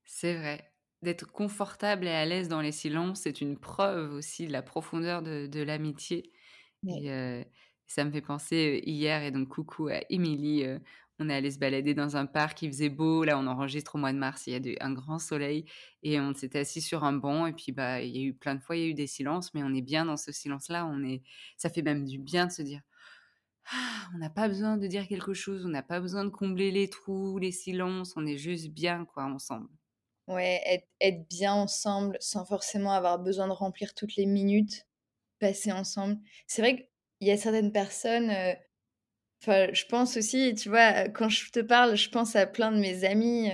c'est 0.06 0.36
vrai. 0.36 0.71
D'être 1.01 1.32
confortable 1.32 2.08
et 2.08 2.12
à 2.12 2.25
l'aise 2.25 2.47
dans 2.47 2.62
les 2.62 2.71
silences, 2.71 3.21
c'est 3.23 3.41
une 3.41 3.60
preuve 3.60 4.13
aussi 4.13 4.47
de 4.47 4.51
la 4.51 4.62
profondeur 4.62 5.21
de, 5.21 5.62
l'amitié. 5.62 6.32
Et 6.88 7.43
ça 7.88 8.04
me 8.04 8.12
fait 8.12 8.21
penser 8.21 8.82
hier, 8.86 9.23
et 9.23 9.32
donc 9.32 9.49
coucou 9.49 9.88
à 9.89 10.01
Émilie, 10.10 10.65
on 11.19 11.30
est 11.30 11.34
allé 11.34 11.51
se 11.51 11.60
balader 11.60 11.93
dans 11.93 12.17
un 12.17 12.25
parc, 12.25 12.62
il 12.62 12.69
faisait 12.71 12.89
beau. 12.89 13.23
Là, 13.23 13.39
on 13.39 13.47
enregistre 13.47 13.95
au 13.95 13.97
mois 13.97 14.12
de 14.12 14.17
mars, 14.17 14.47
il 14.47 14.54
y 14.54 14.78
a 14.78 14.86
un 14.86 14.93
grand 14.93 15.19
soleil. 15.19 15.65
Et 16.04 16.19
on 16.19 16.34
s'était 16.34 16.60
assis 16.60 16.82
sur 16.82 17.04
un 17.04 17.13
banc. 17.13 17.47
Et 17.47 17.54
puis, 17.54 17.71
bah, 17.71 18.01
il 18.01 18.15
y 18.15 18.19
a 18.19 18.23
eu 18.23 18.34
plein 18.34 18.56
de 18.56 18.62
fois, 18.62 18.75
il 18.75 18.82
y 18.82 18.86
a 18.86 18.88
eu 18.88 18.93
des 18.93 19.08
silences, 19.08 19.54
mais 19.54 19.63
on 19.63 19.73
est 19.73 19.82
bien 19.82 20.06
dans 20.06 20.17
ce 20.17 20.32
silence-là. 20.32 20.86
On 20.86 21.04
est, 21.04 21.23
ça 21.58 21.69
fait 21.69 21.82
même 21.82 22.06
du 22.06 22.19
bien 22.19 22.47
de 22.47 22.51
se 22.51 22.62
dire, 22.62 22.82
ah, 23.71 24.10
on 24.13 24.19
n'a 24.19 24.30
pas 24.30 24.47
besoin 24.47 24.78
de 24.78 24.88
dire 24.88 25.08
quelque 25.08 25.34
chose, 25.34 25.65
on 25.65 25.69
n'a 25.69 25.84
pas 25.84 25.99
besoin 25.99 26.23
de 26.23 26.30
combler 26.30 26.71
les 26.71 26.89
trous, 26.89 27.38
les 27.39 27.51
silences. 27.51 28.13
On 28.15 28.25
est 28.25 28.38
juste 28.38 28.69
bien, 28.69 29.06
quoi, 29.06 29.23
ensemble. 29.23 29.69
Ouais, 30.28 30.84
être, 30.99 31.28
bien 31.30 31.54
ensemble 31.54 32.17
sans 32.19 32.45
forcément 32.45 32.91
avoir 32.91 33.19
besoin 33.19 33.47
de 33.47 33.54
remplir 33.54 33.93
toutes 33.93 34.15
les 34.15 34.25
minutes 34.25 34.88
passées 35.39 35.71
ensemble. 35.71 36.17
C'est 36.47 36.62
vrai 36.62 36.75
qu'il 37.19 37.28
y 37.28 37.32
a 37.32 37.38
certaines 37.38 37.71
personnes, 37.71 38.32
euh, 38.32 38.54
je 39.45 39.86
pense 39.86 40.17
aussi, 40.17 40.54
tu 40.56 40.69
vois, 40.69 41.08
quand 41.10 41.30
je 41.30 41.52
te 41.52 41.60
parle, 41.60 41.95
je 41.95 42.10
pense 42.10 42.36
à 42.36 42.45
plein 42.48 42.71
de 42.71 42.78
mes 42.80 43.04
amis. 43.06 43.50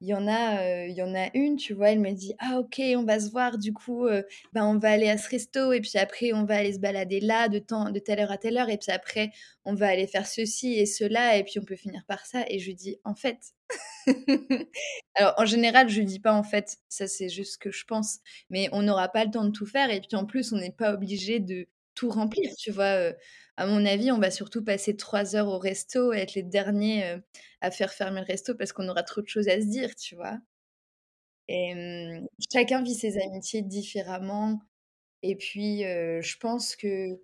Il 0.00 0.06
y 0.06 0.14
en 0.14 0.28
a, 0.28 0.84
il 0.86 0.94
y 0.94 1.02
en 1.02 1.12
a 1.12 1.28
une, 1.34 1.56
tu 1.56 1.74
vois, 1.74 1.90
elle 1.90 1.98
me 1.98 2.12
dit 2.12 2.32
ah 2.38 2.58
ok, 2.60 2.80
on 2.96 3.02
va 3.04 3.18
se 3.18 3.30
voir, 3.32 3.58
du 3.58 3.72
coup, 3.72 4.06
ben 4.52 4.64
on 4.64 4.78
va 4.78 4.90
aller 4.92 5.08
à 5.08 5.18
ce 5.18 5.28
resto 5.28 5.72
et 5.72 5.80
puis 5.80 5.98
après 5.98 6.32
on 6.32 6.44
va 6.44 6.58
aller 6.58 6.72
se 6.74 6.78
balader 6.78 7.18
là 7.18 7.48
de 7.48 7.58
temps, 7.58 7.90
de 7.90 7.98
telle 7.98 8.20
heure 8.20 8.30
à 8.30 8.38
telle 8.38 8.56
heure 8.58 8.68
et 8.70 8.78
puis 8.78 8.92
après 8.92 9.32
on 9.64 9.74
va 9.74 9.88
aller 9.88 10.06
faire 10.06 10.26
ceci 10.28 10.74
et 10.74 10.86
cela 10.86 11.36
et 11.36 11.42
puis 11.42 11.58
on 11.58 11.64
peut 11.64 11.74
finir 11.74 12.04
par 12.06 12.24
ça 12.26 12.44
et 12.48 12.60
je 12.60 12.66
lui 12.66 12.76
dis 12.76 12.96
en 13.04 13.16
fait. 13.16 13.38
Alors 15.16 15.34
en 15.36 15.46
général, 15.46 15.88
je 15.88 15.98
lui 15.98 16.06
dis 16.06 16.20
pas 16.20 16.32
en 16.32 16.44
fait, 16.44 16.76
ça 16.88 17.08
c'est 17.08 17.28
juste 17.28 17.54
ce 17.54 17.58
que 17.58 17.72
je 17.72 17.84
pense, 17.84 18.18
mais 18.50 18.68
on 18.72 18.82
n'aura 18.82 19.08
pas 19.08 19.24
le 19.24 19.32
temps 19.32 19.44
de 19.44 19.50
tout 19.50 19.66
faire 19.66 19.90
et 19.90 20.00
puis 20.00 20.16
en 20.16 20.26
plus 20.26 20.52
on 20.52 20.58
n'est 20.58 20.70
pas 20.72 20.92
obligé 20.94 21.40
de 21.40 21.66
tout 21.96 22.10
remplir, 22.10 22.48
tu 22.56 22.70
vois. 22.70 23.12
À 23.58 23.66
mon 23.66 23.84
avis, 23.84 24.12
on 24.12 24.18
va 24.18 24.30
surtout 24.30 24.64
passer 24.64 24.96
trois 24.96 25.34
heures 25.34 25.48
au 25.48 25.58
resto 25.58 26.12
et 26.12 26.18
être 26.18 26.34
les 26.34 26.44
derniers 26.44 27.18
à 27.60 27.70
faire 27.72 27.92
fermer 27.92 28.20
le 28.20 28.26
resto 28.26 28.54
parce 28.54 28.72
qu'on 28.72 28.88
aura 28.88 29.02
trop 29.02 29.20
de 29.20 29.26
choses 29.26 29.48
à 29.48 29.60
se 29.60 29.66
dire, 29.66 29.96
tu 29.96 30.14
vois. 30.14 30.38
Et 31.48 32.20
chacun 32.52 32.82
vit 32.82 32.94
ses 32.94 33.18
amitiés 33.20 33.62
différemment. 33.62 34.60
Et 35.22 35.34
puis, 35.34 35.80
je 35.80 36.38
pense 36.38 36.76
que 36.76 37.20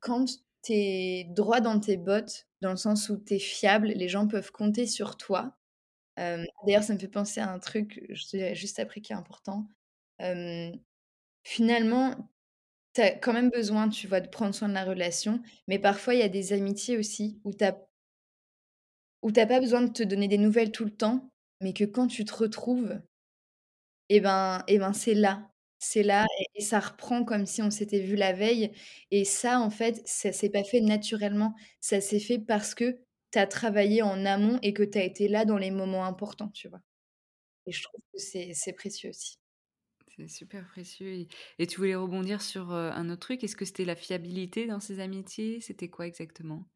quand 0.00 0.26
tu 0.62 1.24
droit 1.30 1.60
dans 1.60 1.80
tes 1.80 1.96
bottes, 1.96 2.46
dans 2.60 2.70
le 2.70 2.76
sens 2.76 3.08
où 3.08 3.16
tu 3.18 3.34
es 3.34 3.38
fiable, 3.40 3.88
les 3.88 4.08
gens 4.08 4.28
peuvent 4.28 4.52
compter 4.52 4.86
sur 4.86 5.16
toi. 5.16 5.56
d'ailleurs, 6.16 6.84
ça 6.84 6.94
me 6.94 6.98
fait 7.00 7.08
penser 7.08 7.40
à 7.40 7.50
un 7.50 7.58
truc, 7.58 8.04
je 8.10 8.26
te 8.26 8.54
juste 8.54 8.78
après 8.78 9.00
qui 9.00 9.12
est 9.12 9.16
important. 9.16 9.66
finalement, 11.42 12.14
as 13.02 13.12
quand 13.12 13.32
même 13.32 13.50
besoin, 13.50 13.88
tu 13.88 14.06
vois, 14.08 14.20
de 14.20 14.28
prendre 14.28 14.54
soin 14.54 14.68
de 14.68 14.74
la 14.74 14.84
relation, 14.84 15.40
mais 15.68 15.78
parfois 15.78 16.14
il 16.14 16.20
y 16.20 16.22
a 16.22 16.28
des 16.28 16.52
amitiés 16.52 16.96
aussi 16.98 17.40
où 17.44 17.52
tu 17.54 17.64
où 19.22 19.30
tu 19.30 19.46
pas 19.46 19.60
besoin 19.60 19.82
de 19.82 19.92
te 19.92 20.02
donner 20.02 20.26
des 20.26 20.38
nouvelles 20.38 20.72
tout 20.72 20.84
le 20.86 20.90
temps, 20.90 21.28
mais 21.60 21.74
que 21.74 21.84
quand 21.84 22.06
tu 22.06 22.24
te 22.24 22.34
retrouves 22.34 22.98
et 24.08 24.20
ben 24.20 24.62
et 24.68 24.78
ben, 24.78 24.92
c'est 24.92 25.14
là. 25.14 25.50
C'est 25.78 26.02
là 26.02 26.24
et 26.40 26.46
et 26.60 26.62
ça 26.62 26.80
reprend 26.80 27.24
comme 27.24 27.44
si 27.46 27.60
on 27.62 27.70
s'était 27.70 28.00
vu 28.00 28.16
la 28.16 28.32
veille 28.32 28.72
et 29.10 29.24
ça, 29.24 29.60
en 29.60 29.68
fait, 29.70 30.00
ça 30.06 30.32
s'est 30.32 30.48
pas 30.50 30.64
fait 30.64 30.80
naturellement. 30.80 31.54
Ça 31.80 32.00
s'est 32.00 32.18
fait 32.20 32.38
parce 32.38 32.74
que 32.74 32.98
tu 33.32 33.38
as 33.38 33.46
travaillé 33.46 34.00
en 34.02 34.24
amont 34.24 34.58
et 34.62 34.72
que 34.72 34.82
tu 34.82 34.98
as 34.98 35.04
été 35.04 35.28
là 35.28 35.44
dans 35.44 35.58
les 35.58 35.70
moments 35.70 36.04
importants, 36.06 36.48
tu 36.50 36.68
vois? 36.68 36.80
Et 37.66 37.72
je 37.72 37.82
trouve 37.84 38.00
que 38.14 38.20
c'est 38.20 38.52
c'est 38.54 38.74
précieux 38.74 39.10
aussi. 39.10 39.36
C'est 40.16 40.28
super 40.28 40.66
précieux 40.68 41.26
et 41.58 41.66
tu 41.66 41.76
voulais 41.78 41.94
rebondir 41.94 42.42
sur, 42.42 42.70
heu, 42.72 42.90
un 42.90 43.08
autre 43.10 43.20
truc. 43.20 43.44
Est-ce 43.44 43.56
que 43.56 43.64
c'était 43.64 43.84
la 43.84 43.96
fiabilité 43.96 44.66
dans 44.66 44.80
ces 44.80 44.98
amitiés? 45.00 45.60
C'était 45.60 45.88
quoi 45.90 46.06
exactement? 46.06 46.66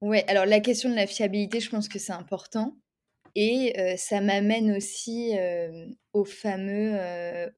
Ouais, 0.00 0.24
alors 0.28 0.46
la 0.46 0.60
question 0.60 0.90
de 0.90 0.94
la 0.94 1.06
fiabilité, 1.06 1.60
je 1.60 1.70
pense 1.70 1.88
que 1.88 1.98
c'est 1.98 2.12
important. 2.12 2.76
Et 3.36 3.74
ça 3.98 4.20
m'amène 4.20 4.72
aussi, 4.76 5.32
au 6.12 6.24
fameux, 6.24 6.98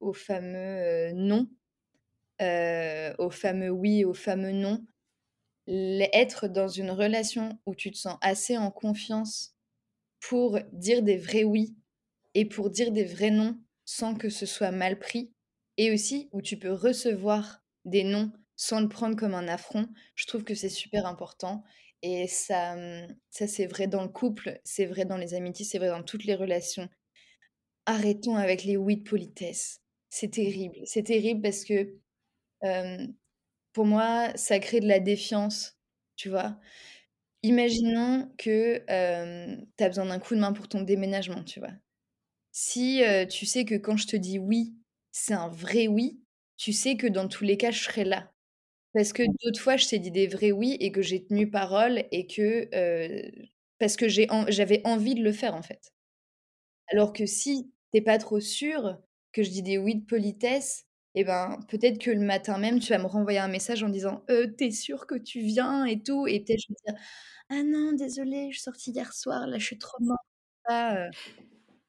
au 0.00 0.12
fameux, 0.12 1.12
non, 1.14 1.48
au 3.18 3.30
fameux 3.30 3.70
oui, 3.70 4.04
au 4.04 4.14
fameux 4.14 4.52
non. 4.52 4.84
être 5.68 6.48
dans 6.48 6.68
une 6.68 6.90
relation 6.90 7.58
où 7.66 7.74
tu 7.74 7.90
te 7.90 7.96
sens 7.98 8.18
assez 8.20 8.56
en 8.58 8.70
confiance 8.70 9.54
pour 10.20 10.58
dire 10.72 11.02
des 11.02 11.18
vrais 11.18 11.44
oui 11.44 11.76
et 12.34 12.46
pour 12.46 12.70
dire 12.70 12.92
des 12.92 13.04
vrais 13.04 13.30
non 13.30 13.60
sans 13.90 14.14
que 14.14 14.28
ce 14.30 14.46
soit 14.46 14.70
mal 14.72 14.98
pris 14.98 15.32
et 15.78 15.90
aussi 15.92 16.28
où 16.32 16.42
tu 16.42 16.58
peux 16.58 16.72
recevoir 16.72 17.62
des 17.86 18.04
non 18.04 18.32
sans 18.56 18.80
le 18.82 18.88
prendre 18.90 19.16
comme 19.16 19.34
un 19.34 19.48
affront, 19.48 19.88
je 20.14 20.26
trouve 20.26 20.44
que 20.44 20.54
c'est 20.54 20.68
super 20.68 21.06
important 21.06 21.64
et 22.02 22.28
ça, 22.28 22.76
mmh, 22.76 23.16
ça 23.30 23.46
c'est 23.48 23.66
vrai 23.66 23.86
dans 23.88 24.02
le 24.02 24.08
couple, 24.10 24.60
c'est 24.64 24.86
vrai 24.86 25.06
dans 25.06 25.16
les 25.16 25.34
amitiés, 25.34 25.64
c'est 25.66 25.78
vrai 25.78 25.88
dans 25.88 26.02
toutes 26.02 26.24
les 26.24 26.34
relations. 26.34 26.88
Arrêtons 27.86 28.36
avec 28.36 28.64
les 28.64 28.76
oui 28.76 28.98
de 28.98 29.02
politesse. 29.08 29.80
C'est 30.10 30.32
terrible. 30.32 30.78
C'est 30.86 31.04
terrible 31.04 31.42
parce 31.42 31.64
que, 31.64 31.96
pour 33.72 33.86
moi, 33.86 34.30
ça 34.36 34.58
crée 34.60 34.80
de 34.80 34.88
la 34.88 35.00
défiance, 35.00 35.78
tu 36.16 36.28
vois? 36.30 36.58
Imaginons 37.44 38.30
que, 38.38 38.78
tu 39.78 39.84
as 39.84 39.88
besoin 39.88 40.06
d'un 40.06 40.20
coup 40.20 40.34
de 40.36 40.40
main 40.40 40.52
pour 40.54 40.68
ton 40.68 40.82
déménagement, 40.82 41.44
tu 41.44 41.60
vois? 41.60 41.72
Si, 42.60 43.02
tu 43.30 43.46
sais 43.46 43.64
que 43.64 43.76
quand 43.76 43.96
je 43.96 44.08
te 44.08 44.16
dis 44.16 44.40
«oui», 44.40 44.74
c'est 45.12 45.32
un 45.32 45.46
vrai 45.48 45.86
oui, 45.86 46.20
tu 46.56 46.72
sais 46.72 46.96
que 46.96 47.06
dans 47.06 47.28
tous 47.28 47.44
les 47.44 47.56
cas, 47.56 47.70
je 47.70 47.84
serai 47.84 48.02
là. 48.04 48.32
Parce 48.94 49.12
que 49.12 49.22
d'autres 49.44 49.60
fois, 49.60 49.76
je 49.76 49.88
t'ai 49.88 50.00
dit 50.00 50.10
des 50.10 50.26
vrais 50.26 50.52
oui 50.52 50.76
et 50.80 50.92
que 50.92 51.00
j'ai 51.02 51.24
tenu 51.24 51.50
parole 51.50 52.04
et 52.12 52.26
que, 52.26 52.68
parce 53.78 53.96
que 53.96 54.08
j'avais 54.08 54.82
envie 54.84 55.14
de 55.14 55.22
le 55.22 55.32
faire, 55.32 55.54
en 55.54 55.62
fait. 55.62 55.92
Alors 56.92 57.12
que 57.12 57.26
si 57.26 57.72
tu 57.94 58.02
pas 58.02 58.18
trop 58.18 58.40
sûr 58.40 58.98
que 59.32 59.42
je 59.44 59.50
dis 59.50 59.62
des 59.62 59.78
oui 59.78 59.94
de 59.96 60.04
politesse 60.06 60.84
et 61.14 61.24
ben, 61.24 61.60
peut-être 61.68 61.98
que 61.98 62.10
le 62.10 62.20
matin 62.26 62.58
même, 62.58 62.80
tu 62.80 62.88
vas 62.92 62.98
me 62.98 63.06
renvoyer 63.06 63.38
un 63.38 63.48
message 63.48 63.84
en 63.84 63.88
disant: 63.88 64.24
«Heu, 64.30 64.54
tu 64.58 64.64
es 64.64 64.70
que 65.06 65.14
tu 65.18 65.40
viens?» 65.40 65.84
et 65.84 66.02
tout? 66.02 66.26
et 66.26 66.40
peut-être 66.40 66.60
je 66.60 66.66
vais 66.72 66.92
dire: 66.94 67.00
«Ah 67.50 67.62
non, 67.64 67.92
désolée, 67.92 68.48
je 68.50 68.56
suis 68.58 68.62
sortie 68.64 68.90
hier 68.92 69.12
soir, 69.14 69.46
là, 69.46 69.58
je 69.58 69.64
suis 69.66 69.78
trop 69.78 69.98
morte». 70.02 70.20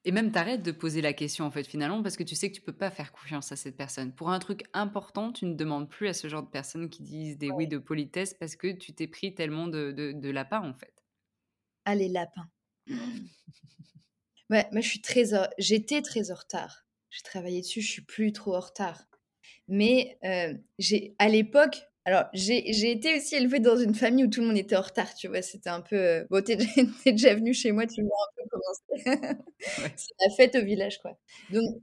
Et 0.04 0.12
même 0.12 0.32
t'arrêtes 0.32 0.62
de 0.62 0.72
poser 0.72 1.02
la 1.02 1.12
question 1.12 1.44
en 1.44 1.50
fait 1.50 1.64
finalement 1.64 2.02
parce 2.02 2.16
que 2.16 2.22
tu 2.22 2.34
sais 2.34 2.50
que 2.50 2.56
tu 2.56 2.62
peux 2.62 2.76
pas 2.76 2.90
faire 2.90 3.12
confiance 3.12 3.52
à 3.52 3.56
cette 3.56 3.76
personne. 3.76 4.14
Pour 4.14 4.30
un 4.30 4.38
truc 4.38 4.62
important, 4.72 5.30
tu 5.30 5.44
ne 5.44 5.54
demandes 5.54 5.90
plus 5.90 6.08
à 6.08 6.14
ce 6.14 6.26
genre 6.28 6.42
de 6.42 6.48
personnes 6.48 6.88
qui 6.88 7.02
disent 7.02 7.36
des 7.36 7.50
oui 7.50 7.68
de 7.68 7.76
politesse 7.76 8.32
parce 8.32 8.56
que 8.56 8.68
tu 8.72 8.94
t'es 8.94 9.06
pris 9.06 9.34
tellement 9.34 9.66
de, 9.66 9.92
de, 9.92 10.30
lapins 10.30 10.66
en 10.66 10.72
fait. 10.72 10.94
Ah 11.84 11.94
les 11.94 12.08
lapins. 12.08 12.48
ouais, 14.48 14.66
moi 14.72 14.80
je 14.80 14.88
suis 14.88 15.02
très, 15.02 15.24
j'étais 15.58 16.00
très 16.00 16.30
en 16.30 16.36
retard. 16.36 16.86
J'ai 17.10 17.22
travaillé 17.22 17.60
dessus, 17.60 17.82
je 17.82 17.90
suis 17.90 18.02
plus 18.02 18.32
trop 18.32 18.56
en 18.56 18.60
retard. 18.60 19.06
Mais 19.68 20.18
euh, 20.24 20.54
j'ai 20.78 21.14
à 21.18 21.28
l'époque, 21.28 21.82
alors, 22.10 22.24
j'ai 22.32 22.90
été 22.90 23.16
aussi 23.16 23.36
élevée 23.36 23.60
dans 23.60 23.76
une 23.76 23.94
famille 23.94 24.24
où 24.24 24.28
tout 24.28 24.40
le 24.40 24.48
monde 24.48 24.58
était 24.58 24.74
en 24.74 24.80
retard, 24.80 25.14
tu 25.14 25.28
vois? 25.28 25.42
C'était 25.42 25.70
un 25.70 25.80
peu, 25.80 25.96
heu, 25.96 26.26
bon, 26.28 26.42
tu 26.42 26.52
es 26.52 27.12
déjà 27.12 27.34
venu 27.36 27.54
chez 27.54 27.70
moi, 27.70 27.86
tu 27.86 28.02
vois 28.02 28.10
un 28.10 28.42
peu 28.42 28.48
comment 28.50 28.72
c'est. 28.74 29.38
C'est 29.96 30.14
la 30.26 30.34
fête 30.36 30.56
au 30.56 30.64
village, 30.64 30.98
quoi. 30.98 31.16
Donc, 31.50 31.82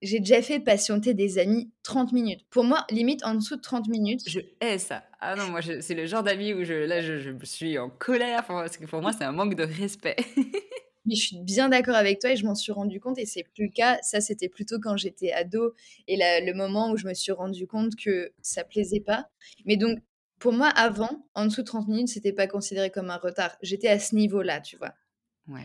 j'ai 0.00 0.20
déjà 0.20 0.42
fait 0.42 0.60
patienter 0.60 1.12
des 1.12 1.38
amis 1.38 1.72
30 1.82 2.12
minutes. 2.12 2.46
Pour 2.50 2.62
moi, 2.62 2.86
limite, 2.90 3.24
en 3.24 3.34
dessous 3.34 3.56
de 3.56 3.62
30 3.62 3.88
minutes 3.88 4.20
Je 4.28 4.38
hais 4.60 4.78
ça. 4.78 5.02
Ah 5.18 5.34
non, 5.34 5.48
moi, 5.48 5.60
c'est 5.60 5.94
le 5.94 6.06
genre 6.06 6.22
d'amis 6.22 6.54
où 6.54 6.62
je 6.62 6.74
là, 6.74 7.00
je 7.00 7.18
je 7.18 7.44
suis 7.44 7.78
en 7.78 7.90
colère, 7.90 8.46
parce 8.46 8.76
que 8.76 8.86
pour 8.86 9.02
moi, 9.02 9.12
c'est 9.12 9.24
un 9.24 9.32
manque 9.32 9.56
de 9.56 9.64
respect. 9.64 10.14
Mais 11.06 11.14
je 11.14 11.22
suis 11.26 11.38
bien 11.40 11.68
d'accord 11.68 11.94
avec 11.94 12.18
toi 12.20 12.30
et 12.32 12.36
je 12.36 12.44
m'en 12.44 12.54
suis 12.54 12.72
rendu 12.72 13.00
compte 13.00 13.18
et 13.18 13.26
c'est 13.26 13.44
plus 13.44 13.66
le 13.66 13.72
cas. 13.72 13.98
Ça, 14.02 14.20
c'était 14.20 14.48
plutôt 14.48 14.78
quand 14.80 14.96
j'étais 14.96 15.32
ado 15.32 15.74
et 16.08 16.16
le 16.16 16.52
moment 16.52 16.90
où 16.90 16.96
je 16.96 17.06
me 17.06 17.14
suis 17.14 17.32
rendu 17.32 17.66
compte 17.66 17.96
que 17.96 18.32
ça 18.42 18.64
plaisait 18.64 19.00
pas. 19.00 19.28
Mais 19.64 19.76
donc, 19.76 19.98
pour 20.38 20.52
moi, 20.52 20.68
avant, 20.68 21.26
en 21.34 21.46
dessous 21.46 21.62
de 21.62 21.66
30 21.66 21.88
minutes, 21.88 22.08
c'était 22.08 22.32
pas 22.32 22.46
considéré 22.46 22.90
comme 22.90 23.10
un 23.10 23.16
retard. 23.16 23.56
J'étais 23.62 23.88
à 23.88 23.98
ce 23.98 24.14
niveau-là, 24.14 24.60
tu 24.60 24.76
vois. 24.76 24.94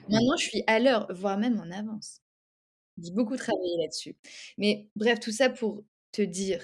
Maintenant, 0.09 0.37
je 0.37 0.45
suis 0.45 0.63
à 0.67 0.79
l'heure, 0.79 1.07
voire 1.13 1.37
même 1.37 1.59
en 1.59 1.71
avance. 1.71 2.21
J'ai 3.01 3.11
beaucoup 3.11 3.37
travaillé 3.37 3.77
là-dessus. 3.81 4.15
Mais 4.57 4.89
bref, 4.95 5.19
tout 5.19 5.31
ça 5.31 5.49
pour 5.49 5.83
te 6.11 6.21
dire, 6.21 6.61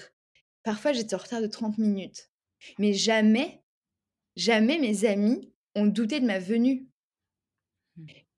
parfois 0.62 0.92
j'étais 0.92 1.14
en 1.14 1.18
retard 1.18 1.42
de 1.42 1.46
30 1.48 1.78
minutes. 1.78 2.30
Mais 2.78 2.92
jamais, 2.94 3.62
jamais 4.36 4.78
mes 4.78 5.04
amis 5.06 5.52
ont 5.74 5.86
douté 5.86 6.20
de 6.20 6.26
ma 6.26 6.38
venue. 6.38 6.88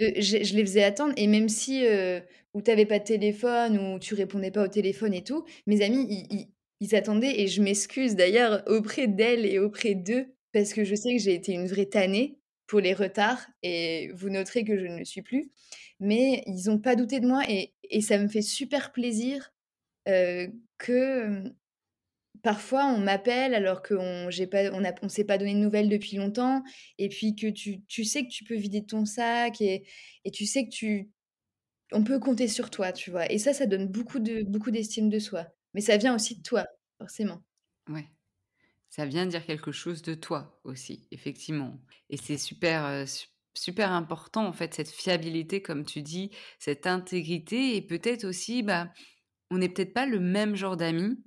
Mmh. 0.00 0.20
je 0.20 0.54
les 0.56 0.62
faisais 0.64 0.82
attendre 0.82 1.12
et 1.16 1.26
même 1.26 1.48
si, 1.48 1.84
euh, 1.86 2.20
ou 2.54 2.62
tu 2.62 2.70
avais 2.70 2.86
pas 2.86 2.98
de 2.98 3.04
téléphone 3.04 3.78
ou 3.78 3.98
tu 3.98 4.14
répondais 4.14 4.50
pas 4.50 4.64
au 4.64 4.68
téléphone 4.68 5.14
et 5.14 5.22
tout, 5.24 5.44
mes 5.66 5.82
amis, 5.82 6.26
ils 6.80 6.94
attendaient 6.94 7.40
et 7.40 7.48
je 7.48 7.62
m'excuse 7.62 8.16
d'ailleurs 8.16 8.62
auprès 8.66 9.06
d'elles 9.08 9.44
et 9.46 9.58
auprès 9.58 9.94
d'eux 9.94 10.26
parce 10.52 10.72
que 10.72 10.84
je 10.84 10.94
sais 10.94 11.12
que 11.16 11.22
j'ai 11.22 11.34
été 11.34 11.52
une 11.52 11.66
vraie 11.66 11.86
tannée 11.86 12.38
pour 12.66 12.80
les 12.80 12.94
retards 12.94 13.46
et 13.62 14.10
vous 14.14 14.30
noterez 14.30 14.64
que 14.64 14.78
je 14.78 14.86
ne 14.86 14.98
le 14.98 15.04
suis 15.04 15.22
plus. 15.22 15.50
Mais 16.00 16.42
ils 16.46 16.70
ont 16.70 16.78
pas 16.78 16.96
douté 16.96 17.20
de 17.20 17.26
moi 17.26 17.42
et 17.48 17.72
et 17.92 18.00
ça 18.02 18.18
me 18.18 18.28
fait 18.28 18.42
super 18.42 18.92
plaisir, 18.92 19.52
euh, 20.08 20.48
que, 20.78 21.42
Parfois, 22.42 22.86
on 22.86 22.98
m'appelle 22.98 23.54
alors 23.54 23.82
qu'on 23.82 24.28
pas 24.50 24.70
on 25.02 25.08
s'est 25.08 25.24
pas 25.24 25.38
donné 25.38 25.54
de 25.54 25.58
nouvelles 25.58 25.88
depuis 25.88 26.16
longtemps 26.16 26.62
et 26.98 27.08
puis 27.08 27.34
que 27.36 27.48
tu 27.48 28.04
sais 28.04 28.24
que 28.24 28.30
tu 28.30 28.44
peux 28.44 28.56
vider 28.56 28.84
ton 28.84 29.04
sac 29.04 29.60
et 29.60 29.86
et 30.24 30.30
tu 30.30 30.46
sais 30.46 30.64
que 30.64 30.70
tu 30.70 31.10
on 31.92 32.04
peut 32.04 32.18
compter 32.18 32.48
sur 32.48 32.70
toi, 32.70 32.92
tu 32.92 33.10
vois? 33.10 33.30
Et 33.30 33.38
ça, 33.38 33.52
ça 33.52 33.66
donne 33.66 33.88
beaucoup 33.88 34.18
de 34.20 34.42
beaucoup 34.42 34.70
d'estime 34.70 35.08
de 35.08 35.18
soi. 35.18 35.46
Mais 35.74 35.80
ça 35.80 35.96
vient 35.96 36.14
aussi 36.14 36.36
de 36.38 36.42
toi, 36.42 36.66
forcément. 36.98 37.42
Ouais. 37.88 38.06
Ça 38.88 39.06
vient 39.06 39.26
dire 39.26 39.46
quelque 39.46 39.72
chose 39.72 40.02
de 40.02 40.14
toi 40.14 40.60
aussi, 40.64 41.06
effectivement. 41.12 41.80
Et 42.10 42.16
c'est 42.16 42.38
super, 42.38 43.06
super 43.54 43.92
important, 43.92 44.46
en 44.46 44.52
fait, 44.52 44.74
cette 44.74 44.90
fiabilité, 44.90 45.62
comme 45.62 45.84
tu 45.84 46.02
dis, 46.02 46.30
cette 46.58 46.86
intégrité 46.86 47.76
et 47.76 47.82
peut-être 47.82 48.24
aussi, 48.24 48.62
bah, 48.62 48.92
on 49.50 49.58
n'est 49.58 49.68
peut-être 49.68 49.94
pas 49.94 50.06
le 50.06 50.20
même 50.20 50.56
genre 50.56 50.76
d'amis 50.76 51.22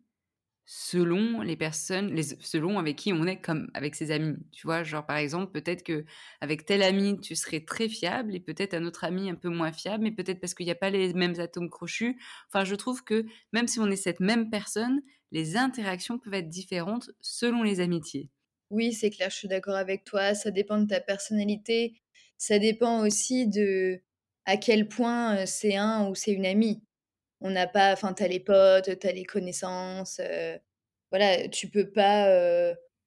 selon 0.66 1.42
les 1.42 1.58
personnes, 1.58 2.16
selon 2.40 2.80
avec 2.80 2.96
qui 2.98 3.12
on 3.14 3.26
est 3.28 3.42
comme 3.42 3.70
avec 3.74 3.96
ses 3.96 4.12
amis. 4.12 4.38
Tu 4.52 4.66
vois, 4.66 4.84
genre 4.84 5.06
par 5.06 5.18
exemple, 5.18 5.52
peut-être 5.52 5.84
que 5.84 6.06
avec 6.42 6.66
tel 6.66 6.84
ami, 6.84 7.20
tu 7.20 7.36
serais 7.36 7.62
très 7.66 7.90
fiable 7.90 8.34
et 8.36 8.40
peut-être 8.40 8.74
un 8.74 8.86
autre 8.86 9.04
ami 9.04 9.30
un 9.30 9.36
peu 9.36 9.50
moins 9.50 9.72
fiable, 9.74 10.04
mais 10.04 10.12
peut-être 10.12 10.40
parce 10.40 10.54
qu'il 10.54 10.66
n'y 10.66 10.72
a 10.72 10.76
pas 10.76 10.90
les 10.90 11.14
mêmes 11.14 11.40
atomes 11.40 11.70
crochus. 11.70 12.20
Enfin, 12.48 12.64
je 12.64 12.76
trouve 12.76 13.04
que 13.04 13.26
même 13.52 13.68
si 13.68 13.80
on 13.80 13.88
est 13.92 13.96
cette 13.98 14.20
même 14.20 14.50
personne, 14.50 15.02
les 15.32 15.58
interactions 15.58 16.18
peuvent 16.20 16.34
être 16.36 16.50
différentes 16.50 17.12
selon 17.22 17.64
les 17.64 17.80
amitiés. 17.80 18.30
Oui, 18.70 18.94
c'est 18.94 19.10
clair, 19.10 19.30
je 19.30 19.36
suis 19.38 19.48
d'accord 19.48 19.76
avec 19.76 20.04
toi. 20.04 20.34
Ça 20.36 20.52
dépend 20.52 20.80
de 20.80 20.88
ta 20.88 21.00
personnalité. 21.00 22.02
Ça 22.38 22.60
dépend 22.60 23.06
aussi 23.06 23.48
de 23.48 24.02
à 24.46 24.58
quel 24.58 24.88
point 24.88 25.46
c'est 25.46 25.76
un 25.76 26.10
ou 26.10 26.16
c'est 26.16 26.32
une 26.34 26.46
amie. 26.46 26.84
On 27.44 27.52
n'a 27.52 27.68
pas 27.68 27.94
enfin, 27.94 28.14
tu 28.14 28.24
as 28.24 28.28
les 28.30 28.40
potes, 28.40 29.00
tu 29.00 29.08
as 29.08 29.12
les 29.12 29.26
connaissances, 29.26 30.22
voilà, 31.12 31.48
tu 31.50 31.70
peux 31.70 31.92
pas, 31.92 32.28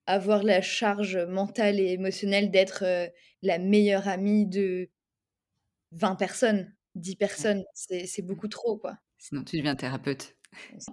avoir 0.07 0.43
la 0.45 0.61
charge 0.63 1.17
mentale 1.17 1.81
et 1.81 1.93
émotionnelle 1.93 2.51
d'être, 2.53 2.85
la 3.43 3.59
meilleure 3.59 4.09
amie 4.09 4.47
de 4.47 4.91
20 5.93 6.17
personnes, 6.17 6.75
10 6.95 7.17
personnes. 7.17 7.65
C'est 7.75 8.07
c'est 8.07 8.23
beaucoup 8.23 8.49
trop, 8.49 8.77
quoi. 8.77 8.99
Sinon 9.19 9.45
tu 9.45 9.57
deviens 9.57 9.75
thérapeute. 9.77 10.36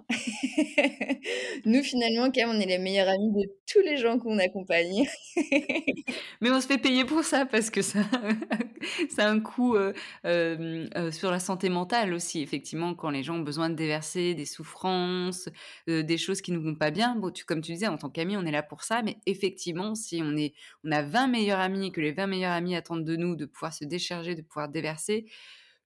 Nous, 1.64 1.82
finalement, 1.82 2.30
Cam, 2.30 2.50
on 2.50 2.60
est 2.60 2.66
les 2.66 2.78
meilleurs 2.78 3.08
amis 3.08 3.32
de 3.32 3.50
tous 3.66 3.80
les 3.80 3.96
gens 3.96 4.18
qu'on 4.18 4.38
accompagne. 4.38 5.06
Mais 6.40 6.50
on 6.50 6.60
se 6.60 6.66
fait 6.66 6.78
payer 6.78 7.04
pour 7.04 7.24
ça 7.24 7.46
parce 7.46 7.70
que 7.70 7.82
ça 7.82 8.00
ça 9.10 9.26
a 9.26 9.30
un 9.30 9.40
coût, 9.40 9.76
heu, 9.76 9.94
hem, 10.24 10.88
heu, 10.96 11.10
sur 11.10 11.30
la 11.30 11.40
santé 11.40 11.68
mentale 11.68 12.12
aussi. 12.14 12.42
Effectivement, 12.42 12.94
quand 12.94 13.10
les 13.10 13.22
gens 13.22 13.36
ont 13.36 13.42
besoin 13.42 13.70
de 13.70 13.74
déverser 13.74 14.34
des 14.34 14.44
souffrances, 14.46 15.48
des 15.86 16.18
choses 16.18 16.40
qui 16.40 16.52
ne 16.52 16.58
vont 16.58 16.74
pas 16.74 16.90
bien, 16.90 17.20
tu 17.34 17.44
comme 17.44 17.60
tu 17.60 17.72
disais, 17.72 17.86
en 17.86 17.96
tant 17.98 18.10
qu'amis, 18.10 18.36
on 18.36 18.44
est 18.46 18.50
là 18.52 18.62
pour 18.62 18.82
ça, 18.82 19.02
mais 19.02 19.18
effectivement, 19.26 19.94
si 19.94 20.20
on 20.22 20.36
est 20.36 20.54
on 20.84 20.92
a 20.92 21.02
20 21.02 21.28
meilleurs 21.28 21.60
amis 21.60 21.88
et 21.88 21.90
que 21.92 22.00
les 22.00 22.12
20 22.12 22.26
meilleurs 22.26 22.52
amis 22.52 22.76
attendent 22.76 23.04
de 23.04 23.16
nous 23.16 23.36
de 23.36 23.46
pouvoir 23.46 23.72
se 23.72 23.84
décharger, 23.84 24.34
de 24.34 24.42
pouvoir 24.42 24.68
déverser, 24.68 25.26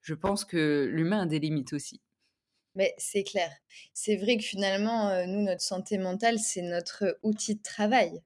je 0.03 0.15
pense 0.15 0.45
que 0.45 0.89
l'humain 0.91 1.23
a 1.23 1.27
des 1.27 1.39
limites 1.39 1.73
aussi. 1.73 2.01
Mais 2.79 2.95
c'est 2.99 3.25
clair. 3.25 3.53
C'est 3.95 4.17
vrai 4.17 4.39
que 4.39 4.45
finalement, 4.45 5.11
heu, 5.13 5.27
nous, 5.27 5.43
notre 5.43 5.61
santé 5.63 5.99
mentale, 5.99 6.39
c'est 6.39 6.63
notre 6.63 7.19
outil 7.23 7.57
de 7.57 7.63
travail. 7.63 8.23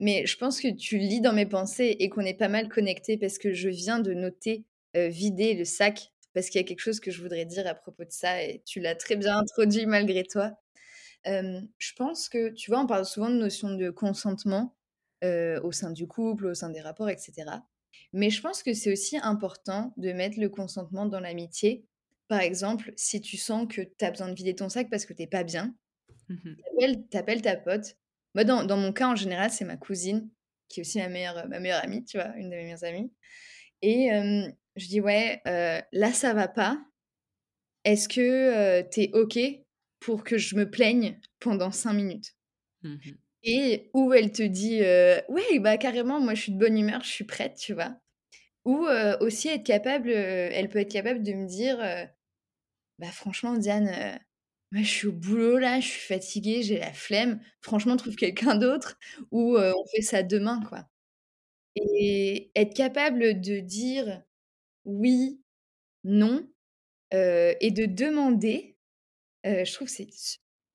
Mais 0.00 0.26
je 0.26 0.36
pense 0.36 0.60
que 0.60 0.68
tu 0.68 0.98
lis 0.98 1.20
dans 1.20 1.32
mes 1.32 1.46
pensées 1.46 1.96
et 2.00 2.08
qu'on 2.08 2.22
est 2.22 2.34
pas 2.34 2.48
mal 2.48 2.68
connectés 2.68 3.16
parce 3.18 3.38
que 3.38 3.52
je 3.52 3.68
viens 3.68 4.00
de 4.00 4.14
noter, 4.14 4.64
vider 4.94 5.54
le 5.54 5.64
sac 5.64 6.12
parce 6.34 6.50
qu'il 6.50 6.60
y 6.60 6.64
a 6.64 6.66
quelque 6.66 6.80
chose 6.80 7.00
que 7.00 7.10
je 7.10 7.22
voudrais 7.22 7.44
dire 7.44 7.66
à 7.66 7.74
propos 7.74 8.04
de 8.04 8.10
ça 8.12 8.42
et 8.42 8.62
tu 8.66 8.80
l'as 8.80 8.94
très 8.94 9.16
bien 9.16 9.36
introduit 9.38 9.86
malgré 9.86 10.24
toi. 10.24 10.52
Je 11.26 11.94
pense 11.96 12.28
que, 12.30 12.50
tu 12.50 12.70
vois, 12.72 12.80
on 12.82 12.88
parle 12.88 13.06
souvent 13.06 13.30
de 13.30 13.36
notion 13.36 13.74
de 13.74 13.90
consentement, 13.90 14.76
au 15.24 15.72
sein 15.72 15.92
du 15.92 16.08
couple, 16.08 16.46
au 16.48 16.54
sein 16.54 16.70
des 16.70 16.82
rapports 16.82 17.10
et 17.10 17.18
cetera. 17.18 17.64
Mais 18.14 18.30
je 18.30 18.42
pense 18.42 18.62
que 18.64 18.74
c'est 18.74 18.92
aussi 18.92 19.18
important 19.18 19.94
de 19.98 20.12
mettre 20.12 20.40
le 20.40 20.50
consentement 20.50 21.06
dans 21.06 21.20
l'amitié. 21.20 21.87
Par 22.28 22.40
exemple, 22.40 22.92
si 22.96 23.20
tu 23.20 23.36
sens 23.36 23.66
que 23.68 23.82
tu 23.82 24.04
as 24.04 24.10
besoin 24.10 24.28
de 24.28 24.34
vider 24.34 24.54
ton 24.54 24.68
sac 24.68 24.90
parce 24.90 25.06
que 25.06 25.12
tu 25.14 25.22
es 25.22 25.26
pas 25.26 25.44
bien, 25.44 25.74
Mmh 26.28 26.38
mh. 26.44 26.58
tu 27.10 27.16
appelles 27.16 27.42
ta 27.42 27.56
pote. 27.56 27.96
Moi, 28.34 28.44
dans 28.44 28.64
dans 28.64 28.76
mon 28.76 28.92
cas, 28.92 29.08
en 29.08 29.16
général, 29.16 29.50
c'est 29.50 29.64
ma 29.64 29.76
cousine 29.76 30.30
qui 30.68 30.80
est 30.80 30.82
aussi 30.82 30.98
ma 30.98 31.08
meilleure, 31.08 31.48
ma 31.48 31.60
meilleure 31.60 31.82
amie, 31.82 32.04
tu 32.04 32.18
vois? 32.18 32.34
Une 32.36 32.50
de 32.50 32.56
mes 32.56 32.64
meilleures 32.64 32.84
amies 32.84 33.12
et 33.82 34.10
je 34.76 34.88
dis: 34.88 35.00
«Ouais, 35.00 35.42
heu, 35.48 35.82
là, 35.92 36.12
ça 36.12 36.34
va 36.34 36.48
pas. 36.48 36.80
Est-ce 37.84 38.08
que, 38.08 38.80
heu, 38.82 38.88
tu 38.88 39.00
es 39.02 39.10
OK 39.14 39.36
pour 39.98 40.22
que 40.22 40.38
je 40.38 40.54
me 40.54 40.70
plaigne 40.70 41.18
pendant 41.40 41.72
5 41.72 41.94
minutes?» 41.94 42.36
Mmh 42.82 42.98
mh. 43.04 43.18
et 43.42 43.90
ou 43.94 44.12
elle 44.12 44.32
te 44.32 44.42
dit, 44.42 44.80
«Ouais, 45.28 45.58
bah, 45.60 45.76
carrément, 45.78 46.20
moi, 46.20 46.34
je 46.34 46.42
suis 46.42 46.52
de 46.52 46.58
bonne 46.58 46.78
humeur, 46.78 47.02
je 47.04 47.08
suis 47.10 47.24
prête», 47.24 47.56
tu 47.56 47.72
vois? 47.74 47.96
Ou 48.66 48.86
aussi 49.20 49.48
être 49.48 49.64
capable, 49.64 50.10
elle 50.10 50.68
peut 50.70 50.80
être 50.80 50.92
capable 50.92 51.22
de 51.22 51.32
me 51.34 51.46
dire, 51.48 51.78
«Bah, 52.98 53.06
franchement, 53.12 53.56
Diane, 53.56 53.86
heu, 53.88 54.18
moi, 54.72 54.82
je 54.82 54.88
suis 54.88 55.06
au 55.08 55.12
boulot, 55.12 55.58
là, 55.58 55.80
je 55.80 55.86
suis 55.86 56.00
fatiguée, 56.00 56.62
j'ai 56.62 56.78
la 56.78 56.92
flemme. 56.92 57.40
Franchement, 57.60 57.96
trouve 57.96 58.16
quelqu'un 58.16 58.56
d'autre 58.56 58.98
ou 59.30 59.56
heu, 59.56 59.72
on 59.76 59.86
fait 59.94 60.02
ça 60.02 60.22
demain, 60.22 60.60
quoi» 60.68 60.84
et 61.76 62.50
être 62.56 62.74
capable 62.74 63.40
de 63.40 63.60
dire 63.60 64.22
oui, 64.86 65.40
non, 66.04 66.48
heu 67.14 67.54
et 67.60 67.70
de 67.72 67.86
demander, 67.86 68.76
je 69.44 69.72
trouve 69.74 69.88
c'est 69.88 70.08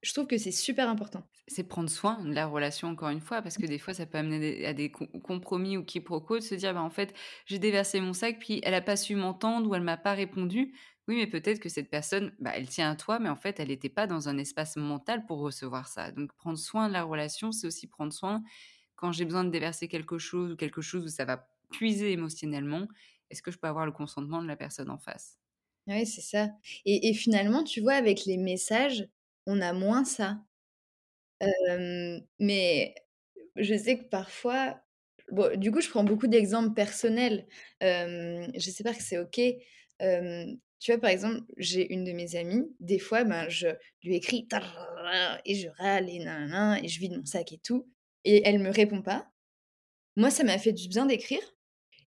je 0.03 0.13
trouve 0.13 0.27
que 0.27 0.37
c'est 0.39 0.51
super 0.51 0.89
important. 0.89 1.23
C'est 1.49 1.63
prendre 1.65 1.89
soin 1.89 2.23
de 2.25 2.33
la 2.33 2.47
relation 2.47 2.89
encore 2.89 3.09
une 3.09 3.21
fois, 3.21 3.41
parce 3.43 3.57
que 3.57 3.65
des 3.67 3.79
fois 3.79 3.93
ça 3.95 4.05
peut 4.07 4.17
amener 4.19 4.65
à 4.67 4.73
des 4.73 4.91
com 4.91 5.07
compromis 5.23 5.77
ou 5.77 5.83
quiproquos, 5.85 6.37
de 6.39 6.43
se 6.43 6.55
dire: 6.55 6.73
«Bah, 6.75 6.81
en 6.83 6.89
fait, 6.91 7.13
j'ai 7.47 7.59
déversé 7.59 8.01
mon 8.01 8.13
sac, 8.13 8.39
puis 8.39 8.61
elle 8.63 8.73
a 8.75 8.81
pas 8.81 8.97
su 8.97 9.15
m'entendre 9.15 9.69
ou 9.69 9.75
elle 9.75 9.81
m'a 9.83 9.97
pas 9.97 10.13
répondu». 10.13 10.73
Oui, 11.07 11.17
mais 11.17 11.27
peut-être 11.27 11.59
que 11.59 11.67
cette 11.69 11.89
personne, 11.89 12.33
bah, 12.39 12.51
elle 12.55 12.69
tient 12.69 12.91
à 12.91 12.95
toi, 12.95 13.19
mais 13.19 13.27
en 13.29 13.35
fait, 13.35 13.59
elle 13.59 13.71
était 13.71 13.89
pas 13.89 14.07
dans 14.07 14.29
un 14.29 14.37
espace 14.37 14.77
mental 14.77 15.25
pour 15.25 15.39
recevoir 15.39 15.87
ça. 15.89 16.11
Donc 16.11 16.33
prendre 16.33 16.57
soin 16.57 16.87
de 16.87 16.93
la 16.93 17.03
relation, 17.03 17.51
c'est 17.51 17.67
aussi 17.67 17.87
prendre 17.87 18.13
soin 18.13 18.41
quand 18.95 19.11
j'ai 19.11 19.25
besoin 19.25 19.43
de 19.45 19.49
déverser 19.51 19.87
quelque 19.89 20.17
chose 20.19 20.53
ou 20.53 20.55
quelque 20.57 20.81
chose 20.81 21.05
où 21.05 21.09
ça 21.09 21.25
va 21.25 21.49
puiser 21.71 22.11
émotionnellement, 22.13 22.87
est-ce 23.29 23.41
que 23.43 23.51
je 23.51 23.57
peux 23.59 23.67
avoir 23.67 23.85
le 23.85 23.91
consentement 23.91 24.41
de 24.41 24.47
la 24.47 24.55
personne 24.57 24.89
en 24.89 24.99
face? 24.99 25.39
Ouais, 25.87 26.03
c'est 26.05 26.19
ça 26.21 26.49
et 26.85 27.07
et 27.09 27.13
finalement, 27.13 27.63
tu 27.63 27.79
vois, 27.81 27.93
avec 27.93 28.25
les 28.25 28.35
messages, 28.37 29.07
on 29.45 29.61
a 29.61 29.71
moins 29.73 30.03
ça. 30.05 30.43
Mais 32.39 32.95
je 33.55 33.75
sais 33.77 33.97
que 33.99 34.05
parfois 34.05 34.81
du 35.57 35.71
coup, 35.71 35.81
je 35.81 35.89
prends 35.89 36.03
beaucoup 36.03 36.27
d'exemples 36.27 36.73
personnels. 36.75 37.47
Hem, 37.81 38.51
j'espère 38.55 38.97
que 38.97 39.03
c'est 39.03 39.17
OK. 39.19 39.41
Tu 40.79 40.91
vois, 40.91 40.99
par 41.01 41.09
exemple, 41.11 41.41
j'ai 41.57 41.93
une 41.93 42.03
de 42.03 42.11
mes 42.11 42.35
amies, 42.35 42.63
des 42.81 42.99
fois, 42.99 43.23
ben, 43.23 43.47
je 43.49 43.67
lui 44.03 44.15
écris 44.15 44.47
et 45.45 45.55
je 45.55 45.67
râle 45.77 46.09
et 46.09 46.87
je 46.87 46.99
vide 46.99 47.13
mon 47.17 47.25
sac 47.25 47.53
et 47.53 47.59
tout 47.59 47.87
et 48.25 48.41
elle 48.47 48.59
me 48.59 48.69
répond 48.71 49.01
pas. 49.01 49.27
Moi, 50.17 50.31
ça 50.31 50.43
m'a 50.45 50.57
fait 50.59 50.73
du 50.73 50.87
bien 50.89 51.05
d'écrire 51.07 51.41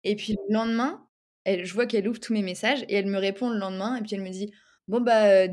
et 0.05 0.15
puis 0.17 0.33
le 0.33 0.53
lendemain, 0.55 1.07
elle 1.45 1.65
je 1.65 1.73
vois 1.73 1.87
qu'elle 1.87 2.07
ouvre 2.07 2.19
tous 2.21 2.33
mes 2.33 2.43
messages 2.43 2.83
et 2.89 2.95
elle 2.95 3.07
me 3.07 3.19
répond 3.19 3.49
le 3.49 3.59
lendemain 3.59 3.97
et 3.97 4.01
puis 4.03 4.15
elle 4.15 4.21
me 4.23 4.29
dit: 4.31 4.51
«Bon, 4.89 5.01
bah, 5.01 5.45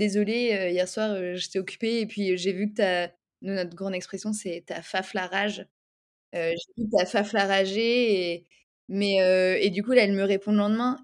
heu, 0.54 0.70
hier 0.70 0.88
soir, 0.88 1.16
j'étais 1.36 1.58
occupée 1.60 2.00
et 2.02 2.06
puis 2.06 2.36
j'ai 2.38 2.52
vu 2.52 2.70
que 2.70 2.76
tu 2.76 2.82
as» 2.82 3.12
nous, 3.42 3.54
notre 3.54 3.74
grande 3.76 3.94
expression, 3.94 4.32
c'est: 4.34 4.64
«Tu 4.66 4.72
as 4.74 4.82
faf 4.82 5.14
la 5.14 5.26
rage». 5.28 5.66
J'ai 6.34 6.54
vu 6.78 6.86
que 6.86 6.96
tu 6.96 7.02
as 7.02 7.06
faf 7.06 7.32
la 7.34 7.46
et 7.74 8.46
mais 8.88 9.16
et 9.62 9.70
du 9.70 9.82
coup, 9.84 9.92
là, 9.92 10.04
elle 10.04 10.12
me 10.14 10.24
répond 10.24 10.52
le 10.52 10.58
lendemain 10.58 11.00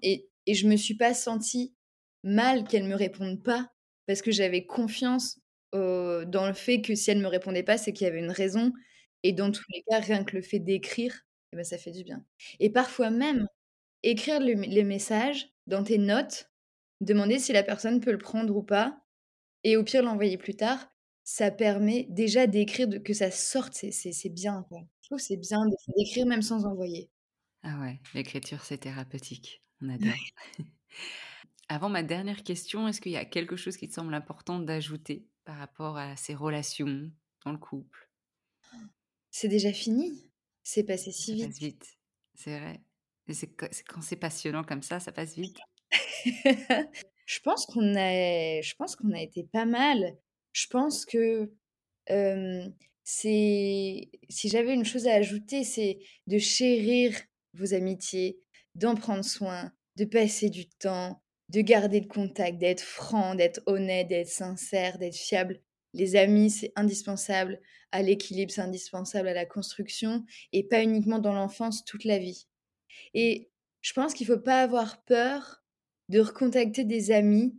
et 0.49 0.55
je 0.55 0.67
me 0.67 0.75
suis 0.75 0.95
pas 0.95 1.13
sentie 1.13 1.75
mal 2.23 2.63
qu'elle 2.65 2.85
me 2.85 2.95
réponde 2.95 3.43
pas 3.43 3.71
parce 4.07 4.21
que 4.23 4.31
j'avais 4.31 4.65
confiance, 4.65 5.39
dans 5.73 6.47
le 6.47 6.53
fait 6.53 6.81
que 6.81 6.95
si 6.95 7.11
elle 7.11 7.19
me 7.19 7.27
répondait 7.27 7.63
pas, 7.63 7.77
c'est 7.77 7.93
qu'il 7.93 8.05
y 8.05 8.09
avait 8.09 8.19
une 8.19 8.31
raison 8.31 8.73
et 9.23 9.33
dans 9.33 9.51
tous 9.51 9.63
les 9.73 9.83
cas, 9.89 9.99
rien 9.99 10.23
que 10.23 10.35
le 10.35 10.41
fait 10.41 10.59
d'écrire 10.59 11.13
et 11.53 11.55
bah, 11.57 11.63
ça 11.63 11.77
fait 11.77 11.91
du 11.91 12.03
bien 12.03 12.25
et 12.59 12.71
parfois 12.71 13.11
même, 13.11 13.47
écrire 14.03 14.39
le 14.39 14.53
les 14.53 14.83
messages 14.83 15.49
dans 15.67 15.83
tes 15.83 15.99
notes, 15.99 16.49
demander 17.01 17.37
si 17.39 17.53
la 17.53 17.63
personne 17.63 17.99
peut 17.99 18.11
le 18.11 18.17
prendre 18.17 18.55
ou 18.55 18.63
pas 18.63 18.99
et 19.63 19.77
au 19.77 19.83
pire 19.83 20.03
l'envoyer 20.03 20.37
plus 20.37 20.55
tard, 20.55 20.89
ça 21.23 21.51
permet 21.51 22.07
déjà 22.09 22.47
d'écrire, 22.47 22.87
que 23.05 23.13
ça 23.13 23.29
sorte, 23.29 23.73
c'est 23.75 24.29
bien, 24.29 24.65
quoi. 24.69 24.81
Je 25.01 25.09
trouve 25.09 25.19
c'est 25.19 25.37
bien 25.37 25.59
d'écrire 25.95 26.25
même 26.25 26.41
sans 26.41 26.65
envoyer. 26.65 27.11
Ah 27.63 27.79
ouais, 27.81 27.99
l'écriture, 28.15 28.63
c'est 28.65 28.79
thérapeutique, 28.79 29.61
on 29.81 29.89
adore. 29.89 30.13
Avant 31.69 31.89
ma 31.89 32.03
dernière 32.03 32.43
question, 32.43 32.87
est-ce 32.87 32.99
qu'il 33.01 33.11
y 33.11 33.17
a 33.17 33.25
quelque 33.25 33.55
chose 33.55 33.77
qui 33.77 33.87
te 33.87 33.93
semble 33.93 34.13
important 34.13 34.59
d'ajouter 34.59 35.27
par 35.45 35.57
rapport 35.57 35.97
à 35.97 36.15
ces 36.15 36.33
relations 36.33 37.11
dans 37.45 37.51
le 37.51 37.57
couple? 37.59 38.09
C'est 39.29 39.47
déjà 39.47 39.71
fini, 39.71 40.31
c'est 40.63 40.83
passé 40.83 41.11
si 41.11 41.27
Ça 41.27 41.33
vite. 41.33 41.47
passe 41.47 41.59
vite, 41.59 41.97
c'est 42.33 42.59
vrai 42.59 42.81
et 43.29 43.33
c'est 43.33 43.47
quand 43.87 44.01
c'est 44.01 44.15
passionnant 44.15 44.63
comme 44.63 44.81
ça, 44.81 44.99
ça 44.99 45.11
passe 45.11 45.35
vite. 45.35 45.57
Je 47.25 47.39
pense 47.41 47.67
qu'on 47.67 47.95
a 47.95 48.61
je 48.61 48.73
pense 48.75 48.95
qu'on 48.95 49.11
a 49.11 49.21
été 49.21 49.43
pas 49.43 49.65
mal. 49.65 50.17
Je 50.51 50.65
pense 50.67 51.05
que, 51.05 51.51
c'est 53.03 54.09
si 54.29 54.49
j'avais 54.49 54.73
une 54.73 54.85
chose 54.85 55.07
à 55.07 55.13
ajouter, 55.13 55.63
c'est 55.63 55.99
de 56.25 56.39
chérir 56.39 57.15
vos 57.53 57.73
amitiés, 57.73 58.39
d'en 58.75 58.95
prendre 58.95 59.25
soin, 59.25 59.71
de 59.95 60.05
passer 60.05 60.49
du 60.49 60.67
temps, 60.69 61.21
de 61.49 61.61
garder 61.61 61.99
le 61.99 62.07
contact, 62.07 62.57
d'être 62.57 62.81
franc, 62.81 63.35
d'être 63.35 63.61
honnête, 63.65 64.07
d'être 64.07 64.29
sincère, 64.29 64.97
d'être 64.97 65.15
fiable. 65.15 65.61
Les 65.93 66.15
amis, 66.15 66.51
c'est 66.51 66.71
indispensable 66.75 67.59
à 67.91 68.03
l'équilibre, 68.03 68.51
c'est 68.51 68.61
indispensable 68.61 69.27
à 69.27 69.33
la 69.33 69.45
construction 69.45 70.23
et 70.53 70.63
pas 70.67 70.83
uniquement 70.83 71.19
dans 71.19 71.33
l'enfance, 71.33 71.83
toute 71.83 72.03
la 72.03 72.19
vie 72.19 72.47
et 73.13 73.49
je 73.81 73.93
pense 73.93 74.13
qu'il 74.13 74.27
faut 74.27 74.39
pas 74.39 74.61
avoir 74.61 75.03
peur 75.03 75.63
de 76.09 76.19
recontacter 76.19 76.83
des 76.83 77.11
amis, 77.11 77.55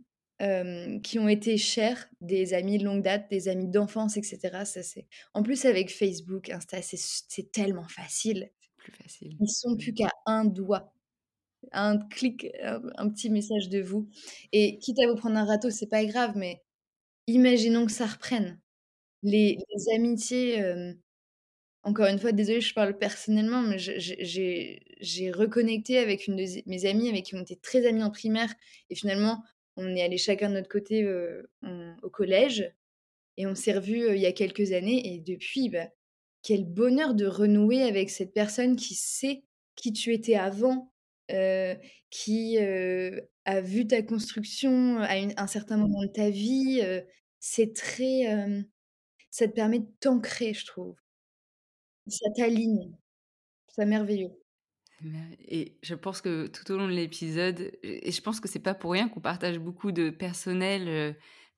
qui 1.03 1.19
ont 1.19 1.27
été 1.27 1.55
chers, 1.59 2.09
des 2.19 2.55
amis 2.55 2.79
de 2.79 2.83
longue 2.83 3.03
date, 3.03 3.29
des 3.29 3.47
amis 3.47 3.67
d'enfance 3.67 4.17
et 4.17 4.23
cetera. 4.23 4.65
Ça, 4.65 4.81
c'est 4.81 5.05
en 5.35 5.43
plus 5.43 5.65
avec 5.65 5.91
Facebook, 5.91 6.49
Insta, 6.49 6.81
c'est 6.81 7.51
tellement 7.51 7.87
facile. 7.87 8.51
C'est 8.59 8.75
plus 8.75 8.91
facile. 8.91 9.37
Ils 9.39 9.47
sont 9.47 9.77
plus 9.77 9.93
qu'à 9.93 10.09
un 10.25 10.45
doigt, 10.45 10.95
un 11.71 11.97
clic, 11.97 12.47
un 12.63 13.09
petit 13.09 13.29
message 13.29 13.69
de 13.69 13.81
vous 13.81 14.09
et 14.51 14.77
quitte 14.79 14.99
à 14.99 15.07
vous 15.07 15.15
prendre 15.15 15.37
un 15.37 15.45
râteau, 15.45 15.69
c'est 15.69 15.87
pas 15.87 16.05
grave, 16.05 16.33
mais 16.35 16.61
imaginons 17.27 17.85
que 17.85 17.91
ça 17.91 18.05
reprenne. 18.07 18.59
Les 19.23 19.57
amitiés, 19.95 20.63
encore 21.83 22.07
une 22.07 22.19
fois, 22.19 22.31
désolée, 22.31 22.61
je 22.61 22.73
parle 22.73 22.97
personnellement, 22.97 23.61
mais 23.61 23.77
j'ai 23.79 25.31
reconnecté 25.31 25.97
avec 25.97 26.27
une 26.27 26.35
de 26.35 26.45
mes 26.67 26.85
amies 26.85 27.09
avec 27.09 27.25
qui 27.25 27.35
on 27.35 27.41
était 27.41 27.55
très 27.55 27.85
amies 27.87 28.03
en 28.03 28.11
primaire 28.11 28.53
et 28.89 28.95
finalement, 28.95 29.43
on 29.77 29.95
est 29.95 30.01
allés 30.03 30.17
chacun 30.17 30.49
de 30.49 30.55
notre 30.55 30.69
côté, 30.69 31.07
au 32.03 32.09
collège 32.09 32.71
et 33.37 33.47
on 33.47 33.55
s'est 33.55 33.73
revus, 33.73 34.13
il 34.13 34.19
y 34.21 34.25
a 34.25 34.31
quelques 34.33 34.73
années 34.73 35.13
et 35.13 35.19
depuis, 35.19 35.69
bah, 35.69 35.87
quel 36.43 36.65
bonheur 36.65 37.13
de 37.13 37.25
renouer 37.25 37.83
avec 37.83 38.09
cette 38.09 38.33
personne 38.33 38.75
qui 38.75 38.95
sait 38.95 39.43
qui 39.75 39.93
tu 39.93 40.13
étais 40.13 40.35
avant, 40.35 40.90
heu, 41.33 41.77
qui, 42.09 42.57
heu, 42.59 43.29
a 43.45 43.61
vu 43.61 43.87
ta 43.87 44.01
construction 44.03 44.99
à 44.99 45.17
une 45.17 45.33
un 45.37 45.47
certain 45.47 45.77
moment 45.77 46.01
de 46.03 46.07
ta 46.07 46.29
vie, 46.29 46.81
heu, 46.83 47.03
c'est 47.39 47.73
très, 47.75 48.23
ça 49.31 49.47
te 49.47 49.53
permet 49.53 49.79
de 49.79 49.87
t'ancrer, 49.99 50.53
je 50.53 50.63
trouve. 50.65 50.95
Ça 52.07 52.29
t'aligne, 52.35 52.95
c'est 53.69 53.85
merveilleux. 53.85 54.43
Mais 55.01 55.35
et 55.39 55.79
je 55.81 55.95
pense 55.95 56.21
que 56.21 56.45
tout 56.47 56.71
au 56.71 56.77
long 56.77 56.87
de 56.87 56.93
l'épisode 56.93 57.71
et 57.81 58.11
je 58.11 58.21
pense 58.21 58.39
que 58.39 58.47
c'est 58.47 58.59
pas 58.59 58.75
pour 58.75 58.91
rien 58.91 59.09
qu'on 59.09 59.19
partage 59.21 59.57
beaucoup 59.59 59.91
de 59.91 60.09
personnel, 60.11 60.87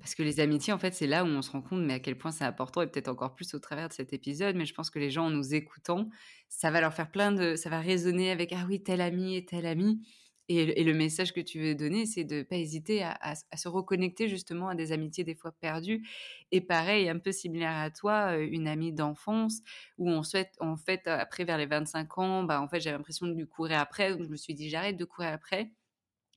parce 0.03 0.15
que 0.15 0.23
les 0.23 0.41
amitiés, 0.41 0.73
en 0.73 0.77
fait, 0.79 0.93
c'est 0.93 1.07
là 1.07 1.23
où 1.23 1.27
on 1.27 1.41
se 1.41 1.49
rend 1.51 1.61
compte, 1.61 1.81
mais 1.81 1.93
à 1.93 1.99
quel 1.99 2.17
point 2.17 2.31
c'est 2.31 2.43
important 2.43 2.81
et 2.81 2.87
peut-être 2.87 3.07
encore 3.07 3.35
plus 3.35 3.53
au 3.53 3.59
travers 3.59 3.87
de 3.87 3.93
cet 3.93 4.11
épisode. 4.13 4.55
Mais 4.57 4.65
je 4.65 4.73
pense 4.73 4.89
que 4.89 4.99
les 4.99 5.09
gens, 5.09 5.27
en 5.27 5.29
nous 5.31 5.55
écoutant, 5.55 6.09
ça 6.49 6.71
va 6.71 6.81
leur 6.81 6.93
faire 6.93 7.09
plein 7.11 7.31
de 7.31 7.55
ça 7.55 7.69
va 7.69 7.79
résonner 7.79 8.29
avec: 8.31 8.51
«Ah 8.53 8.65
oui, 8.67 8.83
tel 8.83 8.99
ami 9.01 9.35
et 9.37 9.45
tel 9.45 9.65
ami» 9.65 10.01
et 10.49 10.83
le 10.83 10.93
message 10.93 11.33
que 11.33 11.39
tu 11.39 11.59
veux 11.61 11.73
donner, 11.73 12.05
c'est 12.05 12.25
de 12.25 12.43
pas 12.43 12.57
hésiter 12.57 13.01
à 13.01 13.33
se 13.55 13.67
reconnecter 13.69 14.27
justement 14.27 14.67
à 14.67 14.75
des 14.75 14.91
amitiés 14.91 15.23
des 15.23 15.35
fois 15.35 15.53
perdues. 15.53 16.05
Et 16.51 16.59
pareil, 16.61 17.07
un 17.09 17.17
peu 17.17 17.31
similaire 17.31 17.77
à 17.77 17.89
toi, 17.91 18.33
heu, 18.37 18.43
une 18.51 18.67
amie 18.67 18.91
d'enfance 18.93 19.61
où 19.97 20.09
on 20.09 20.21
souhaite 20.21 20.53
en 20.59 20.75
fait, 20.77 21.07
après 21.07 21.45
vers 21.45 21.57
les 21.57 21.65
25 21.65 22.17
ans, 22.17 22.43
bah, 22.43 22.61
en 22.61 22.67
fait, 22.67 22.81
j'avais 22.81 22.97
l'impression 22.97 23.25
de 23.27 23.33
lui 23.33 23.47
courir 23.47 23.79
après, 23.79 24.11
donc 24.11 24.23
je 24.23 24.29
me 24.29 24.35
suis 24.35 24.53
dit: 24.53 24.69
«J'arrête 24.69 24.97
de 24.97 25.05
courir 25.05 25.31
après» 25.31 25.71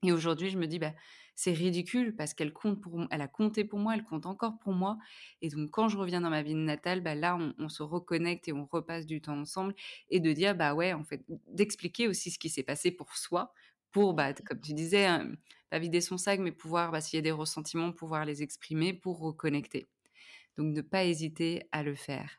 et 0.02 0.12
aujourd'hui, 0.12 0.50
je 0.50 0.58
me 0.58 0.66
dis: 0.66 0.78
«Bah, 0.78 0.92
c'est 1.36 1.52
ridicule 1.52 2.16
parce 2.16 2.34
qu'elle 2.34 2.52
compte 2.52 2.80
pour 2.80 3.06
elle 3.10 3.20
a 3.22 3.28
compté 3.28 3.64
pour 3.64 3.78
moi, 3.78 3.94
elle 3.94 4.04
compte 4.04 4.26
encore 4.26 4.58
pour 4.58 4.72
moi» 4.72 4.98
et 5.42 5.48
donc 5.50 5.70
quand 5.70 5.88
je 5.88 5.96
reviens 5.98 6.20
dans 6.20 6.30
ma 6.30 6.42
ville 6.42 6.64
natale, 6.64 7.00
bah, 7.00 7.14
là, 7.14 7.36
on 7.36 7.54
on 7.58 7.68
se 7.68 7.82
reconnecte 7.82 8.48
et 8.48 8.52
on 8.52 8.66
repasse 8.66 9.06
du 9.06 9.20
temps 9.20 9.38
ensemble 9.38 9.74
et 10.10 10.20
de 10.20 10.32
dire: 10.32 10.54
«Bah, 10.56 10.74
ouais, 10.74 10.92
en 10.92 11.04
fait» 11.04 11.24
d'expliquer 11.48 12.08
aussi 12.08 12.30
ce 12.30 12.38
qui 12.38 12.48
s'est 12.48 12.62
passé 12.62 12.90
pour 12.90 13.16
soi, 13.16 13.52
pour, 13.92 14.14
bah, 14.14 14.32
comme 14.34 14.60
tu 14.60 14.74
disais, 14.74 15.06
pas 15.70 15.78
vider 15.78 16.00
son 16.00 16.18
sac, 16.18 16.40
mais 16.40 16.52
pouvoir, 16.52 16.90
bah, 16.92 17.00
s'il 17.00 17.16
y 17.18 17.20
a 17.20 17.22
des 17.22 17.30
ressentiments, 17.32 17.92
pouvoir 17.92 18.24
les 18.24 18.42
exprimer 18.42 18.92
pour 18.94 19.18
reconnecter. 19.20 19.86
Donc 20.58 20.74
ne 20.74 20.82
pas 20.82 21.04
hésiter 21.04 21.68
à 21.72 21.82
le 21.82 21.94
faire. 21.94 22.30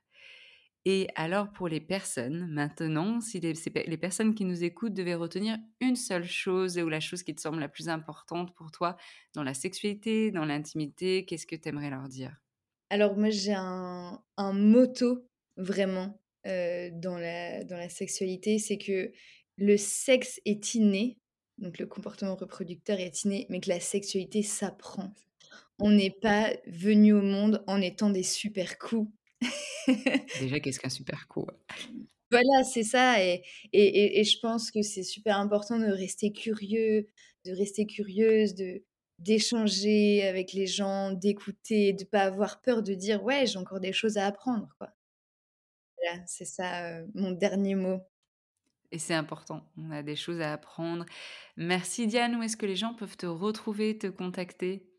Et 0.89 1.07
alors 1.15 1.51
pour 1.51 1.67
les 1.67 1.81
personnes, 1.81 2.47
maintenant, 2.47 3.19
si 3.19 3.39
les 3.41 3.97
personnes 3.97 4.33
qui 4.35 4.45
nous 4.45 4.63
écoutent 4.63 4.93
devaient 4.93 5.15
retenir 5.15 5.57
une 5.81 5.95
seule 5.97 6.23
chose 6.25 6.77
ou 6.77 6.87
la 6.87 6.99
chose 7.01 7.23
qui 7.23 7.35
te 7.35 7.41
semble 7.41 7.59
la 7.59 7.67
plus 7.69 7.89
importante 7.89 8.55
pour 8.55 8.71
toi 8.71 8.95
dans 9.33 9.43
la 9.43 9.53
sexualité, 9.53 10.31
dans 10.31 10.45
l'intimité, 10.45 11.25
qu'est-ce 11.25 11.45
que 11.47 11.55
tu 11.57 11.67
aimerais 11.69 11.89
leur 11.89 12.07
dire? 12.07 12.37
Alors 12.89 13.17
moi, 13.17 13.29
j'ai 13.29 13.53
un 13.53 14.23
un 14.37 14.53
motto 14.53 15.27
vraiment, 15.57 16.21
heu, 16.45 16.89
dans 16.93 17.17
la 17.17 17.63
dans 17.63 17.77
la 17.77 17.89
sexualité, 17.89 18.59
c'est 18.59 18.77
que 18.77 19.11
le 19.57 19.77
sexe 19.77 20.39
est 20.45 20.73
inné, 20.75 21.19
donc 21.57 21.79
le 21.79 21.87
comportement 21.87 22.35
reproducteur 22.35 22.99
est 22.99 23.23
inné, 23.23 23.45
mais 23.49 23.59
que 23.59 23.69
la 23.69 23.79
sexualité 23.79 24.43
s'apprend. 24.43 25.13
On 25.79 25.91
n'est 25.91 26.11
pas 26.11 26.51
venu 26.67 27.13
au 27.13 27.21
monde 27.23 27.63
en 27.67 27.81
étant 27.81 28.09
des 28.11 28.23
super 28.23 28.77
coups. 28.79 29.11
Déjà, 30.33 30.59
qu'est-ce 30.59 30.79
qu'un 30.79 30.89
super 30.89 31.27
coup? 31.27 31.47
Voilà, 32.31 32.63
c'est 32.65 32.83
ça 32.83 33.23
et 33.23 33.41
et 33.71 33.87
et 33.87 34.19
et 34.19 34.23
je 34.25 34.37
pense 34.41 34.69
que 34.71 34.81
c'est 34.81 35.03
super 35.03 35.37
important 35.37 35.79
de 35.79 35.85
rester 35.87 36.33
curieux, 36.33 37.07
de 37.45 37.51
rester 37.53 37.85
curieuse, 37.87 38.53
de 38.55 38.83
d'échanger 39.19 40.27
avec 40.27 40.51
les 40.53 40.67
gens, 40.67 41.11
d'écouter, 41.13 41.93
de 41.93 42.03
pas 42.03 42.23
avoir 42.23 42.61
peur 42.61 42.83
de 42.83 42.93
dire: 42.93 43.23
«Ouais, 43.23 43.45
j'ai 43.47 43.57
encore 43.57 43.79
des 43.79 43.93
choses 43.93 44.17
à 44.17 44.27
apprendre», 44.27 44.67
quoi. 44.77 44.89
Voilà, 45.97 46.23
c'est 46.27 46.45
ça, 46.45 47.01
mon 47.15 47.31
dernier 47.31 47.75
mot. 47.75 48.01
Et 48.91 48.99
c'est 48.99 49.13
important, 49.13 49.69
on 49.77 49.91
a 49.91 50.01
des 50.03 50.15
choses 50.15 50.39
à 50.41 50.53
apprendre. 50.53 51.05
Merci 51.57 52.07
Diane, 52.07 52.35
où 52.35 52.43
est-ce 52.43 52.55
que 52.57 52.65
les 52.65 52.75
gens 52.77 52.93
peuvent 52.93 53.17
te 53.17 53.25
retrouver, 53.25 53.97
te 53.97 54.07
contacter? 54.07 54.89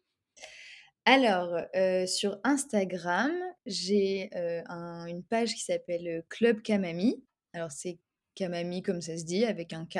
Alors, 1.06 1.58
sur 2.06 2.38
Instagram, 2.44 3.32
j'ai, 3.66 4.30
une 4.34 5.22
page 5.28 5.54
qui 5.54 5.62
s'appelle, 5.62 6.24
Club 6.28 6.62
Camami. 6.62 7.22
Alors 7.52 7.72
c'est 7.72 7.98
Camami 8.34 8.82
comme 8.82 9.00
ça 9.00 9.16
se 9.16 9.24
dit 9.24 9.44
avec 9.44 9.72
un 9.72 9.86
K. 9.86 9.98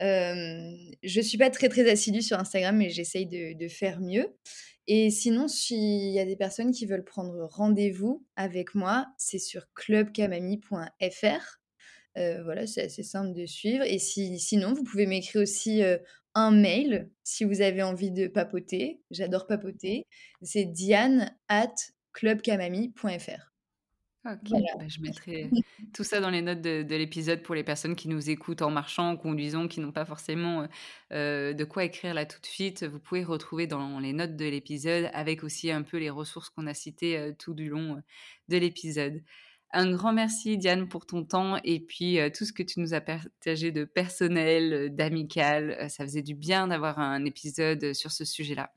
Je 0.00 1.20
suis 1.20 1.38
pas 1.38 1.50
très, 1.50 1.68
très 1.68 1.88
assidue 1.90 2.22
sur 2.22 2.38
Instagram, 2.38 2.76
mais 2.76 2.90
j'essaye 2.90 3.26
de 3.26 3.68
faire 3.68 4.00
mieux. 4.00 4.36
Et 4.88 5.10
sinon, 5.10 5.48
s'il 5.48 6.12
y 6.12 6.20
a 6.20 6.24
des 6.24 6.36
personnes 6.36 6.70
qui 6.70 6.86
veulent 6.86 7.04
prendre 7.04 7.48
rendez-vous 7.50 8.24
avec 8.36 8.74
moi, 8.76 9.06
c'est 9.18 9.40
sur 9.40 9.66
clubcamami.fr. 9.74 11.60
Heu, 12.18 12.42
voilà, 12.44 12.66
c'est 12.66 12.82
assez 12.84 13.02
simple 13.02 13.34
de 13.34 13.46
suivre 13.46 13.84
et 13.84 13.98
si 13.98 14.38
sinon, 14.38 14.72
vous 14.72 14.84
pouvez 14.84 15.06
m'écrire 15.06 15.42
aussi, 15.42 15.82
un 16.36 16.50
mail 16.50 17.10
si 17.24 17.44
vous 17.44 17.62
avez 17.62 17.82
envie 17.82 18.12
de 18.12 18.28
papoter. 18.28 19.00
J'adore 19.10 19.46
papoter. 19.46 20.06
C'est 20.42 20.66
diane@clubcamami.fr. 22.22 23.52
OK, 24.26 24.38
Voilà. 24.48 24.66
bah, 24.76 24.88
je 24.88 25.00
mettrai 25.00 25.50
tout 25.94 26.02
ça 26.02 26.18
dans 26.20 26.30
les 26.30 26.42
notes 26.42 26.60
de 26.60 26.82
de 26.82 26.96
l'épisode 26.96 27.42
pour 27.42 27.54
les 27.54 27.62
personnes 27.62 27.94
qui 27.94 28.08
nous 28.08 28.28
écoutent 28.28 28.62
en 28.62 28.70
marchant, 28.70 29.10
en 29.10 29.16
conduisant, 29.16 29.68
qui 29.68 29.78
n'ont 29.80 29.92
pas 29.92 30.04
forcément, 30.04 30.66
heu, 31.12 31.54
de 31.54 31.64
quoi 31.64 31.84
écrire 31.84 32.12
là 32.12 32.26
tout 32.26 32.40
de 32.40 32.46
suite. 32.46 32.82
Vous 32.84 32.98
pouvez 32.98 33.22
retrouver 33.22 33.68
dans 33.68 34.00
les 34.00 34.12
notes 34.12 34.34
de 34.36 34.46
l'épisode 34.46 35.10
avec 35.12 35.44
aussi 35.44 35.70
un 35.70 35.82
peu 35.82 35.98
les 35.98 36.10
ressources 36.10 36.50
qu'on 36.50 36.66
a 36.66 36.74
citées, 36.74 37.16
heu, 37.18 37.34
tout 37.38 37.54
du 37.54 37.68
long, 37.68 38.02
de 38.48 38.56
l'épisode. 38.56 39.22
Un 39.72 39.92
grand 39.92 40.12
merci 40.12 40.58
Diane 40.58 40.88
pour 40.88 41.06
ton 41.06 41.24
temps 41.24 41.58
et 41.64 41.80
puis, 41.80 42.18
tout 42.36 42.44
ce 42.44 42.52
que 42.52 42.62
tu 42.64 42.80
nous 42.80 42.94
as 42.94 43.00
partagé 43.00 43.72
de 43.72 43.84
personnel, 43.84 44.94
d'amical, 44.94 45.88
ça 45.90 46.04
faisait 46.04 46.22
du 46.22 46.34
bien 46.34 46.68
d'avoir 46.68 46.98
un 46.98 47.24
épisode, 47.24 47.92
sur 47.94 48.10
ce 48.12 48.24
sujet-là. 48.24 48.75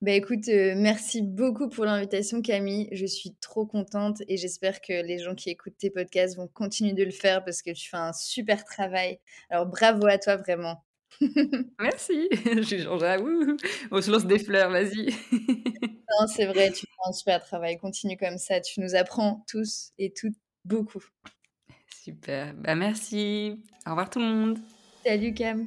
Bah, 0.00 0.12
écoute, 0.12 0.48
heu, 0.48 0.74
merci 0.74 1.22
beaucoup 1.22 1.68
pour 1.68 1.84
l'invitation 1.84 2.42
Camille. 2.42 2.88
Je 2.92 3.06
suis 3.06 3.34
trop 3.40 3.66
contente 3.66 4.22
et 4.28 4.36
j'espère 4.36 4.80
que 4.80 4.92
les 5.04 5.18
gens 5.18 5.34
qui 5.34 5.50
écoutent 5.50 5.78
tes 5.78 5.90
podcasts 5.90 6.36
vont 6.36 6.48
continuer 6.48 6.92
de 6.92 7.04
le 7.04 7.10
faire 7.10 7.44
parce 7.44 7.62
que 7.62 7.70
tu 7.70 7.88
fais 7.88 7.96
un 7.96 8.12
super 8.12 8.64
travail. 8.64 9.20
Alors 9.50 9.66
bravo 9.66 10.06
à 10.06 10.18
toi 10.18 10.36
vraiment. 10.36 10.84
Merci, 11.80 12.28
je 12.56 12.62
suis 12.62 12.78
genre 12.80 12.98
là, 12.98 13.20
wouhou, 13.20 13.56
on 13.90 14.00
se 14.00 14.10
lance 14.10 14.26
des 14.26 14.38
fleurs, 14.38 14.70
vas-y. 14.70 15.14
Non, 16.20 16.26
c'est 16.26 16.44
vrai, 16.44 16.70
tu 16.70 16.80
fais 16.80 17.08
un 17.08 17.12
super 17.12 17.42
travail. 17.42 17.78
Continue 17.78 18.18
comme 18.18 18.36
ça, 18.36 18.60
tu 18.60 18.80
nous 18.80 18.94
apprends 18.94 19.46
tous 19.48 19.92
et 19.98 20.12
toutes 20.12 20.36
beaucoup. 20.62 21.02
Super, 22.02 22.52
bah, 22.54 22.74
merci. 22.74 23.62
Au 23.86 23.90
revoir 23.90 24.10
tout 24.10 24.18
le 24.18 24.26
monde. 24.26 24.58
Salut 25.04 25.32
Cam. 25.32 25.66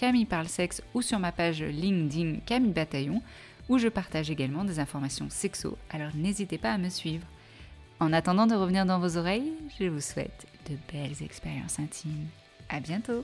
Camille 0.01 0.25
parle 0.25 0.47
sexe 0.47 0.81
ou 0.95 1.03
sur 1.03 1.19
ma 1.19 1.31
page 1.31 1.61
LinkedIn 1.61 2.39
Camille 2.43 2.71
Bataillon 2.71 3.21
où 3.69 3.77
je 3.77 3.87
partage 3.87 4.31
également 4.31 4.63
des 4.63 4.79
informations 4.79 5.29
sexo, 5.29 5.77
alors 5.91 6.09
n'hésitez 6.15 6.57
pas 6.57 6.71
à 6.71 6.79
me 6.79 6.89
suivre. 6.89 7.27
En 7.99 8.11
attendant 8.11 8.47
de 8.47 8.55
revenir 8.55 8.87
dans 8.87 8.97
vos 8.97 9.17
oreilles, 9.17 9.53
je 9.79 9.85
vous 9.85 10.01
souhaite 10.01 10.47
de 10.67 10.75
belles 10.91 11.21
expériences 11.21 11.79
intimes. 11.79 12.25
À 12.67 12.79
bientôt! 12.79 13.23